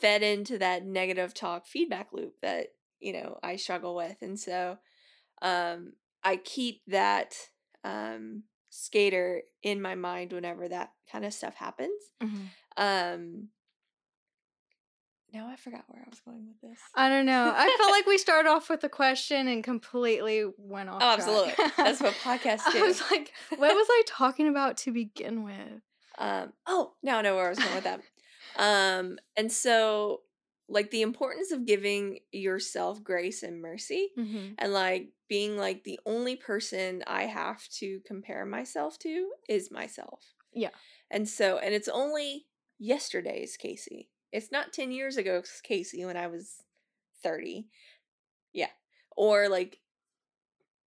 fed 0.00 0.22
into 0.22 0.58
that 0.58 0.84
negative 0.84 1.34
talk 1.34 1.66
feedback 1.66 2.08
loop 2.12 2.34
that 2.42 2.68
you 3.00 3.12
know 3.12 3.38
I 3.42 3.56
struggle 3.56 3.94
with. 3.94 4.16
And 4.22 4.38
so 4.38 4.78
um 5.42 5.94
I 6.22 6.36
keep 6.36 6.82
that 6.88 7.34
um 7.84 8.44
skater 8.70 9.42
in 9.62 9.82
my 9.82 9.94
mind 9.94 10.32
whenever 10.32 10.68
that 10.68 10.92
kind 11.10 11.24
of 11.24 11.34
stuff 11.34 11.54
happens 11.54 12.02
Mhm. 12.22 12.46
um 12.76 13.48
now 15.32 15.48
I 15.48 15.56
forgot 15.56 15.84
where 15.88 16.02
I 16.04 16.08
was 16.10 16.20
going 16.20 16.46
with 16.48 16.60
this 16.60 16.80
I 16.94 17.08
don't 17.08 17.24
know. 17.26 17.52
I 17.54 17.76
felt 17.78 17.90
like 17.92 18.06
we 18.06 18.18
started 18.26 18.48
off 18.48 18.68
with 18.68 18.82
a 18.82 18.88
question 18.88 19.46
and 19.46 19.62
completely 19.62 20.44
went 20.58 20.88
off. 20.88 20.96
Oh, 21.02 21.16
track. 21.16 21.18
absolutely. 21.18 21.54
That's 21.76 22.00
what 22.00 22.14
podcasts 22.24 22.62
I 22.66 22.82
was 22.82 23.00
like, 23.12 23.32
what 23.50 23.72
was 23.74 23.86
I 23.88 24.02
talking 24.08 24.48
about 24.48 24.76
to 24.78 24.92
begin 24.92 25.44
with? 25.44 25.82
Um, 26.18 26.52
oh, 26.66 26.94
now 27.02 27.18
I 27.18 27.22
know 27.22 27.36
where 27.36 27.46
I 27.46 27.50
was 27.50 27.58
going 27.60 27.74
with 27.76 27.84
that. 27.84 28.00
Um, 28.56 29.18
and 29.36 29.52
so, 29.52 30.22
like, 30.70 30.90
the 30.90 31.02
importance 31.02 31.50
of 31.52 31.66
giving 31.66 32.20
yourself 32.32 33.02
grace 33.02 33.42
and 33.42 33.60
mercy, 33.60 34.10
Mm-hmm. 34.16 34.54
and 34.58 34.72
like 34.72 35.08
being 35.28 35.56
like 35.58 35.84
the 35.84 36.00
only 36.06 36.36
person 36.36 37.02
I 37.06 37.24
have 37.24 37.68
to 37.78 38.00
compare 38.06 38.46
myself 38.46 38.98
to 39.00 39.30
is 39.48 39.70
myself. 39.70 40.22
Yeah. 40.52 40.70
And 41.10 41.28
so, 41.28 41.58
and 41.58 41.74
it's 41.74 41.88
only 41.88 42.46
yesterday's 42.78 43.56
Casey. 43.56 44.10
It's 44.32 44.50
not 44.52 44.72
10 44.72 44.92
years 44.92 45.16
ago, 45.16 45.42
Casey 45.62 46.04
when 46.04 46.16
I 46.16 46.28
was 46.28 46.62
30. 47.22 47.66
Yeah. 48.52 48.70
Or 49.16 49.48
like 49.48 49.78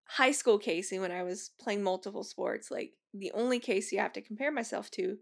high 0.06 0.32
school 0.32 0.58
Casey 0.58 0.98
when 0.98 1.12
I 1.12 1.22
was 1.22 1.50
playing 1.60 1.82
multiple 1.82 2.24
sports. 2.24 2.70
Like 2.70 2.92
the 3.12 3.32
only 3.32 3.58
Casey 3.60 3.98
I 3.98 4.02
have 4.02 4.12
to 4.14 4.22
compare 4.22 4.50
myself 4.52 4.90
to 4.92 5.18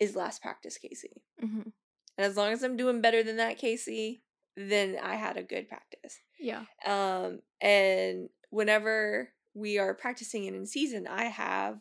is 0.00 0.16
last 0.16 0.42
practice 0.42 0.76
Casey. 0.78 1.22
Mm-hmm. 1.42 1.70
And 2.16 2.24
as 2.24 2.36
long 2.36 2.52
as 2.52 2.62
I'm 2.62 2.76
doing 2.76 3.00
better 3.00 3.22
than 3.22 3.36
that 3.38 3.58
Casey, 3.58 4.22
then 4.56 4.96
I 5.02 5.16
had 5.16 5.36
a 5.36 5.42
good 5.42 5.68
practice. 5.68 6.18
Yeah. 6.38 6.64
Um, 6.84 7.40
and 7.60 8.28
whenever 8.50 9.30
we 9.54 9.78
are 9.78 9.94
practicing 9.94 10.46
and 10.46 10.56
in 10.56 10.66
season, 10.66 11.06
I 11.06 11.24
have 11.24 11.78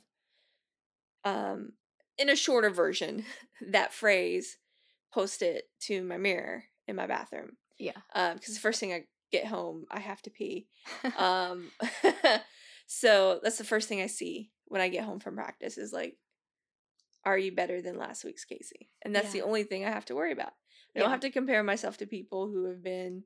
um 1.24 1.74
in 2.18 2.30
a 2.30 2.36
shorter 2.36 2.70
version, 2.70 3.26
that 3.72 3.94
phrase, 3.94 4.58
post 5.14 5.42
it 5.42 5.66
to 5.82 6.04
my 6.04 6.18
mirror 6.18 6.66
in 6.88 6.96
my 6.96 7.08
bathroom. 7.08 7.58
Yeah. 7.80 7.98
Um, 8.16 8.36
because 8.36 8.54
the 8.54 8.60
first 8.60 8.80
thing 8.80 8.94
I 8.94 9.06
get 9.32 9.46
home, 9.48 9.86
I 9.92 10.00
have 10.00 10.22
to 10.24 10.30
pee. 10.30 10.68
um, 11.18 11.72
so 12.88 13.40
that's 13.44 13.58
the 13.58 13.64
first 13.64 13.90
thing 13.90 14.02
I 14.02 14.08
see 14.08 14.52
when 14.68 14.82
I 14.82 14.90
get 14.90 15.04
home 15.04 15.20
from 15.20 15.36
practice 15.36 15.78
is 15.78 15.94
like, 15.94 16.18
are 17.26 17.38
you 17.38 17.52
better 17.52 17.82
than 17.82 17.98
last 17.98 18.24
week's 18.24 18.46
Casey? 18.46 18.90
And 19.02 19.16
that's 19.16 19.34
Yeah. 19.34 19.42
the 19.42 19.48
only 19.48 19.64
thing 19.64 19.86
I 19.86 19.90
have 19.92 20.06
to 20.06 20.16
worry 20.16 20.32
about. 20.32 20.54
I 20.96 21.00
don't 21.00 21.10
have 21.10 21.22
to 21.22 21.32
compare 21.32 21.64
myself 21.64 21.98
to 21.98 22.06
people 22.06 22.48
who 22.48 22.66
have 22.66 22.84
been 22.84 23.24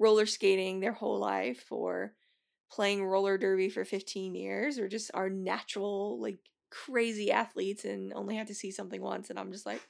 roller 0.00 0.26
skating 0.26 0.80
their 0.80 0.92
whole 0.92 1.18
life 1.18 1.66
or 1.70 2.14
playing 2.70 3.04
roller 3.04 3.38
derby 3.38 3.68
for 3.68 3.84
15 3.84 4.34
years 4.34 4.78
or 4.78 4.88
just 4.88 5.10
are 5.14 5.30
natural 5.30 6.20
like 6.20 6.38
crazy 6.70 7.30
athletes 7.30 7.84
and 7.84 8.12
only 8.14 8.36
have 8.36 8.48
to 8.48 8.54
see 8.54 8.70
something 8.70 9.00
once 9.00 9.30
and 9.30 9.38
I'm 9.38 9.52
just 9.52 9.64
like 9.64 9.80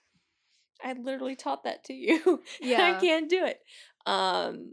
I 0.82 0.92
literally 0.92 1.34
taught 1.34 1.64
that 1.64 1.84
to 1.84 1.94
you. 1.94 2.42
Yeah. 2.60 2.84
I 2.84 3.00
can't 3.00 3.28
do 3.28 3.44
it. 3.44 3.60
Um 4.06 4.72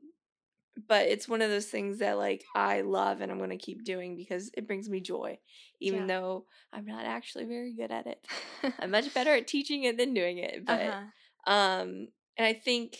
but 0.87 1.07
it's 1.07 1.27
one 1.27 1.41
of 1.41 1.49
those 1.49 1.67
things 1.67 1.99
that 1.99 2.17
like 2.17 2.43
I 2.55 2.81
love 2.81 3.21
and 3.21 3.31
I'm 3.31 3.37
going 3.37 3.49
to 3.51 3.57
keep 3.57 3.83
doing 3.83 4.15
because 4.15 4.51
it 4.55 4.67
brings 4.67 4.89
me 4.89 4.99
joy 4.99 5.39
even 5.79 6.01
Yeah. 6.01 6.07
though 6.07 6.45
I'm 6.73 6.85
not 6.85 7.05
actually 7.05 7.45
very 7.45 7.73
good 7.73 7.91
at 7.91 8.07
it. 8.07 8.25
I'm 8.79 8.91
much 8.91 9.13
better 9.13 9.33
at 9.33 9.47
teaching 9.47 9.83
it 9.83 9.97
than 9.97 10.13
doing 10.13 10.37
it, 10.37 10.65
but 10.65 10.81
uh-huh. 10.81 11.51
um, 11.53 12.07
and 12.37 12.45
I 12.45 12.53
think 12.53 12.97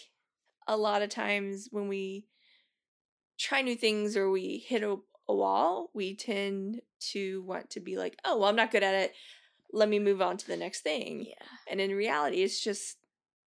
a 0.68 0.78
lot 0.78 1.02
of 1.02 1.10
times 1.10 1.68
when 1.72 1.88
we 1.88 2.26
try 3.38 3.62
new 3.62 3.76
things 3.76 4.16
or 4.16 4.30
we 4.30 4.64
hit 4.66 4.84
a, 4.84 4.96
a 5.28 5.36
wall, 5.36 5.90
we 5.94 6.16
tend 6.16 6.82
to 7.12 7.44
want 7.44 7.70
to 7.72 7.80
be 7.80 7.98
like, 7.98 8.18
oh, 8.24 8.38
well, 8.38 8.50
I'm 8.50 8.56
not 8.56 8.72
good 8.72 8.84
at 8.84 8.94
it. 8.96 9.14
Let 9.74 9.90
me 9.90 10.00
move 10.00 10.22
on 10.22 10.38
to 10.38 10.48
the 10.48 10.58
next 10.58 10.82
thing. 10.82 11.26
Yeah. 11.28 11.46
And 11.70 11.82
in 11.82 11.92
reality, 11.92 12.42
it's 12.44 12.62
just 12.62 12.98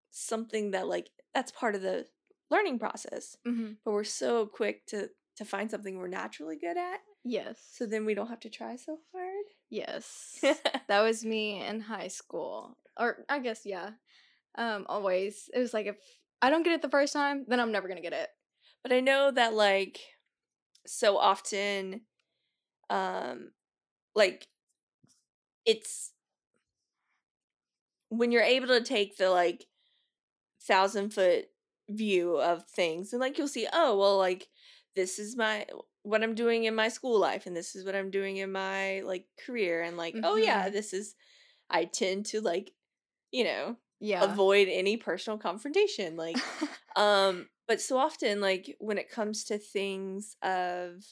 something 0.10 0.72
that, 0.72 0.88
like, 0.88 1.10
that's 1.34 1.52
part 1.52 1.76
of 1.76 1.82
the 1.82 2.06
learning 2.50 2.80
process. 2.80 3.38
hmm 3.46 3.74
But 3.84 3.92
we're 3.94 4.04
so 4.04 4.46
quick 4.46 4.86
to 4.88 5.10
to 5.38 5.46
find 5.46 5.70
something 5.70 5.98
we're 5.98 6.08
naturally 6.08 6.56
good 6.58 6.78
at. 6.78 7.00
Yes. 7.24 7.60
So 7.74 7.86
then 7.86 8.06
we 8.06 8.14
don't 8.14 8.28
have 8.30 8.40
to 8.42 8.50
try 8.50 8.76
so 8.78 9.00
hard. 9.14 9.46
yes. 9.70 10.40
that 10.88 11.02
was 11.02 11.26
me 11.26 11.62
in 11.66 11.82
high 11.82 12.08
school. 12.08 12.78
Or 12.98 13.26
I 13.30 13.40
guess 13.40 13.62
yeah. 13.66 13.92
Um 14.58 14.86
always. 14.88 15.50
It 15.54 15.60
was 15.60 15.74
like 15.74 15.88
if 15.88 15.98
I 16.42 16.50
don't 16.50 16.64
get 16.64 16.74
it 16.74 16.82
the 16.82 16.90
first 16.90 17.14
time, 17.14 17.46
then 17.48 17.60
I'm 17.60 17.72
never 17.72 17.88
going 17.88 17.98
to 18.02 18.04
get 18.10 18.14
it. 18.14 18.30
but 18.84 18.94
I 18.94 19.00
know 19.00 19.32
that 19.32 19.54
like 19.54 20.00
so 20.86 21.18
often 21.18 22.02
um 22.90 23.52
like 24.16 24.48
it's 25.66 26.12
when 28.10 28.32
you're 28.32 28.42
able 28.42 28.68
to 28.68 28.82
take 28.82 29.18
the 29.18 29.30
like 29.30 29.66
thousand 30.62 31.12
foot 31.14 31.46
view 31.90 32.38
of 32.38 32.66
things 32.68 33.14
and 33.14 33.20
like 33.20 33.38
you'll 33.38 33.48
see 33.48 33.68
oh 33.74 33.98
well 33.98 34.18
like 34.18 34.48
this 34.96 35.20
is 35.20 35.36
my 35.38 35.66
what 36.04 36.24
I'm 36.24 36.36
doing 36.36 36.64
in 36.66 36.76
my 36.76 36.88
school 36.90 37.20
life 37.20 37.46
and 37.46 37.56
this 37.56 37.76
is 37.76 37.86
what 37.86 37.96
I'm 37.96 38.10
doing 38.12 38.38
in 38.38 38.52
my 38.52 39.02
like 39.02 39.26
career 39.46 39.82
and 39.84 39.98
like 39.98 40.16
oh 40.24 40.38
yeah 40.38 40.70
Mhm. 40.70 40.74
this 40.74 40.94
is 40.94 41.16
I 41.70 41.86
tend 41.86 42.26
to 42.28 42.42
like 42.42 42.72
you 43.32 43.44
know 43.44 43.78
Yeah. 44.00 44.24
avoid 44.24 44.68
any 44.70 44.98
personal 44.98 45.38
confrontation 45.38 46.16
like 46.16 46.38
um 46.96 47.48
but 47.68 47.82
so 47.82 47.98
often 47.98 48.42
like 48.42 48.76
when 48.80 48.98
it 48.98 49.10
comes 49.10 49.44
to 49.46 49.58
things 49.58 50.36
of 50.42 51.04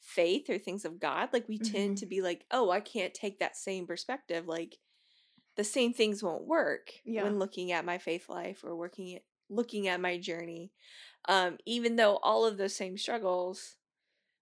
faith 0.00 0.48
or 0.48 0.58
things 0.58 0.84
of 0.84 0.98
god 0.98 1.28
like 1.32 1.46
we 1.48 1.58
tend 1.58 1.96
Mhm. 1.96 2.00
to 2.00 2.06
be 2.06 2.22
like 2.22 2.44
oh 2.50 2.70
i 2.70 2.80
can't 2.80 3.14
take 3.14 3.38
that 3.38 3.56
same 3.56 3.86
perspective 3.86 4.46
like 4.48 4.78
the 5.56 5.64
same 5.64 5.92
things 5.92 6.22
won't 6.22 6.46
work 6.46 6.92
Yeah. 7.04 7.24
when 7.24 7.38
looking 7.38 7.72
at 7.72 7.84
my 7.84 7.98
faith 7.98 8.28
life 8.28 8.64
or 8.64 8.74
working 8.76 9.14
at 9.16 9.22
looking 9.50 9.88
at 9.88 10.00
my 10.00 10.16
journey 10.18 10.72
um 11.28 11.58
even 11.66 11.96
though 11.96 12.16
all 12.22 12.46
of 12.46 12.56
those 12.56 12.74
same 12.74 12.96
struggles 12.96 13.76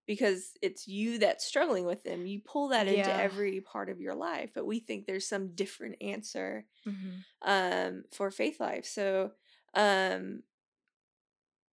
because 0.06 0.52
it's 0.62 0.86
you 0.88 1.18
that's 1.18 1.44
struggling 1.46 1.84
with 1.86 2.02
them 2.04 2.26
you 2.26 2.40
pull 2.44 2.68
that 2.68 2.86
into 2.86 2.96
Yeah. 3.10 3.18
every 3.20 3.60
part 3.60 3.90
of 3.90 4.00
your 4.00 4.14
life 4.14 4.50
but 4.54 4.66
we 4.66 4.80
think 4.80 5.06
there's 5.06 5.26
some 5.28 5.54
different 5.54 5.96
answer 6.00 6.66
Mhm. 6.86 7.24
um 7.42 8.04
for 8.12 8.30
faith 8.30 8.60
life 8.60 8.84
so 8.86 9.32
um 9.74 10.42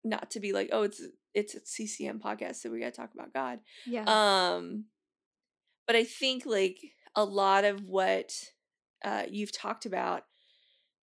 not 0.03 0.31
to 0.31 0.39
be 0.39 0.53
like 0.53 0.69
oh 0.71 0.83
it's 0.83 1.01
it's 1.33 1.55
a 1.55 1.59
ccm 1.61 2.19
podcast 2.19 2.55
so 2.57 2.69
we 2.69 2.79
gotta 2.79 2.91
talk 2.91 3.13
about 3.13 3.33
god 3.33 3.59
Yeah. 3.85 4.03
um 4.07 4.85
but 5.87 5.95
i 5.95 6.03
think 6.03 6.45
like 6.45 6.79
a 7.15 7.23
lot 7.25 7.63
of 7.65 7.87
what 7.87 8.33
uh 9.03 9.23
you've 9.29 9.51
talked 9.51 9.85
about 9.85 10.23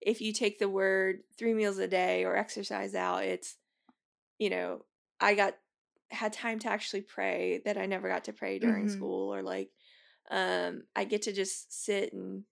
if 0.05 0.21
you 0.21 0.33
take 0.33 0.59
the 0.59 0.69
word 0.69 1.19
three 1.37 1.53
meals 1.53 1.77
a 1.77 1.87
day 1.87 2.23
or 2.25 2.35
exercise 2.35 2.93
out 2.95 3.23
it's 3.23 3.55
you 4.39 4.49
know 4.49 4.83
i 5.19 5.33
got 5.35 5.55
had 6.11 6.33
time 6.33 6.59
to 6.59 6.69
actually 6.69 7.01
pray 7.01 7.61
that 7.65 7.77
i 7.77 7.85
never 7.85 8.07
got 8.09 8.25
to 8.25 8.33
pray 8.33 8.59
during 8.59 8.85
Mhm. 8.85 8.91
school 8.91 9.33
or 9.33 9.41
like 9.41 9.69
um 10.31 10.83
i 10.95 11.03
get 11.05 11.23
to 11.23 11.33
just 11.33 11.83
sit 11.83 12.13
and 12.13 12.43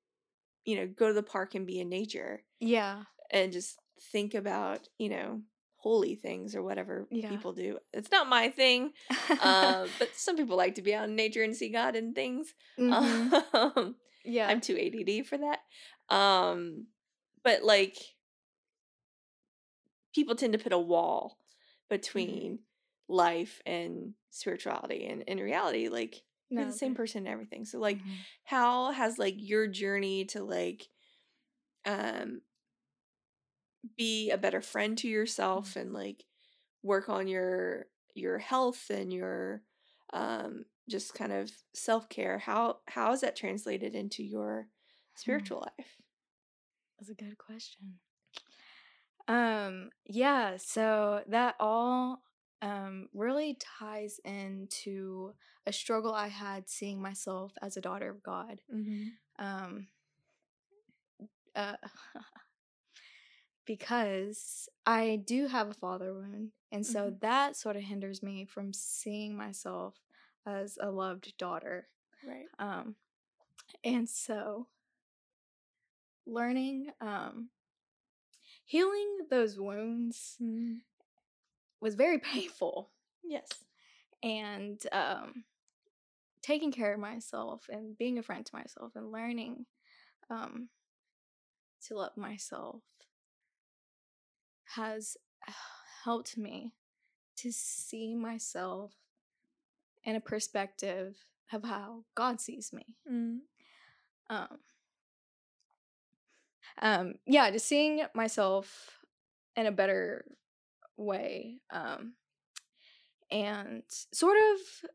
you 0.65 0.75
know 0.75 0.87
go 0.87 1.07
to 1.07 1.13
the 1.13 1.23
park 1.23 1.55
and 1.55 1.65
be 1.67 1.79
in 1.79 1.89
nature 1.89 2.43
yeah. 2.59 3.03
and 3.31 3.51
just 3.51 3.77
think 4.11 4.33
about 4.33 4.87
you 4.97 5.09
know 5.09 5.41
holy 5.77 6.15
things 6.15 6.55
or 6.55 6.61
whatever 6.61 7.07
Yeah. 7.09 7.29
people 7.29 7.53
do 7.53 7.79
it's 7.93 8.11
not 8.11 8.27
my 8.29 8.49
thing 8.49 8.91
uh, 9.41 9.87
but 9.99 10.15
some 10.15 10.37
people 10.37 10.57
like 10.57 10.75
to 10.75 10.81
be 10.83 10.93
out 10.93 11.09
in 11.09 11.15
nature 11.15 11.43
and 11.43 11.55
see 11.55 11.69
god 11.69 11.95
and 11.95 12.13
things 12.15 12.53
Mhm. 12.79 13.33
um, 13.53 13.95
yeah. 14.23 14.47
i'm 14.47 14.61
too 14.61 14.77
add 14.77 15.27
for 15.27 15.37
that 15.39 15.59
um 16.09 16.87
but 17.43 17.63
like 17.63 17.97
people 20.13 20.35
tend 20.35 20.53
to 20.53 20.59
put 20.59 20.73
a 20.73 20.77
wall 20.79 21.37
Mm-hmm. 22.17 22.45
between 22.47 22.59
life 23.07 23.61
and 23.65 24.13
spirituality 24.29 25.05
and 25.07 25.23
in 25.23 25.37
reality 25.39 25.89
like 25.89 26.23
you're 26.49 26.65
No, 26.65 26.65
the 26.65 26.71
same 26.73 26.95
person 26.95 27.19
and 27.19 27.27
everything 27.27 27.65
so 27.65 27.79
like 27.79 28.01
Mhm. 28.01 28.25
how 28.43 28.91
has 28.91 29.17
like 29.17 29.35
your 29.37 29.67
journey 29.67 30.25
to 30.25 30.43
like 30.43 30.87
um 31.85 32.41
be 33.97 34.29
a 34.31 34.37
better 34.37 34.61
friend 34.61 34.97
to 34.99 35.07
yourself 35.07 35.75
and 35.75 35.93
like 35.93 36.25
work 36.83 37.09
on 37.09 37.27
your 37.27 37.87
your 38.13 38.37
health 38.37 38.89
and 38.89 39.13
your 39.13 39.63
um 40.13 40.65
just 40.89 41.13
kind 41.13 41.31
of 41.31 41.51
self-care 41.73 42.37
how 42.39 42.79
how 42.87 43.11
is 43.13 43.21
that 43.21 43.35
translated 43.35 43.95
into 43.95 44.23
your 44.23 44.67
spiritual 45.15 45.59
life 45.77 45.97
That's 47.01 47.09
a 47.11 47.15
good 47.15 47.37
question. 47.37 47.99
Um, 49.27 49.91
yeah, 50.05 50.57
so 50.57 51.23
that 51.27 51.55
all 51.59 52.23
um 52.63 53.09
really 53.13 53.57
ties 53.79 54.19
into 54.23 55.33
a 55.65 55.73
struggle 55.73 56.13
I 56.13 56.27
had 56.27 56.69
seeing 56.69 57.01
myself 57.01 57.53
as 57.61 57.77
a 57.77 57.81
daughter 57.81 58.09
of 58.09 58.23
God. 58.23 58.61
mm-hmm. 58.73 59.09
Um 59.39 59.87
uh 61.55 61.75
because 63.65 64.69
I 64.85 65.21
do 65.25 65.47
have 65.47 65.69
a 65.69 65.73
father 65.73 66.13
wound, 66.13 66.51
and 66.71 66.85
so 66.85 67.11
Mhm. 67.11 67.19
that 67.21 67.55
sort 67.55 67.75
of 67.75 67.83
hinders 67.83 68.23
me 68.23 68.45
from 68.45 68.73
seeing 68.73 69.35
myself 69.35 69.95
as 70.45 70.77
a 70.81 70.91
loved 70.91 71.37
daughter. 71.37 71.87
right 72.23 72.49
Um, 72.59 72.95
and 73.83 74.09
so 74.09 74.67
learning, 76.25 76.91
um, 77.01 77.49
healing 78.65 79.19
those 79.29 79.59
wounds 79.59 80.37
was 81.81 81.95
very 81.95 82.19
painful. 82.33 82.89
yes 83.23 83.47
And 84.23 84.79
um, 84.91 85.43
taking 86.41 86.71
care 86.71 86.93
of 86.93 86.99
myself 86.99 87.65
and 87.69 87.97
being 87.97 88.17
a 88.19 88.23
friend 88.23 88.45
to 88.45 88.55
myself 88.55 88.91
and 88.95 89.11
learning 89.11 89.65
um, 90.29 90.69
to 91.87 91.95
love 91.95 92.15
myself 92.15 92.81
has 94.75 95.17
helped 96.03 96.37
me 96.37 96.71
to 97.37 97.51
see 97.51 98.15
myself 98.15 98.93
in 100.03 100.15
a 100.15 100.21
perspective 100.21 101.15
of 101.51 101.63
how 101.63 102.03
God 102.15 102.39
sees 102.39 102.71
me. 102.71 102.95
mm 103.11 103.39
um 104.29 104.59
um 106.79 107.13
yeah 107.25 107.49
just 107.51 107.67
seeing 107.67 108.03
myself 108.13 108.99
in 109.55 109.65
a 109.65 109.71
better 109.71 110.25
way 110.97 111.59
um 111.71 112.15
and 113.29 113.83
sort 114.11 114.37
of 114.53 114.89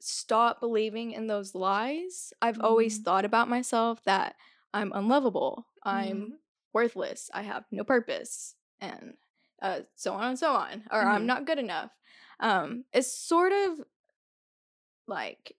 stop 0.00 0.60
believing 0.60 1.12
in 1.12 1.26
those 1.26 1.54
lies 1.54 2.32
i've 2.42 2.58
always 2.60 2.98
Mhm. 2.98 3.04
thought 3.04 3.24
about 3.24 3.48
myself 3.48 4.02
that 4.04 4.34
i'm 4.74 4.92
unlovable 4.92 5.66
i'm 5.84 6.34
Mhm. 6.34 6.38
worthless 6.72 7.30
i 7.32 7.42
have 7.42 7.64
no 7.70 7.84
purpose 7.84 8.56
and 8.80 9.14
uh, 9.62 9.80
so 9.94 10.12
on 10.12 10.30
and 10.30 10.38
so 10.38 10.52
on 10.52 10.82
or 10.90 11.06
i'm 11.06 11.24
Mhm. 11.24 11.26
not 11.26 11.46
good 11.46 11.58
enough 11.58 11.90
um 12.40 12.84
it's 12.92 13.10
sort 13.16 13.52
of 13.52 13.80
like 15.06 15.56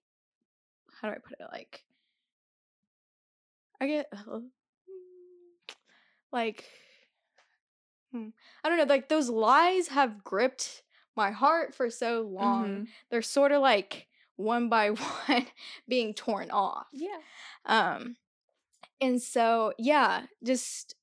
how 1.02 1.10
do 1.10 1.16
i 1.16 1.18
put 1.20 1.40
it 1.40 1.48
like 1.52 1.84
I 3.80 3.88
get 3.88 4.08
like 6.36 6.66
hmm, 8.12 8.30
I 8.64 8.70
don't 8.70 8.78
know, 8.78 8.86
like 8.86 9.10
those 9.10 9.30
lies 9.30 9.90
have 9.90 10.24
gripped 10.24 10.84
my 11.16 11.32
heart 11.32 11.74
for 11.74 11.90
so 11.90 12.22
long. 12.22 12.68
Mhm. 12.68 12.88
They're 13.10 13.22
sort 13.22 13.52
of 13.52 13.62
like 13.62 14.08
one 14.36 14.70
by 14.70 14.90
one 15.28 15.48
being 15.88 16.14
torn 16.14 16.52
off. 16.52 16.88
Yeah. 16.94 17.20
Um 17.66 18.18
and 19.02 19.22
so 19.22 19.74
yeah, 19.78 20.28
just 20.44 20.96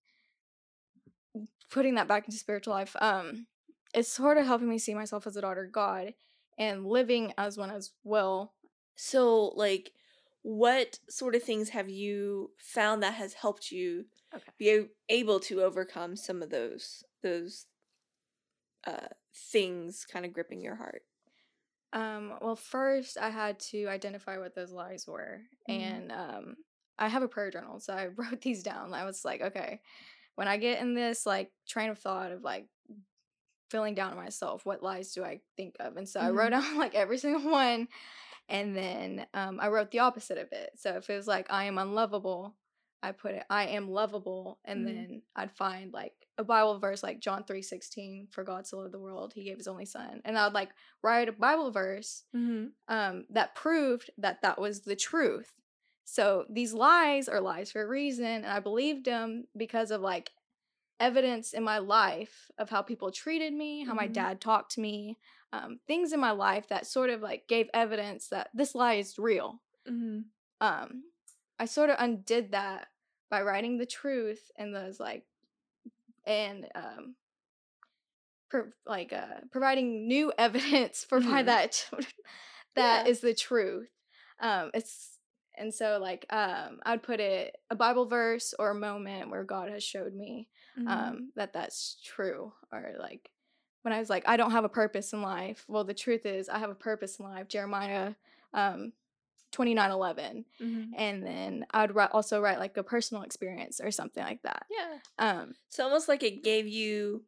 putting 1.70 1.94
that 1.94 2.08
back 2.08 2.26
into 2.26 2.38
spiritual 2.38 2.74
life. 2.74 2.94
Um 3.00 3.46
it's 3.94 4.08
sort 4.08 4.38
of 4.38 4.46
helping 4.46 4.68
me 4.68 4.78
see 4.78 4.94
myself 4.94 5.26
as 5.26 5.36
a 5.36 5.42
daughter 5.42 5.64
of 5.64 5.72
God 5.72 6.14
and 6.58 6.86
living 6.86 7.32
as 7.36 7.58
one 7.58 7.70
as 7.70 7.90
well. 8.04 8.54
So, 8.96 9.48
like, 9.56 9.92
what 10.42 10.98
sort 11.08 11.34
of 11.34 11.42
things 11.42 11.70
have 11.70 11.88
you 11.88 12.52
found 12.58 13.02
that 13.02 13.14
has 13.14 13.34
helped 13.34 13.70
you 13.70 14.06
Okay. 14.34 14.52
be 14.58 14.88
able 15.08 15.40
to 15.40 15.62
overcome 15.62 16.16
some 16.16 16.42
of 16.42 16.50
those 16.50 17.04
those 17.22 17.66
uh 18.84 19.08
things 19.34 20.04
kind 20.04 20.24
of 20.26 20.32
gripping 20.32 20.60
your 20.60 20.76
heart? 20.76 21.02
Um, 21.92 22.38
well, 22.40 22.56
first 22.56 23.18
I 23.18 23.28
had 23.28 23.60
to 23.60 23.86
identify 23.86 24.38
what 24.38 24.54
those 24.54 24.72
lies 24.72 25.06
were, 25.06 25.42
Mhm. 25.68 26.02
and 26.06 26.10
um, 26.10 26.56
I 26.98 27.08
have 27.08 27.22
a 27.22 27.28
prayer 27.28 27.50
journal, 27.50 27.80
so 27.80 27.92
I 27.94 28.06
wrote 28.16 28.40
these 28.40 28.62
down. 28.62 28.94
I 28.94 29.04
was 29.04 29.24
like, 29.24 29.42
okay, 29.42 29.82
when 30.36 30.48
I 30.48 30.58
get 30.58 30.80
in 30.82 30.94
this 30.94 31.26
like 31.26 31.52
train 31.66 31.90
of 31.90 31.98
thought 31.98 32.32
of 32.32 32.42
like 32.42 32.68
feeling 33.70 33.94
down 33.94 34.10
on 34.12 34.16
myself, 34.16 34.66
what 34.66 34.82
lies 34.82 35.12
do 35.12 35.24
I 35.24 35.40
think 35.56 35.76
of? 35.80 35.96
And 35.96 36.08
so 36.08 36.20
I 36.20 36.30
wrote 36.30 36.50
down 36.50 36.76
like 36.78 36.94
every 36.94 37.18
single 37.18 37.50
one, 37.50 37.88
and 38.52 38.76
then 38.76 39.26
um, 39.34 39.58
I 39.60 39.68
wrote 39.70 39.90
the 39.92 40.00
opposite 40.00 40.38
of 40.38 40.52
it. 40.52 40.72
So 40.76 40.92
if 40.98 41.10
it 41.10 41.16
was 41.16 41.26
like 41.28 41.48
I 41.52 41.64
am 41.64 41.78
unlovable, 41.78 42.56
I 43.02 43.12
put 43.12 43.32
it 43.34 43.44
I 43.50 43.66
am 43.68 43.90
lovable, 43.90 44.60
and 44.64 44.86
Mhm. 44.86 44.86
then 44.86 45.22
I'd 45.36 45.52
find 45.52 45.92
like 45.92 46.14
a 46.38 46.44
Bible 46.44 46.78
verse 46.78 47.02
like 47.02 47.20
John 47.20 47.44
three 47.44 47.62
sixteen, 47.62 48.28
for 48.30 48.44
God 48.44 48.66
so 48.68 48.78
loved 48.78 48.92
the 48.94 49.00
world, 49.00 49.32
He 49.34 49.44
gave 49.44 49.58
His 49.58 49.68
only 49.68 49.86
Son, 49.86 50.22
and 50.24 50.38
I 50.38 50.44
would 50.46 50.54
like 50.54 50.70
write 51.02 51.28
a 51.28 51.32
Bible 51.32 51.72
verse 51.72 52.24
Mm-hmm. 52.34 52.66
um, 52.88 53.26
that 53.30 53.54
proved 53.54 54.10
that 54.18 54.42
that 54.42 54.60
was 54.60 54.82
the 54.82 54.96
truth. 54.96 55.52
So 56.04 56.46
these 56.50 56.74
lies 56.74 57.28
are 57.28 57.40
lies 57.40 57.72
for 57.72 57.82
a 57.82 57.88
reason, 57.88 58.26
and 58.26 58.46
I 58.46 58.60
believed 58.60 59.06
them 59.06 59.46
because 59.56 59.90
of 59.90 60.00
like 60.00 60.32
evidence 61.00 61.52
in 61.52 61.64
my 61.64 61.78
life 61.78 62.50
of 62.58 62.70
how 62.70 62.82
people 62.82 63.10
treated 63.10 63.52
me, 63.52 63.84
how 63.84 63.94
my 63.94 64.06
Mhm. 64.06 64.12
dad 64.14 64.40
talked 64.40 64.72
to 64.72 64.80
me, 64.80 65.18
um, 65.52 65.80
things 65.86 66.12
in 66.12 66.20
my 66.20 66.30
life 66.32 66.68
that 66.68 66.86
sort 66.86 67.10
of 67.10 67.20
like 67.20 67.46
gave 67.48 67.68
evidence 67.74 68.28
that 68.28 68.48
this 68.54 68.74
lie 68.74 68.94
is 68.94 69.18
real. 69.18 69.60
Mm-hmm. 69.88 70.20
Um, 70.60 71.04
I 71.58 71.66
sort 71.66 71.90
of 71.90 71.96
undid 71.98 72.52
that 72.52 72.88
by 73.30 73.42
writing 73.42 73.78
the 73.78 73.86
truth 73.86 74.50
and 74.56 74.74
those 74.74 74.98
like, 75.00 75.24
and 76.26 76.68
um, 76.74 77.16
pro- 78.50 78.72
like 78.86 79.12
uh, 79.12 79.40
providing 79.50 80.06
new 80.06 80.32
evidence 80.38 81.04
for 81.08 81.20
why 81.20 81.42
Mhm. 81.42 81.46
that 81.46 81.88
that 82.76 83.06
Yeah. 83.06 83.10
is 83.10 83.20
the 83.20 83.34
truth. 83.34 83.90
Um, 84.40 84.70
it's 84.74 85.18
and 85.58 85.72
so 85.74 85.98
like 86.00 86.26
um, 86.30 86.80
I'd 86.84 87.02
put 87.02 87.20
it 87.20 87.56
a 87.70 87.74
Bible 87.76 88.06
verse 88.06 88.54
or 88.58 88.70
a 88.70 88.74
moment 88.74 89.30
where 89.30 89.44
God 89.44 89.70
has 89.70 89.84
showed 89.84 90.14
me 90.14 90.48
Mm-hmm. 90.78 90.88
um, 90.88 91.32
that 91.36 91.52
that's 91.52 92.00
true, 92.02 92.54
or 92.72 92.94
like 92.98 93.30
when 93.82 93.92
I 93.92 93.98
was 93.98 94.10
like 94.10 94.24
I 94.26 94.36
don't 94.36 94.52
have 94.52 94.64
a 94.64 94.68
purpose 94.68 95.12
in 95.12 95.22
life. 95.22 95.64
Well, 95.68 95.84
the 95.84 95.94
truth 95.94 96.26
is 96.26 96.48
I 96.48 96.58
have 96.58 96.70
a 96.70 96.74
purpose 96.74 97.18
in 97.18 97.26
life. 97.26 97.48
Jeremiah 97.48 98.14
um, 98.54 98.92
twenty 99.50 99.74
nine 99.74 99.90
eleven, 99.90 100.44
mm-hmm. 100.60 100.92
and 100.96 101.24
then 101.24 101.66
I'd 101.70 101.94
write, 101.94 102.10
also 102.12 102.40
write 102.40 102.58
like 102.58 102.76
a 102.76 102.82
personal 102.82 103.22
experience 103.22 103.80
or 103.82 103.90
something 103.90 104.22
like 104.22 104.42
that. 104.42 104.66
Yeah. 104.70 104.98
Um, 105.18 105.54
So 105.68 105.84
almost 105.84 106.08
like 106.08 106.22
it 106.22 106.42
gave 106.42 106.66
you 106.66 107.24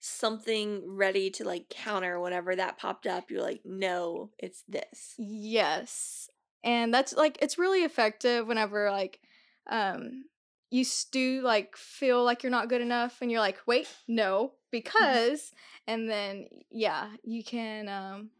something 0.00 0.82
ready 0.86 1.30
to 1.30 1.44
like 1.44 1.68
counter 1.68 2.20
whenever 2.20 2.54
that 2.54 2.78
popped 2.78 3.06
up. 3.06 3.30
You're 3.30 3.42
like, 3.42 3.62
no, 3.64 4.30
it's 4.38 4.62
this. 4.68 5.14
Yes. 5.18 6.28
And 6.62 6.92
that's 6.92 7.14
like 7.14 7.38
it's 7.40 7.58
really 7.58 7.84
effective 7.84 8.46
whenever 8.46 8.90
like 8.90 9.20
um 9.68 10.24
you 10.70 10.84
do 11.12 11.42
like 11.42 11.76
feel 11.76 12.24
like 12.24 12.42
you're 12.42 12.50
not 12.50 12.68
good 12.68 12.80
enough 12.80 13.18
and 13.20 13.30
you're 13.30 13.40
like, 13.40 13.58
"Wait, 13.66 13.88
no, 14.08 14.52
because." 14.70 15.52
And 15.86 16.08
then 16.08 16.46
yeah, 16.70 17.10
you 17.22 17.42
can 17.44 17.88
um 17.88 18.30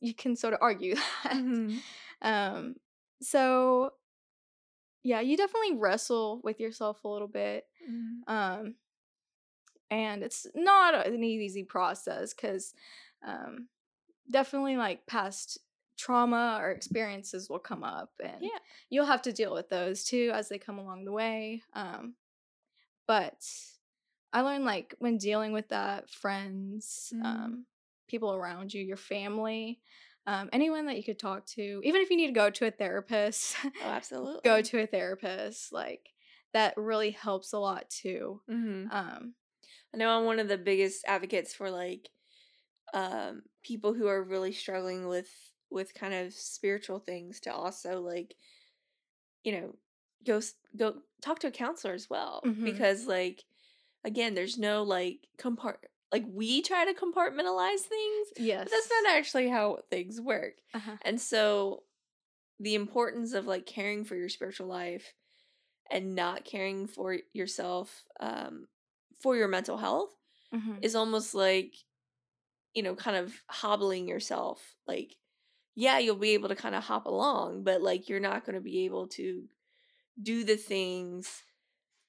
you 0.00 0.14
can 0.14 0.36
sort 0.36 0.54
of 0.54 0.60
argue 0.62 0.94
that. 1.24 1.32
Mm-hmm. 1.34 1.76
Um 2.22 2.76
so 3.20 3.90
yeah, 5.02 5.20
you 5.20 5.36
definitely 5.36 5.76
wrestle 5.76 6.40
with 6.42 6.60
yourself 6.60 7.04
a 7.04 7.08
little 7.08 7.28
bit. 7.28 7.66
Um 8.26 8.74
and 9.90 10.22
it's 10.22 10.46
not 10.54 11.06
an 11.06 11.22
easy 11.22 11.62
process 11.62 12.32
cuz 12.32 12.74
um 13.26 13.68
definitely 14.30 14.76
like 14.76 15.06
past 15.06 15.58
trauma 15.96 16.58
or 16.60 16.70
experiences 16.70 17.48
will 17.48 17.58
come 17.58 17.84
up 17.84 18.10
and 18.18 18.42
Yeah. 18.42 18.58
you'll 18.90 19.04
have 19.06 19.22
to 19.22 19.32
deal 19.32 19.52
with 19.52 19.68
those 19.68 20.02
too 20.04 20.30
as 20.34 20.48
they 20.48 20.58
come 20.58 20.78
along 20.78 21.04
the 21.04 21.12
way 21.12 21.62
um 21.74 22.14
but 23.06 23.46
i 24.34 24.42
learned 24.42 24.64
like 24.66 24.94
when 24.98 25.16
dealing 25.16 25.52
with 25.52 25.68
that 25.70 26.10
friends 26.10 27.12
Mhm. 27.16 27.24
um 27.24 27.66
people 28.08 28.34
around 28.34 28.74
you 28.74 28.82
your 28.84 28.98
family 28.98 29.80
um 30.26 30.50
anyone 30.52 30.86
that 30.86 30.96
you 30.98 31.04
could 31.04 31.18
talk 31.18 31.46
to 31.46 31.80
even 31.82 32.02
if 32.02 32.10
you 32.10 32.16
need 32.18 32.26
to 32.26 32.32
go 32.34 32.50
to 32.50 32.66
a 32.66 32.70
therapist 32.70 33.56
Oh, 33.64 33.90
absolutely. 33.90 34.42
go 34.44 34.60
to 34.60 34.80
a 34.82 34.86
therapist 34.86 35.72
like 35.72 36.10
that 36.52 36.74
really 36.76 37.12
helps 37.12 37.52
a 37.54 37.58
lot 37.58 37.88
too 37.88 38.42
Mm-hmm. 38.50 38.90
um 38.94 39.34
I 39.92 39.96
know 39.96 40.10
I'm 40.10 40.24
one 40.26 40.40
of 40.40 40.48
the 40.48 40.58
biggest 40.58 41.04
advocates 41.06 41.54
for 41.54 41.70
like 41.70 42.10
um 42.92 43.42
people 43.62 43.94
who 43.94 44.06
are 44.08 44.22
really 44.22 44.52
struggling 44.52 45.06
with 45.08 45.30
with 45.70 45.94
kind 45.94 46.14
of 46.14 46.32
spiritual 46.32 46.98
things 46.98 47.40
to 47.40 47.52
also 47.54 48.00
like 48.00 48.34
you 49.44 49.52
know 49.52 49.74
go 50.26 50.40
go 50.76 50.96
talk 51.20 51.38
to 51.40 51.48
a 51.48 51.50
counselor 51.50 51.94
as 51.94 52.08
well 52.10 52.42
Mhm. 52.44 52.64
because 52.64 53.06
like 53.06 53.44
again 54.04 54.34
there's 54.34 54.58
no 54.58 54.82
like 54.82 55.18
compart 55.38 55.76
like 56.12 56.24
we 56.32 56.62
try 56.62 56.84
to 56.84 56.94
compartmentalize 56.94 57.80
things 57.80 58.28
yes 58.36 58.64
but 58.64 58.70
that's 58.70 58.90
not 59.02 59.14
actually 59.16 59.48
how 59.48 59.78
things 59.90 60.20
work 60.20 60.54
uh-huh. 60.74 60.96
and 61.02 61.20
so 61.20 61.82
the 62.60 62.74
importance 62.74 63.32
of 63.32 63.46
like 63.46 63.66
caring 63.66 64.04
for 64.04 64.14
your 64.14 64.28
spiritual 64.28 64.66
life 64.66 65.14
and 65.90 66.14
not 66.14 66.44
caring 66.44 66.86
for 66.86 67.16
yourself 67.32 68.04
um 68.20 68.66
for 69.20 69.36
your 69.36 69.48
mental 69.48 69.76
health 69.76 70.10
Mhm. 70.52 70.78
is 70.82 70.94
almost 70.94 71.34
like 71.34 71.74
you 72.74 72.82
know 72.82 72.94
kind 72.94 73.16
of 73.16 73.34
hobbling 73.48 74.06
yourself 74.06 74.76
like 74.86 75.16
yeah 75.74 75.98
you'll 75.98 76.14
be 76.14 76.30
able 76.34 76.48
to 76.48 76.54
kind 76.54 76.74
of 76.76 76.84
hop 76.84 77.06
along 77.06 77.64
but 77.64 77.82
like 77.82 78.08
you're 78.08 78.20
not 78.20 78.44
going 78.44 78.54
to 78.54 78.60
be 78.60 78.84
able 78.84 79.08
to 79.08 79.48
do 80.22 80.44
the 80.44 80.56
things 80.56 81.42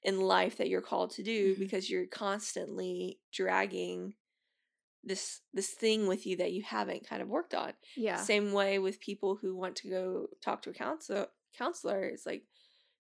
in 0.06 0.22
life 0.22 0.58
that 0.58 0.70
you're 0.70 0.82
called 0.82 1.12
to 1.12 1.24
do 1.24 1.56
Mhm. 1.56 1.60
because 1.60 1.90
you're 1.90 2.08
constantly 2.08 3.20
dragging 3.34 4.16
this 5.04 5.42
this 5.54 5.72
thing 5.72 6.08
with 6.08 6.26
you 6.26 6.38
that 6.38 6.54
you 6.54 6.64
haven't 6.64 7.08
kind 7.08 7.22
of 7.22 7.28
worked 7.30 7.54
on 7.54 7.74
yeah 7.96 8.22
same 8.24 8.52
way 8.54 8.80
with 8.80 9.00
people 9.00 9.36
who 9.36 9.56
want 9.56 9.76
to 9.76 9.90
go 9.90 10.28
talk 10.44 10.62
to 10.64 10.72
a 10.72 10.74
counselor 10.74 11.28
counselor 11.58 12.04
it's 12.06 12.26
like 12.26 12.44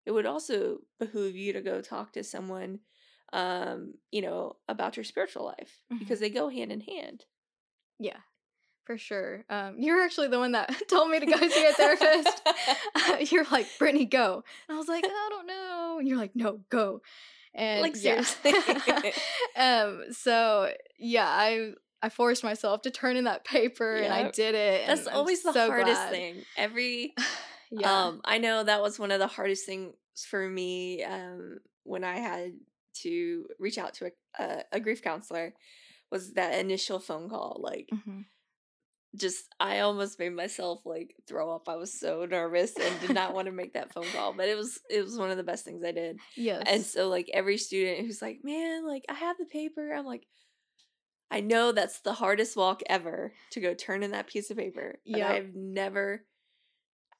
it 0.06 0.12
would 0.12 0.26
also 0.28 0.80
behoove 0.99 1.36
you 1.36 1.53
to 1.53 1.62
go 1.62 1.82
talk 1.82 2.14
to 2.14 2.24
someone 2.24 2.80
um 3.34 3.95
you 4.12 4.22
know 4.22 4.58
about 4.68 4.97
your 4.97 5.03
spiritual 5.03 5.45
life 5.45 5.82
Mhm. 5.91 5.99
because 5.99 6.20
they 6.20 6.30
go 6.30 6.49
hand 6.49 6.72
in 6.72 6.82
hand 6.82 7.26
Yeah, 7.99 8.22
for 8.86 8.97
sure. 8.97 9.43
Um, 9.49 9.75
you're 9.79 10.01
actually 10.03 10.27
the 10.27 10.39
one 10.39 10.51
that 10.53 10.73
told 10.89 11.09
me 11.09 11.19
to 11.19 11.25
go 11.25 11.38
see 11.38 11.65
a 11.65 11.73
therapist. 11.73 12.41
you're 13.31 13.45
like, 13.51 13.67
Britteny, 13.79 14.09
go. 14.09 14.43
And 14.67 14.75
I 14.75 14.77
was 14.77 14.88
like, 14.88 15.03
I 15.05 15.27
don't 15.29 15.47
know. 15.47 15.95
And 15.99 16.07
you're 16.07 16.17
like, 16.17 16.36
no, 16.36 16.59
go. 16.69 17.01
And 17.53 17.81
Like, 17.81 17.95
yeah. 18.01 18.21
seriously. 18.21 19.13
um, 19.55 20.03
so 20.11 20.71
yeah, 20.99 21.27
I 21.27 21.71
I 22.01 22.09
forced 22.09 22.43
myself 22.43 22.81
to 22.83 22.91
turn 22.91 23.15
in 23.15 23.23
that 23.23 23.45
paper 23.45 23.95
and 23.95 24.13
I 24.13 24.29
did 24.29 24.53
it. 24.53 24.81
and 24.88 24.97
that's 24.99 25.07
I'm 25.07 25.15
always 25.15 25.41
the 25.41 25.53
so 25.53 25.67
hardest 25.67 25.95
glad. 25.95 26.11
thing 26.11 26.36
every 26.55 27.15
yeah. 27.71 28.05
um 28.07 28.21
i 28.25 28.38
know 28.38 28.63
that 28.63 28.81
was 28.83 28.99
one 28.99 29.09
of 29.11 29.17
the 29.19 29.25
hardest 29.27 29.65
things 29.65 29.93
for 30.29 30.47
me 30.47 31.03
um 31.03 31.57
when 31.83 32.03
i 32.03 32.17
had 32.17 32.51
to 33.01 33.47
reach 33.57 33.79
out 33.79 33.95
to 33.95 34.05
a, 34.39 34.43
a, 34.43 34.63
a 34.73 34.79
grief 34.79 35.01
counselor 35.01 35.53
was 36.11 36.33
that 36.33 36.59
initial 36.59 36.99
phone 36.99 37.27
call 37.27 37.59
like 37.63 37.89
Mhm. 37.91 38.25
Just 39.16 39.53
I 39.59 39.80
almost 39.80 40.20
made 40.20 40.34
myself 40.34 40.86
like 40.86 41.16
throw 41.28 41.53
up. 41.53 41.68
I 41.68 41.76
was 41.76 41.97
so 41.97 42.26
nervous 42.26 42.74
and 42.76 42.99
did 42.99 43.13
not 43.13 43.34
want 43.34 43.47
to 43.47 43.51
make 43.51 43.74
that 43.74 43.93
phone 43.93 44.05
call, 44.13 44.34
but 44.34 44.47
it 44.47 44.57
was 44.57 44.80
it 44.89 45.03
was 45.03 45.18
one 45.18 45.32
of 45.32 45.38
the 45.38 45.43
best 45.43 45.66
things 45.66 45.84
I 45.84 45.91
did. 45.91 46.20
Yes. 46.36 46.63
And 46.68 46.84
so 46.84 47.09
like 47.09 47.30
every 47.34 47.57
student 47.57 48.05
who's 48.05 48.22
like, 48.22 48.39
"Man, 48.43 48.88
like 48.88 49.03
I 49.09 49.13
have 49.13 49.38
the 49.38 49.45
paper." 49.45 49.93
I'm 49.93 50.05
like 50.05 50.26
I 51.32 51.41
know 51.41 51.72
that's 51.72 52.01
the 52.01 52.13
hardest 52.13 52.55
walk 52.55 52.82
ever 52.88 53.34
to 53.51 53.59
go 53.59 53.74
turn 53.74 54.03
in 54.03 54.11
that 54.11 54.28
piece 54.28 54.51
of 54.51 54.57
paper. 54.57 54.99
Yeah. 55.05 55.30
I've 55.30 55.55
never 55.55 56.26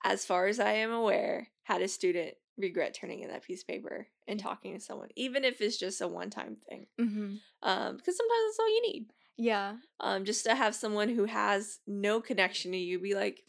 as 0.04 0.26
far 0.26 0.48
as 0.48 0.60
I 0.60 0.74
am 0.74 0.91
aware 0.91 1.48
had 1.64 1.82
a 1.82 1.88
student 1.88 2.36
regret 2.58 2.93
turning 2.93 3.22
in 3.22 3.30
that 3.30 3.43
piece 3.43 3.62
of 3.62 3.68
paper 3.68 4.08
and 4.28 4.39
talking 4.39 4.74
to 4.74 4.80
someone, 4.80 5.10
even 5.16 5.43
if 5.43 5.62
it's 5.62 5.78
just 5.78 6.02
a 6.02 6.08
one 6.08 6.30
time 6.30 6.58
thing. 6.70 6.86
Mm-hmm. 7.00 7.36
Um, 7.64 7.98
because 7.98 8.18
sometimes 8.18 8.41
that's 8.48 8.60
all 8.60 8.70
you 8.70 8.82
need. 8.84 9.06
Yeah. 9.38 9.76
Um, 10.00 10.26
just 10.26 10.46
to 10.46 10.56
have 10.56 10.76
someone 10.76 11.10
who 11.10 11.26
has 11.26 11.80
no 11.88 12.22
connection 12.22 12.72
to 12.72 12.78
you 12.78 13.00
be 13.00 13.16
like, 13.16 13.42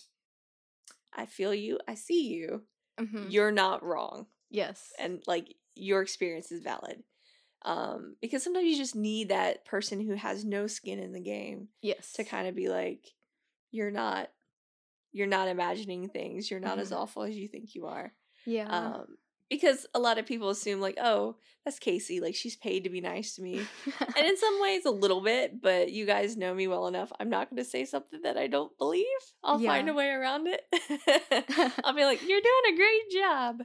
I 1.15 1.27
feel 1.27 1.55
you, 1.55 1.79
I 1.89 1.95
see 1.95 2.29
you, 2.29 2.63
Mm-hmm. 3.01 3.27
you're 3.29 3.53
not 3.53 3.83
wrong, 3.85 4.27
Yes. 4.51 4.91
and 4.99 5.23
like 5.27 5.55
your 5.75 6.01
experience 6.03 6.51
is 6.51 6.63
valid. 6.63 7.03
Um, 7.63 8.17
because 8.23 8.43
sometimes 8.43 8.67
you 8.67 8.77
just 8.77 8.97
need 8.97 9.29
that 9.29 9.65
person 9.67 10.01
who 10.01 10.15
has 10.15 10.45
no 10.45 10.67
skin 10.67 10.99
in 10.99 11.13
the 11.13 11.21
game 11.21 11.69
yes. 11.83 12.13
to 12.13 12.25
kind 12.25 12.47
of 12.49 12.55
be 12.55 12.69
like, 12.69 13.07
you're 13.71 13.91
not, 13.91 14.31
you're 15.13 15.27
not 15.27 15.49
imagining 15.49 16.09
things. 16.09 16.51
You're 16.51 16.61
not 16.61 16.79
as 16.79 16.91
Mhm. 16.91 16.97
awful 16.97 17.23
as 17.25 17.37
you 17.37 17.49
think 17.49 17.75
you 17.75 17.87
are. 17.87 18.15
Yeah. 18.47 18.69
Um, 18.69 19.19
because 19.51 19.87
a 19.95 19.99
lot 19.99 20.19
of 20.19 20.27
people 20.27 20.51
assume 20.51 20.81
like, 20.81 20.99
oh, 21.01 21.37
that's 21.65 21.79
Casey. 21.79 22.21
Like 22.21 22.35
she's 22.35 22.57
paid 22.57 22.85
to 22.85 22.91
be 22.91 23.01
nice 23.01 23.35
to 23.37 23.43
me. 23.43 23.61
and 24.17 24.27
in 24.27 24.37
some 24.37 24.61
ways 24.63 24.85
a 24.85 24.91
little 24.91 25.21
bit 25.21 25.61
but 25.61 25.91
you 25.91 26.07
guys 26.07 26.37
know 26.37 26.55
me 26.55 26.69
well 26.69 26.87
enough 26.87 27.11
i'm 27.19 27.29
not 27.29 27.51
going 27.51 27.57
to 27.63 27.69
say 27.69 27.85
something 27.85 28.21
that 28.23 28.37
i 28.37 28.47
don't 28.47 28.77
believe 28.79 29.05
i'll 29.43 29.59
find 29.71 29.89
a 29.89 29.95
way 29.95 30.09
around 30.11 30.47
it 30.47 30.61
i'll 31.85 31.95
be 31.95 32.05
like 32.05 32.21
you're 32.23 32.41
doing 32.41 32.73
a 32.73 32.77
great 32.77 33.11
job 33.13 33.63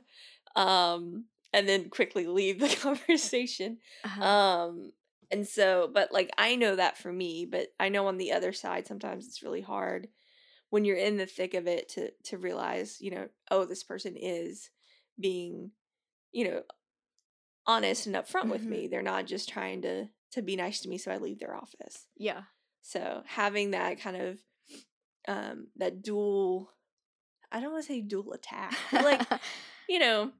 um 0.55 1.25
and 1.53 1.67
then 1.67 1.89
quickly 1.89 2.25
leave 2.27 2.59
the 2.59 2.75
conversation 2.82 3.77
Uh-huh. 4.03 4.23
um 4.23 4.91
and 5.32 5.47
so 5.47 5.89
but 5.93 6.11
like 6.11 6.32
i 6.38 6.55
know 6.55 6.75
that 6.75 6.97
for 6.97 7.11
me 7.11 7.45
but 7.45 7.67
i 7.79 7.89
know 7.89 8.07
on 8.07 8.17
the 8.17 8.32
other 8.32 8.51
side 8.53 8.88
sometimes 8.88 9.27
it's 9.27 9.43
really 9.43 9.61
hard 9.61 10.07
when 10.69 10.86
you're 10.86 10.97
in 10.97 11.17
the 11.17 11.25
thick 11.25 11.53
of 11.53 11.67
it 11.67 11.89
to 11.89 12.11
to 12.23 12.38
realize 12.38 12.97
you 12.99 13.11
know 13.11 13.27
oh 13.51 13.65
this 13.65 13.84
person 13.84 14.15
is 14.15 14.69
being 15.22 15.72
you 16.32 16.45
know 16.49 16.63
honest 17.67 18.07
and 18.07 18.15
upfront 18.15 18.49
with 18.49 18.63
Mhm. 18.63 18.69
me 18.69 18.88
they're 18.88 19.01
not 19.01 19.26
just 19.26 19.49
trying 19.49 19.82
to 19.84 20.07
to 20.32 20.41
be 20.41 20.55
nice 20.55 20.82
to 20.82 20.89
me 20.89 20.97
so 20.97 21.11
i 21.11 21.17
leave 21.17 21.39
their 21.39 21.55
office 21.55 22.07
yeah. 22.17 22.43
so 22.82 23.22
having 23.26 23.72
that 23.72 23.99
kind 23.99 24.17
of 24.17 24.39
um 25.28 25.67
that 25.76 26.01
dual 26.01 26.72
i 27.51 27.59
don't 27.59 27.72
want 27.72 27.84
to 27.84 27.88
say 27.88 28.01
dual 28.01 28.34
attack 28.34 28.76
but 28.91 29.03
like 29.03 29.28
you 29.89 29.99
know 29.99 30.32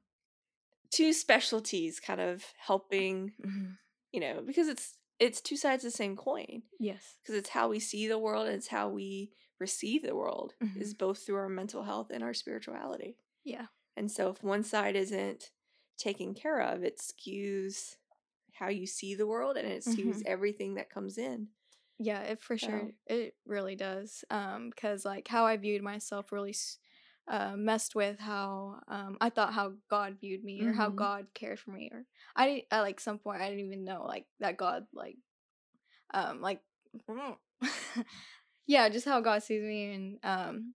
two 0.90 1.12
specialties 1.12 2.00
kind 2.00 2.20
of 2.20 2.44
helping 2.58 3.32
Mhm. 3.40 3.76
you 4.12 4.20
know 4.20 4.42
because 4.44 4.68
it's 4.68 4.96
it's 5.18 5.40
two 5.40 5.56
sides 5.56 5.84
of 5.84 5.92
the 5.92 5.96
same 5.96 6.16
coin 6.16 6.62
Yes. 6.80 7.16
because 7.22 7.36
it's 7.36 7.50
how 7.50 7.68
we 7.68 7.78
see 7.78 8.08
the 8.08 8.18
world 8.18 8.46
and 8.48 8.56
it's 8.56 8.68
how 8.68 8.88
we 8.88 9.30
receive 9.60 10.02
the 10.02 10.16
world 10.16 10.54
is 10.76 10.92
both 10.94 11.24
through 11.24 11.36
our 11.36 11.48
mental 11.48 11.84
health 11.84 12.10
and 12.10 12.24
our 12.24 12.34
spirituality 12.34 13.16
Yeah. 13.44 13.66
And 13.96 14.10
so 14.10 14.30
if 14.30 14.42
one 14.42 14.62
side 14.64 14.96
isn't 14.96 15.50
taken 15.98 16.34
care 16.34 16.60
of 16.60 16.82
it 16.82 16.98
skews 16.98 17.96
how 18.54 18.68
you 18.68 18.86
see 18.86 19.14
the 19.14 19.26
world 19.26 19.56
and 19.56 19.66
it 19.68 19.82
skews 19.82 20.18
Mhm. 20.18 20.26
everything 20.26 20.74
that 20.74 20.90
comes 20.90 21.18
in 21.18 21.48
Yeah, 21.98 22.22
it 22.22 22.42
for 22.42 22.58
sure 22.58 22.90
it 23.06 23.36
really 23.46 23.76
does. 23.76 24.24
Um, 24.30 24.70
because 24.70 25.04
like 25.04 25.28
how 25.28 25.46
I 25.46 25.56
viewed 25.56 25.82
myself 25.82 26.32
really 26.32 26.54
uh, 27.28 27.54
messed 27.56 27.94
with 27.94 28.18
how 28.18 28.80
um 28.88 29.16
I 29.20 29.30
thought 29.30 29.52
how 29.54 29.74
God 29.88 30.18
viewed 30.20 30.42
me 30.42 30.64
or 30.64 30.72
how 30.72 30.88
Mhm. 30.88 30.96
God 30.96 31.26
cared 31.34 31.60
for 31.60 31.70
me 31.70 31.90
or 31.92 32.04
I 32.34 32.46
didn't 32.48 32.64
at 32.72 32.80
like 32.80 32.98
some 33.00 33.18
point 33.18 33.42
I 33.42 33.48
didn't 33.48 33.64
even 33.66 33.84
know 33.84 34.04
like 34.06 34.26
that 34.40 34.56
God 34.56 34.86
like 34.92 35.16
um 36.14 36.40
like 36.40 36.60
yeah 38.66 38.88
just 38.88 39.06
how 39.06 39.20
God 39.20 39.42
sees 39.42 39.62
me 39.62 39.94
and 39.94 40.18
um 40.24 40.74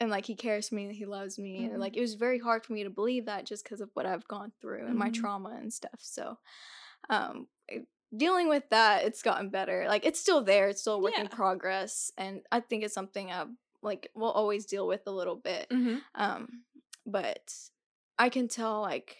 and 0.00 0.10
like 0.10 0.26
he 0.26 0.34
cares 0.34 0.68
for 0.68 0.74
me 0.76 0.84
and 0.84 0.94
he 0.94 1.04
loves 1.06 1.38
me 1.38 1.60
Mhm. 1.60 1.70
and 1.72 1.80
like 1.80 1.96
it 1.96 2.00
was 2.00 2.14
very 2.14 2.38
hard 2.38 2.64
for 2.64 2.72
me 2.72 2.84
to 2.84 2.90
believe 2.90 3.24
that 3.26 3.46
just 3.46 3.64
because 3.64 3.80
of 3.80 3.90
what 3.94 4.06
I've 4.06 4.26
gone 4.28 4.52
through 4.60 4.86
and 4.86 4.96
my 4.96 5.10
Mhm. 5.10 5.14
trauma 5.14 5.50
and 5.60 5.72
stuff 5.72 5.98
so 6.00 6.38
um 7.10 7.46
dealing 8.16 8.48
with 8.48 8.64
that 8.70 9.04
it's 9.04 9.22
gotten 9.22 9.50
better 9.50 9.84
like 9.86 10.06
it's 10.06 10.18
still 10.20 10.42
there 10.42 10.68
it's 10.68 10.80
still 10.80 10.94
a 10.94 10.98
work 10.98 11.18
in 11.18 11.28
progress 11.28 12.10
and 12.16 12.40
i 12.50 12.58
think 12.60 12.82
it's 12.82 12.94
something 12.94 13.30
i 13.30 13.44
like 13.82 14.10
will 14.14 14.30
always 14.30 14.64
deal 14.64 14.86
with 14.86 15.02
a 15.06 15.10
little 15.10 15.36
bit 15.36 15.66
mm-hmm. 15.70 15.98
um 16.14 16.64
but 17.04 17.52
i 18.18 18.28
can 18.30 18.48
tell 18.48 18.80
like 18.80 19.16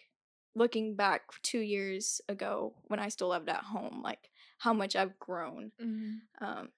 looking 0.55 0.97
back 0.97 1.23
two 1.43 1.59
years 1.61 2.21
ago 2.31 2.75
when 2.87 2.99
i 2.99 3.09
still 3.09 3.29
lived 3.29 3.49
at 3.51 3.63
home 3.63 4.01
like 4.03 4.31
how 4.59 4.73
much 4.73 4.97
i've 4.97 5.19
grown 5.19 5.71
Mm-hmm. 5.81 6.45
um 6.45 6.69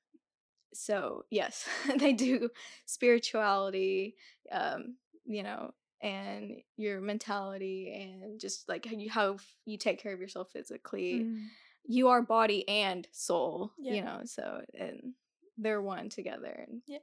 so 0.72 1.24
yes 1.30 1.68
they 1.98 2.12
do 2.12 2.48
spirituality 2.86 4.14
um 4.52 4.96
you 5.24 5.42
know 5.42 5.72
and 6.02 6.56
your 6.76 7.00
mentality 7.00 7.92
and 8.22 8.40
just 8.40 8.68
like 8.68 8.86
how 8.86 8.92
you 8.92 9.10
how 9.10 9.36
you 9.66 9.76
take 9.76 10.02
care 10.02 10.12
of 10.14 10.20
yourself 10.20 10.50
physically 10.52 11.26
you 11.86 12.08
are 12.08 12.22
body 12.22 12.66
and 12.68 13.06
soul 13.12 13.72
Yeah. 13.78 13.94
you 13.94 14.02
know 14.02 14.20
so 14.24 14.62
and 14.74 15.12
they're 15.58 15.82
one 15.82 16.08
together 16.08 16.64
and 16.68 16.80
Yep. 16.86 17.02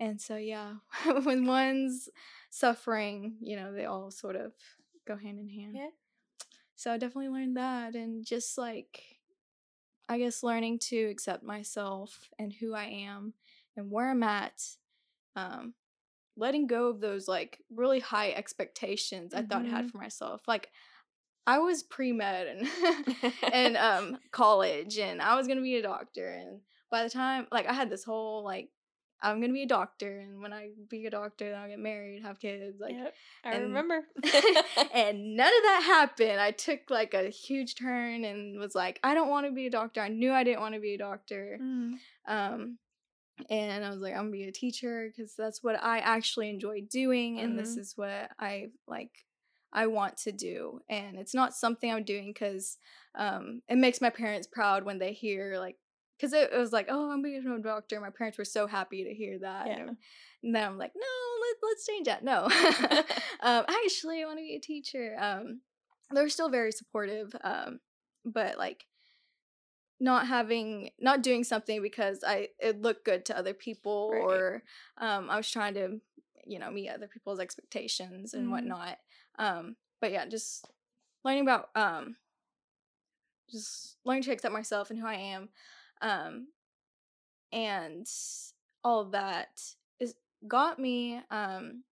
and 0.00 0.20
so 0.20 0.36
yeah 0.36 0.74
when 1.22 1.46
one's 1.46 2.08
suffering 2.50 3.36
you 3.40 3.56
know 3.56 3.72
they 3.72 3.84
all 3.84 4.10
sort 4.10 4.36
of 4.36 4.52
go 5.06 5.16
hand 5.16 5.38
in 5.38 5.48
hand 5.48 5.76
Yeah. 5.76 5.88
so 6.76 6.92
i 6.92 6.98
definitely 6.98 7.28
learned 7.30 7.56
that 7.56 7.94
and 7.94 8.24
just 8.24 8.58
like 8.58 9.02
i 10.08 10.18
guess 10.18 10.42
learning 10.42 10.78
to 10.78 10.96
accept 11.10 11.42
myself 11.42 12.28
and 12.38 12.52
who 12.52 12.74
i 12.74 12.84
am 12.84 13.32
and 13.76 13.90
where 13.90 14.10
i'm 14.10 14.22
at 14.22 14.62
um 15.36 15.74
letting 16.36 16.66
go 16.66 16.88
of 16.88 17.00
those 17.00 17.28
like 17.28 17.58
really 17.74 18.00
high 18.00 18.30
expectations 18.32 19.34
i 19.34 19.42
thought 19.42 19.64
i 19.64 19.68
had 19.68 19.86
Mhm. 19.86 19.90
for 19.90 19.98
myself 19.98 20.40
like 20.46 20.70
i 21.46 21.58
was 21.58 21.82
pre-med 21.82 22.46
and 22.46 23.32
and 23.52 23.76
um 23.88 24.18
college 24.30 24.98
and 24.98 25.20
I 25.20 25.36
was 25.36 25.46
gonna 25.48 25.60
be 25.62 25.76
a 25.76 25.82
doctor 25.82 26.28
and 26.28 26.60
by 26.90 27.02
the 27.04 27.10
time 27.10 27.46
like 27.50 27.66
I 27.66 27.72
had 27.72 27.90
this 27.90 28.04
whole 28.04 28.44
like 28.44 28.70
I'm 29.22 29.40
gonna 29.40 29.52
be 29.52 29.62
a 29.62 29.66
doctor 29.66 30.18
and 30.18 30.42
when 30.42 30.52
I 30.52 30.70
be 30.90 31.06
a 31.06 31.10
doctor 31.10 31.50
then 31.50 31.60
I'll 31.60 31.68
get 31.68 31.78
married, 31.78 32.22
have 32.22 32.40
kids, 32.40 32.80
like 32.80 32.94
yep, 32.94 33.14
I 33.44 33.52
and- 33.52 33.62
remember. 33.64 34.00
and 34.94 35.36
none 35.36 35.46
of 35.46 35.62
that 35.62 35.82
happened. 35.86 36.40
I 36.40 36.50
took 36.50 36.90
like 36.90 37.14
a 37.14 37.28
huge 37.30 37.76
turn 37.76 38.24
and 38.24 38.58
was 38.58 38.74
like, 38.74 38.98
I 39.04 39.14
don't 39.14 39.28
want 39.30 39.46
to 39.46 39.52
be 39.52 39.66
a 39.66 39.70
doctor. 39.70 40.00
I 40.00 40.08
knew 40.08 40.32
I 40.32 40.44
didn't 40.44 40.60
want 40.60 40.74
to 40.74 40.80
be 40.80 40.94
a 40.94 40.98
doctor. 40.98 41.58
Mhm. 41.62 41.94
Um 42.26 42.78
and 43.48 43.84
I 43.84 43.90
was 43.90 44.00
like, 44.00 44.12
I'm 44.12 44.24
gonna 44.24 44.30
be 44.32 44.44
a 44.44 44.52
teacher 44.52 45.08
because 45.08 45.34
that's 45.36 45.62
what 45.62 45.82
I 45.82 45.98
actually 45.98 46.50
enjoy 46.50 46.82
doing 46.82 47.40
and 47.40 47.58
this 47.58 47.76
Mhm. 47.76 47.80
is 47.80 47.96
what 47.96 48.30
I 48.38 48.68
like 48.86 49.10
I 49.72 49.86
want 49.86 50.18
to 50.18 50.32
do. 50.32 50.82
And 50.90 51.16
it's 51.16 51.32
not 51.34 51.54
something 51.54 51.90
I'm 51.90 52.04
doing 52.04 52.28
because 52.32 52.76
um 53.14 53.62
it 53.68 53.76
makes 53.78 54.00
my 54.00 54.10
parents 54.10 54.46
proud 54.46 54.84
when 54.84 54.98
they 54.98 55.12
hear 55.14 55.58
like 55.58 55.76
because 56.16 56.32
it, 56.32 56.50
it 56.52 56.58
was 56.58 56.72
like, 56.72 56.86
oh, 56.88 57.10
I'm 57.10 57.22
being 57.22 57.46
a 57.46 57.58
doctor. 57.62 58.00
My 58.00 58.10
parents 58.10 58.38
were 58.38 58.44
so 58.44 58.66
happy 58.66 59.04
to 59.04 59.14
hear 59.14 59.38
that. 59.40 59.66
Yeah. 59.66 59.78
And, 59.78 59.96
and 60.42 60.54
then 60.54 60.64
I'm 60.64 60.78
like, 60.78 60.92
no, 60.94 61.02
let, 61.40 61.70
let's 61.70 61.86
change 61.86 62.06
that. 62.06 62.24
No. 62.24 62.44
um, 63.40 63.64
actually, 63.84 64.22
I 64.22 64.26
want 64.26 64.38
to 64.38 64.42
be 64.44 64.56
a 64.56 64.60
teacher. 64.60 65.16
Um, 65.18 65.60
they 66.14 66.20
were 66.22 66.28
still 66.28 66.48
very 66.48 66.72
supportive. 66.72 67.34
Um, 67.42 67.80
but 68.24 68.58
like 68.58 68.86
not 70.00 70.26
having 70.26 70.90
not 70.98 71.22
doing 71.22 71.44
something 71.44 71.80
because 71.80 72.24
I 72.26 72.48
it 72.58 72.80
looked 72.82 73.04
good 73.04 73.24
to 73.26 73.38
other 73.38 73.54
people 73.54 74.10
Right. 74.12 74.20
or 74.22 74.62
um 74.98 75.30
I 75.30 75.36
was 75.36 75.48
trying 75.48 75.74
to 75.74 76.00
you 76.44 76.58
know 76.58 76.70
meet 76.72 76.88
other 76.88 77.06
people's 77.06 77.38
expectations 77.38 78.34
and 78.34 78.48
Mhm. 78.48 78.50
whatnot. 78.50 78.98
Um 79.38 79.76
but 80.00 80.10
yeah, 80.10 80.26
just 80.26 80.66
learning 81.24 81.42
about 81.42 81.70
um 81.76 82.16
just 83.50 83.96
learning 84.04 84.24
to 84.24 84.32
accept 84.32 84.52
myself 84.52 84.90
and 84.90 84.98
who 84.98 85.06
I 85.06 85.14
am. 85.14 85.50
Um 86.02 86.48
and 87.52 88.08
all 88.84 89.04
that 89.06 89.62
is 90.00 90.14
got 90.48 90.78
me 90.78 91.20
um 91.30 91.84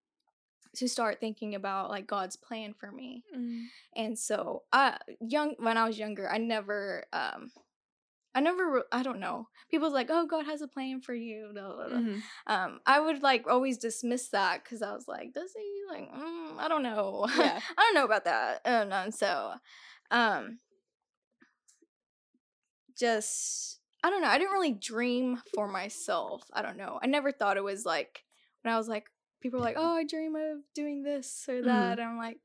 to 0.77 0.89
start 0.89 1.19
thinking 1.21 1.55
about 1.55 1.91
like 1.91 2.07
God's 2.07 2.37
plan 2.37 2.75
for 2.75 2.93
me. 2.93 3.25
Mhm. 3.37 3.67
And 3.97 4.19
so, 4.19 4.63
I 4.73 4.99
young 5.21 5.55
when 5.59 5.77
I 5.77 5.85
was 5.87 5.99
younger, 5.99 6.31
I 6.31 6.39
never, 6.39 7.05
um, 7.13 7.51
I 8.37 8.41
never, 8.41 8.85
I 8.93 9.03
don't 9.03 9.19
know. 9.19 9.49
People's 9.69 9.93
like, 9.93 10.09
"Oh, 10.11 10.27
God 10.27 10.47
has 10.47 10.63
a 10.63 10.69
plan 10.69 11.01
for 11.01 11.13
you." 11.15 11.51
blah, 11.53 11.75
blah, 11.75 11.89
blah. 11.89 11.99
Mhm. 11.99 12.23
Um, 12.47 12.81
I 12.87 13.01
would 13.01 13.21
like 13.23 13.49
always 13.49 13.79
dismiss 13.79 14.29
that 14.29 14.63
because 14.63 14.81
I 14.83 14.93
was 14.93 15.09
like, 15.09 15.33
"Does 15.33 15.53
he 15.55 15.83
like? 15.91 16.09
Mm, 16.13 16.59
I 16.59 16.69
don't 16.69 16.85
know. 16.85 17.27
Yeah. 17.37 17.61
I 17.77 17.83
don't 17.83 17.95
know 17.95 18.05
about 18.05 18.25
that." 18.27 18.61
And, 18.65 18.93
and 18.93 19.13
so, 19.13 19.55
um, 20.13 20.61
just 22.97 23.80
I 24.03 24.11
don't 24.11 24.22
know. 24.22 24.28
I 24.28 24.38
didn't 24.38 24.53
really 24.53 24.72
dream 24.72 25.40
for 25.55 25.68
myself. 25.68 26.42
I 26.53 26.62
don't 26.62 26.76
know. 26.76 26.98
I 27.03 27.07
never 27.07 27.32
thought 27.32 27.57
it 27.57 27.64
was 27.64 27.84
like 27.84 28.24
when 28.62 28.72
I 28.72 28.78
was 28.78 28.88
like 28.88 29.07
people 29.40 29.59
were 29.59 29.64
like, 29.64 29.76
"Oh, 29.78 29.96
I 29.96 30.05
dream 30.05 30.36
of 30.36 30.59
doing 30.74 31.03
this 31.03 31.46
or 31.48 31.62
that." 31.62 31.98
And 31.98 32.09
I'm 32.09 32.18
like, 32.18 32.38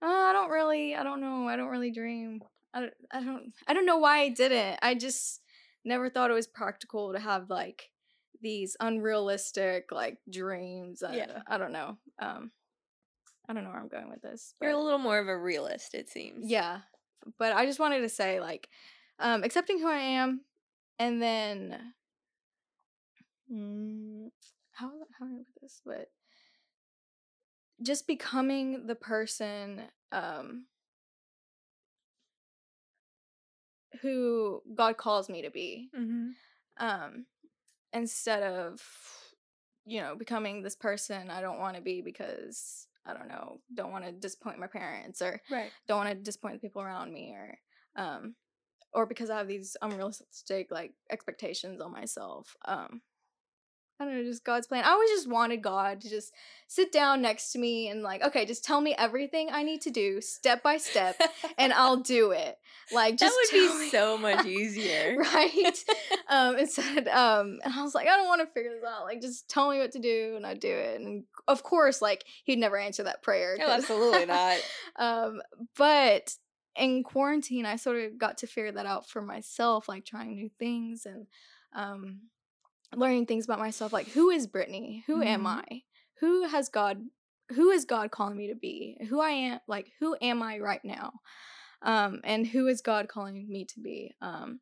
oh, 0.00 0.26
"I 0.30 0.32
don't 0.32 0.50
really. 0.50 0.94
I 0.94 1.02
don't 1.02 1.20
know. 1.20 1.48
I 1.48 1.56
don't 1.56 1.68
really 1.68 1.90
dream. 1.90 2.40
I 2.74 2.80
don't, 2.80 2.92
I 3.10 3.22
don't. 3.22 3.52
I 3.66 3.74
don't 3.74 3.86
know 3.86 3.98
why 3.98 4.20
I 4.20 4.28
didn't. 4.30 4.78
I 4.82 4.94
just 4.94 5.40
never 5.84 6.08
thought 6.08 6.30
it 6.30 6.34
was 6.34 6.46
practical 6.46 7.12
to 7.12 7.18
have 7.18 7.50
like 7.50 7.90
these 8.40 8.76
unrealistic 8.80 9.92
like 9.92 10.18
dreams. 10.30 11.02
I, 11.02 11.16
Yeah. 11.16 11.42
I 11.46 11.58
don't 11.58 11.72
know. 11.72 11.98
Um, 12.18 12.50
I 13.48 13.52
don't 13.52 13.64
know 13.64 13.70
where 13.70 13.80
I'm 13.80 13.88
going 13.88 14.08
with 14.08 14.22
this. 14.22 14.54
You're 14.60 14.70
a 14.72 14.78
little 14.78 14.98
more 14.98 15.18
of 15.18 15.28
a 15.28 15.36
realist, 15.36 15.94
it 15.94 16.08
seems. 16.08 16.48
Yeah. 16.50 16.80
But 17.38 17.52
I 17.52 17.66
just 17.66 17.78
wanted 17.78 18.00
to 18.00 18.08
say, 18.08 18.40
like, 18.40 18.68
um, 19.18 19.44
accepting 19.44 19.78
who 19.78 19.88
I 19.88 19.98
am, 19.98 20.40
and 21.02 21.20
then 21.20 21.76
mm, 23.52 24.30
how 24.70 24.90
how 25.18 25.26
do 25.26 25.34
I 25.34 25.38
put 25.38 25.62
this? 25.62 25.80
But 25.84 26.10
just 27.82 28.06
becoming 28.06 28.86
the 28.86 28.94
person 28.94 29.82
um 30.12 30.66
who 34.00 34.62
God 34.74 34.96
calls 34.96 35.28
me 35.28 35.42
to 35.42 35.50
be. 35.50 35.90
Mm-hmm. 35.98 36.28
Um, 36.78 37.26
instead 37.92 38.42
of 38.42 38.80
you 39.84 40.00
know 40.00 40.14
becoming 40.14 40.62
this 40.62 40.76
person 40.76 41.28
I 41.30 41.40
don't 41.40 41.58
want 41.58 41.76
to 41.76 41.82
be 41.82 42.00
because 42.00 42.86
I 43.04 43.12
don't 43.14 43.28
know, 43.28 43.58
don't 43.74 43.90
want 43.90 44.04
to 44.04 44.12
disappoint 44.12 44.60
my 44.60 44.68
parents 44.68 45.20
or 45.20 45.42
Right. 45.50 45.72
don't 45.88 45.98
want 45.98 46.10
to 46.10 46.14
disappoint 46.14 46.54
the 46.54 46.68
people 46.68 46.82
around 46.82 47.12
me 47.12 47.34
or 47.34 47.58
um 47.96 48.36
or 48.94 49.06
because 49.06 49.30
I 49.30 49.38
have 49.38 49.48
these 49.48 49.76
unrealistic 49.82 50.70
like 50.70 50.92
expectations 51.10 51.80
on 51.80 51.92
myself. 51.92 52.56
Um 52.66 53.02
I 54.00 54.04
don't 54.04 54.16
know, 54.16 54.24
just 54.24 54.42
God's 54.44 54.66
plan. 54.66 54.82
I 54.84 54.88
always 54.88 55.10
just 55.10 55.28
wanted 55.28 55.62
God 55.62 56.00
to 56.00 56.10
just 56.10 56.32
sit 56.66 56.90
down 56.90 57.22
next 57.22 57.52
to 57.52 57.58
me 57.60 57.86
and 57.88 58.02
like, 58.02 58.20
okay, 58.24 58.44
just 58.44 58.64
tell 58.64 58.80
me 58.80 58.96
everything 58.98 59.50
I 59.52 59.62
need 59.62 59.80
to 59.82 59.90
do 59.90 60.20
step 60.20 60.60
by 60.60 60.78
step 60.78 61.20
and 61.56 61.72
I'll 61.72 61.98
do 62.16 62.32
it. 62.32 62.56
Like 62.92 63.16
just 63.16 63.32
that 63.32 63.48
would 63.52 63.60
be 63.78 63.78
me- 63.84 63.90
so 63.90 64.18
much 64.18 64.44
easier. 64.60 65.16
right? 65.18 65.84
um, 66.28 66.58
instead, 66.58 67.06
um, 67.08 67.60
and 67.62 67.72
I 67.74 67.82
was 67.82 67.94
like, 67.94 68.08
I 68.08 68.16
don't 68.16 68.26
want 68.26 68.40
to 68.40 68.52
figure 68.52 68.72
this 68.74 68.82
out. 68.82 69.04
Like, 69.04 69.20
just 69.20 69.48
tell 69.48 69.70
me 69.70 69.78
what 69.78 69.92
to 69.92 70.00
do, 70.00 70.32
and 70.36 70.44
I 70.44 70.54
do 70.54 70.68
it. 70.72 71.00
And 71.00 71.24
of 71.46 71.62
course, 71.62 72.02
like 72.02 72.24
he'd 72.44 72.58
never 72.58 72.78
answer 72.78 73.04
that 73.04 73.22
prayer. 73.22 73.56
No, 73.56 73.66
'cause- 73.66 73.82
absolutely 73.82 74.26
not. 74.26 74.58
um, 74.96 75.42
but 75.76 76.34
in 76.76 77.02
quarantine, 77.04 77.66
I 77.66 77.76
sort 77.76 77.98
of 77.98 78.18
got 78.18 78.38
to 78.38 78.46
figure 78.46 78.72
that 78.72 78.86
out 78.86 79.08
for 79.08 79.20
myself, 79.22 79.88
like 79.88 80.04
trying 80.04 80.34
new 80.34 80.48
things 80.58 81.06
and 81.06 81.26
um, 81.74 82.20
learning 82.94 83.26
things 83.26 83.44
about 83.44 83.58
myself. 83.58 83.92
Like, 83.92 84.08
who 84.08 84.30
is 84.30 84.46
Britteny? 84.46 85.04
Who 85.06 85.22
am 85.22 85.42
Mhm. 85.44 85.46
I? 85.46 85.82
Who 86.20 86.44
has 86.44 86.68
God? 86.68 87.02
Who 87.52 87.70
is 87.70 87.84
God 87.84 88.10
calling 88.10 88.36
me 88.36 88.48
to 88.48 88.54
be? 88.54 88.96
Who 89.08 89.20
I 89.20 89.30
am? 89.30 89.60
Like, 89.66 89.92
who 89.98 90.16
am 90.22 90.42
I 90.42 90.58
right 90.58 90.84
now? 90.84 91.20
Um, 91.82 92.20
and 92.24 92.46
who 92.46 92.68
is 92.68 92.80
God 92.80 93.08
calling 93.08 93.48
me 93.48 93.64
to 93.66 93.80
be? 93.80 94.14
Um, 94.20 94.60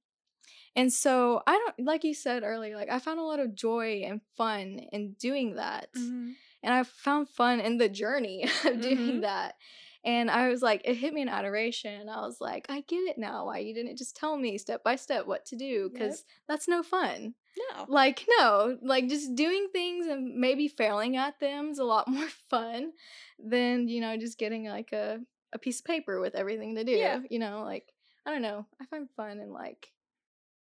and 0.75 0.93
so 0.93 1.43
I 1.47 1.53
don't 1.59 1.87
like 1.87 2.03
you 2.05 2.15
said 2.15 2.43
earlier. 2.43 2.77
Like, 2.77 2.91
I 2.91 2.99
found 2.99 3.21
a 3.21 3.25
lot 3.25 3.41
of 3.41 3.55
joy 3.55 4.03
and 4.07 4.21
fun 4.37 4.79
in 4.93 5.13
doing 5.15 5.55
that 5.57 5.93
Mhm. 5.95 6.35
and 6.63 6.75
I 6.75 6.83
found 6.83 7.29
fun 7.29 7.61
in 7.61 7.77
the 7.79 7.89
journey 7.89 8.43
of 8.65 8.81
doing 8.81 9.19
Mhm. 9.19 9.21
that. 9.23 9.57
And 10.05 10.31
I 10.31 10.49
was 10.49 10.63
like, 10.63 10.81
it 10.85 10.95
hit 10.95 11.13
me 11.13 11.21
in 11.23 11.29
adoration. 11.29 12.09
I 12.09 12.21
was 12.21 12.41
like, 12.41 12.67
I 12.71 12.81
get 12.89 13.01
it 13.01 13.19
now. 13.19 13.47
Why 13.47 13.59
you 13.59 13.75
didn't 13.75 13.99
just 13.99 14.17
tell 14.17 14.37
me 14.37 14.57
step 14.57 14.83
by 14.83 14.97
step 14.97 15.27
what 15.27 15.45
to 15.47 15.57
do? 15.57 15.91
Because 15.93 16.25
that's 16.49 16.67
no 16.69 16.83
fun. 16.83 17.35
No. 17.77 17.85
Like, 17.89 18.25
no, 18.39 18.79
like 18.81 19.09
just 19.09 19.35
doing 19.35 19.69
things 19.73 20.07
and 20.07 20.37
maybe 20.37 20.69
failing 20.69 21.17
at 21.17 21.39
them 21.41 21.69
is 21.71 21.79
a 21.79 21.85
lot 21.85 22.09
more 22.09 22.29
fun 22.49 22.93
than, 23.39 23.89
you 23.89 24.01
know, 24.01 24.17
just 24.17 24.39
getting 24.39 24.65
like 24.67 24.93
a, 24.93 25.19
a 25.53 25.59
piece 25.59 25.81
of 25.81 25.85
paper 25.87 26.21
with 26.21 26.35
everything 26.35 26.77
to 26.77 26.85
do. 26.85 26.93
Yeah. 26.93 27.21
You 27.29 27.39
know, 27.39 27.63
like, 27.65 27.93
I 28.25 28.31
don't 28.31 28.43
know. 28.43 28.67
I 28.81 28.87
find 28.87 29.09
fun 29.17 29.39
in 29.41 29.53
like 29.53 29.89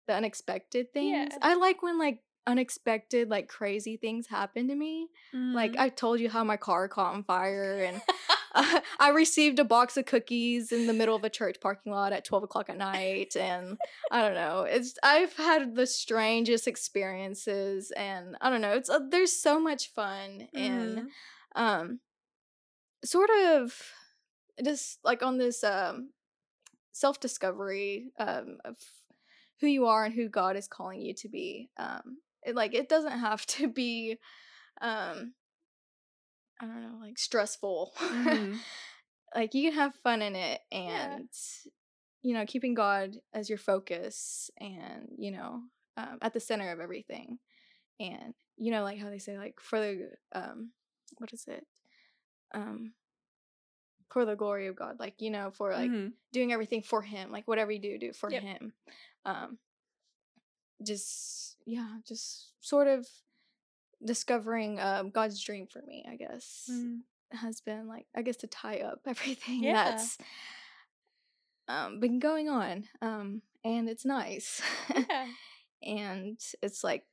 the 0.08 0.14
unexpected 0.14 0.92
things. 0.92 1.30
Yeah. 1.32 1.38
I 1.40 1.54
like 1.54 1.82
when 1.82 1.98
like 1.98 2.18
unexpected, 2.46 3.30
like 3.30 3.48
crazy 3.48 3.96
things 3.96 4.26
happen 4.26 4.68
to 4.68 4.74
me. 4.74 5.08
Like 5.32 5.72
Mhm. 5.72 5.78
I 5.78 5.88
told 5.88 6.20
you 6.20 6.28
how 6.28 6.44
my 6.44 6.56
car 6.56 6.88
caught 6.88 7.14
on 7.14 7.22
fire, 7.24 7.84
and 7.84 8.02
uh, 8.54 8.80
I 8.98 9.10
received 9.10 9.58
a 9.58 9.64
box 9.64 9.96
of 9.96 10.06
cookies 10.06 10.72
in 10.72 10.86
the 10.86 10.92
middle 10.92 11.16
of 11.16 11.24
a 11.24 11.30
church 11.30 11.58
parking 11.60 11.92
lot 11.92 12.12
at 12.12 12.24
twelve 12.24 12.42
o'clock 12.44 12.68
at 12.70 12.78
night, 12.78 13.34
and 13.40 13.78
I 14.10 14.22
don't 14.22 14.34
know. 14.34 14.62
It's 14.62 14.94
I've 15.02 15.34
had 15.36 15.74
the 15.74 15.86
strangest 15.86 16.66
experiences, 16.68 17.90
and 17.96 18.36
I 18.40 18.50
don't 18.50 18.60
know. 18.60 18.72
It's 18.72 18.90
uh, 18.90 19.00
there's 19.10 19.32
so 19.32 19.60
much 19.60 19.88
fun 19.92 20.48
and 20.54 20.98
Mhm. 20.98 21.06
um, 21.56 22.00
sort 23.04 23.30
of 23.30 23.74
just 24.64 24.98
like 25.02 25.22
on 25.22 25.38
this 25.38 25.64
um 25.64 26.10
self 26.92 27.18
discovery 27.20 28.12
um 28.18 28.58
of 28.64 28.76
who 29.60 29.66
you 29.66 29.86
are 29.86 30.04
and 30.04 30.14
who 30.14 30.28
God 30.28 30.56
is 30.56 30.66
calling 30.68 31.00
you 31.00 31.14
to 31.14 31.28
be. 31.28 31.70
Um, 31.78 32.18
it, 32.42 32.56
like 32.56 32.74
it 32.74 32.88
doesn't 32.88 33.18
have 33.20 33.46
to 33.46 33.68
be 33.68 34.18
um 34.80 35.34
I 36.62 36.66
don't 36.66 36.82
know, 36.82 36.98
like 37.04 37.18
stressful. 37.18 37.92
Mhm. 38.00 38.58
like 39.34 39.54
you 39.54 39.68
can 39.70 39.78
have 39.78 39.94
fun 39.96 40.22
in 40.22 40.36
it 40.36 40.60
Yeah. 40.70 41.16
and 41.18 41.28
you 42.22 42.34
know, 42.34 42.46
keeping 42.46 42.74
God 42.74 43.16
as 43.34 43.48
your 43.48 43.58
focus 43.58 44.48
and, 44.60 45.08
you 45.18 45.32
know, 45.32 45.62
um, 45.96 46.18
at 46.22 46.32
the 46.32 46.38
center 46.40 46.70
of 46.70 46.78
everything. 46.78 47.40
And 47.98 48.34
you 48.56 48.70
know, 48.70 48.84
like 48.84 48.98
how 48.98 49.10
they 49.10 49.18
say 49.18 49.36
like 49.38 49.58
for 49.60 49.80
the 49.80 50.10
um 50.32 50.70
what 51.18 51.32
is 51.32 51.44
it? 51.48 51.66
Um 52.54 52.92
for 54.10 54.24
the 54.24 54.36
glory 54.36 54.68
of 54.68 54.76
God. 54.76 55.00
Like, 55.00 55.14
you 55.20 55.30
know, 55.30 55.50
for 55.50 55.72
like 55.72 55.90
Mhm. 55.90 56.12
doing 56.32 56.52
everything 56.52 56.82
for 56.82 57.02
him 57.02 57.30
like 57.30 57.46
whatever 57.48 57.70
you 57.72 57.78
do 57.80 57.98
do 57.98 58.12
for 58.12 58.30
Yep. 58.30 58.42
him 58.42 58.72
um 59.26 59.58
just 60.82 61.56
yeah 61.66 61.98
just 62.06 62.52
sort 62.60 62.88
of 62.88 63.06
discovering 64.04 64.80
um 64.80 65.10
god's 65.10 65.42
dream 65.42 65.66
for 65.66 65.82
me 65.82 66.04
i 66.10 66.16
guess 66.16 66.68
Mhm. 66.70 67.00
has 67.32 67.60
been 67.60 67.88
like 67.88 68.06
i 68.16 68.22
guess 68.22 68.36
to 68.38 68.46
tie 68.46 68.80
up 68.80 69.00
everything 69.06 69.62
Yeah. 69.62 69.84
that's 69.84 70.18
um 71.68 72.00
been 72.00 72.18
going 72.18 72.48
on 72.48 72.84
um 73.00 73.42
and 73.64 73.88
it's 73.88 74.04
nice 74.04 74.60
Yeah. 74.94 75.26
and 75.82 76.38
it's 76.62 76.82
like 76.84 77.04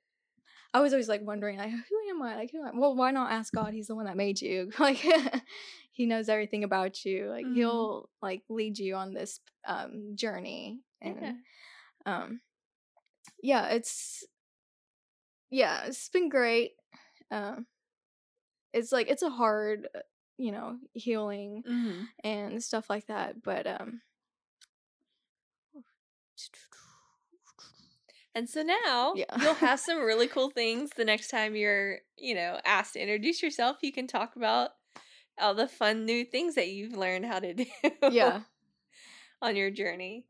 I 0.71 0.81
was 0.81 0.93
always 0.93 1.09
like 1.09 1.21
wondering, 1.23 1.57
like, 1.57 1.71
who 1.71 2.09
am 2.11 2.21
I? 2.21 2.35
Like, 2.35 2.51
who 2.51 2.59
am 2.59 2.75
I? 2.75 2.79
Well, 2.79 2.95
why 2.95 3.09
not 3.09 3.31
ask 3.31 3.51
God? 3.51 3.73
He's 3.73 3.87
the 3.87 3.95
one 3.95 4.05
that 4.05 4.15
made 4.15 4.39
you. 4.39 4.69
Like, 4.79 5.03
he 5.91 6.05
knows 6.05 6.29
everything 6.29 6.63
about 6.63 7.03
you. 7.03 7.27
Like, 7.27 7.47
Mhm. 7.47 7.55
he'll 7.55 8.09
like 8.21 8.43
lead 8.49 8.77
you 8.77 8.93
on 8.95 9.11
this 9.15 9.39
um 9.67 10.11
journey. 10.15 10.81
And 11.01 11.17
Yeah. 11.19 11.33
um, 12.05 12.41
yeah, 13.41 13.69
it's 13.69 14.23
yeah, 15.49 15.85
it's 15.85 16.07
been 16.09 16.29
great. 16.29 16.73
Um, 17.31 17.67
it's 18.73 18.91
like 18.91 19.09
it's 19.09 19.23
a 19.23 19.29
hard, 19.29 19.87
uh, 19.95 19.99
you 20.37 20.51
know, 20.51 20.77
healing 20.93 21.63
Mhm. 21.67 22.07
and 22.23 22.63
stuff 22.63 22.89
like 22.89 23.07
that. 23.07 23.41
But 23.43 23.67
um, 23.67 24.01
And 28.35 28.49
so 28.49 28.61
now 28.61 29.13
Yeah. 29.15 29.25
you'll 29.41 29.53
have 29.55 29.79
some 29.79 29.99
really 29.99 30.27
cool 30.27 30.49
things 30.49 30.91
the 30.95 31.05
next 31.05 31.29
time 31.29 31.55
you're, 31.55 31.99
you 32.17 32.35
know, 32.35 32.59
asked 32.63 32.93
to 32.93 33.01
introduce 33.01 33.41
yourself. 33.41 33.77
You 33.81 33.91
can 33.91 34.07
talk 34.07 34.35
about 34.35 34.71
all 35.39 35.53
the 35.53 35.67
fun 35.67 36.05
new 36.05 36.23
things 36.25 36.55
that 36.55 36.69
you've 36.69 36.95
learned 36.95 37.25
how 37.25 37.39
to 37.39 37.53
do. 37.55 37.65
yeah, 38.11 38.41
on 39.41 39.55
your 39.55 39.71
journey. 39.71 40.25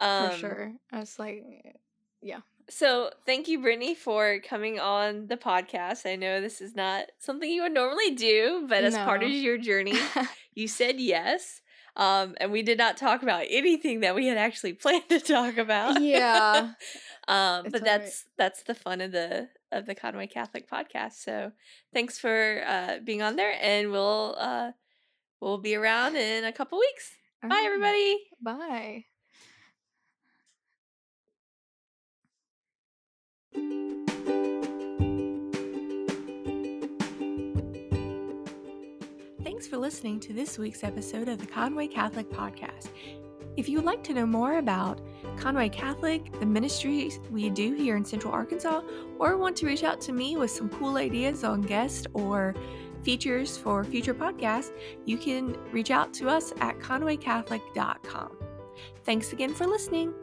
Um, 0.00 0.30
for 0.30 0.36
sure. 0.38 0.72
I 0.92 1.00
was 1.00 1.18
like, 1.18 1.44
So 2.70 3.10
thank 3.24 3.48
you, 3.48 3.58
Britteny, 3.60 3.96
for 3.96 4.40
coming 4.40 4.78
on 4.78 5.26
the 5.26 5.36
podcast. 5.36 6.10
I 6.10 6.16
know 6.16 6.40
this 6.40 6.60
is 6.60 6.74
not 6.76 7.06
something 7.18 7.50
you 7.50 7.62
would 7.62 7.72
normally 7.72 8.10
do, 8.14 8.66
but 8.68 8.84
as 8.84 8.94
part 8.94 9.22
of 9.22 9.30
your 9.30 9.56
journey, 9.58 9.94
you 10.54 10.68
said 10.68 11.00
yes. 11.00 11.62
Um, 11.96 12.36
and 12.40 12.52
we 12.52 12.62
did 12.62 12.78
not 12.78 12.96
talk 12.96 13.22
about 13.22 13.46
anything 13.48 14.00
that 14.00 14.14
we 14.14 14.26
had 14.26 14.38
actually 14.38 14.72
planned 14.74 15.08
to 15.08 15.18
talk 15.20 15.56
about. 15.58 16.00
yeah. 16.00 16.72
um, 17.28 17.66
It's 17.66 17.72
but 17.72 17.82
all 17.82 17.88
right. 17.88 18.00
that's 18.00 18.24
that's 18.36 18.62
the 18.64 18.74
fun 18.74 19.00
of 19.00 19.12
the 19.12 19.48
of 19.72 19.86
the 19.86 19.94
Conway 19.94 20.26
Catholic 20.28 20.70
podcast. 20.70 21.14
So 21.14 21.52
thanks 21.92 22.18
for 22.18 22.62
uh, 22.66 22.98
being 23.04 23.22
on 23.22 23.36
there, 23.36 23.54
and 23.60 23.90
we'll 23.90 24.36
uh, 24.38 24.72
we'll 25.40 25.58
be 25.58 25.74
around 25.74 26.16
in 26.16 26.44
a 26.44 26.52
couple 26.52 26.78
weeks. 26.78 27.10
Bye, 27.42 27.48
Alright. 27.56 27.66
everybody. 27.66 28.18
Bye. 28.42 29.07
Thanks 39.42 39.66
for 39.66 39.76
listening 39.76 40.20
to 40.20 40.32
this 40.32 40.56
week's 40.58 40.84
episode 40.84 41.28
of 41.28 41.38
the 41.38 41.46
Conway 41.46 41.88
Catholic 41.88 42.30
Podcast. 42.30 42.90
If 43.56 43.68
you 43.68 43.78
would 43.78 43.86
like 43.86 44.04
to 44.04 44.14
know 44.14 44.24
more 44.24 44.58
about 44.58 45.00
Conway 45.36 45.68
Catholic, 45.68 46.38
the 46.38 46.46
ministries 46.46 47.18
we 47.28 47.50
do 47.50 47.74
here 47.74 47.96
in 47.96 48.04
Central 48.04 48.32
Arkansas, 48.32 48.82
or 49.18 49.36
want 49.36 49.56
to 49.56 49.66
reach 49.66 49.82
out 49.82 50.00
to 50.02 50.12
me 50.12 50.36
with 50.36 50.52
some 50.52 50.68
cool 50.68 50.96
ideas 50.96 51.42
on 51.42 51.62
guests 51.62 52.06
or 52.14 52.54
features 53.02 53.56
for 53.56 53.82
future 53.82 54.14
podcasts, 54.14 54.70
you 55.06 55.18
can 55.18 55.56
reach 55.72 55.90
out 55.90 56.14
to 56.14 56.28
us 56.28 56.52
at 56.60 56.78
conwaycatholic.com. 56.78 58.36
Thanks 59.02 59.32
again 59.32 59.54
for 59.54 59.66
listening. 59.66 60.14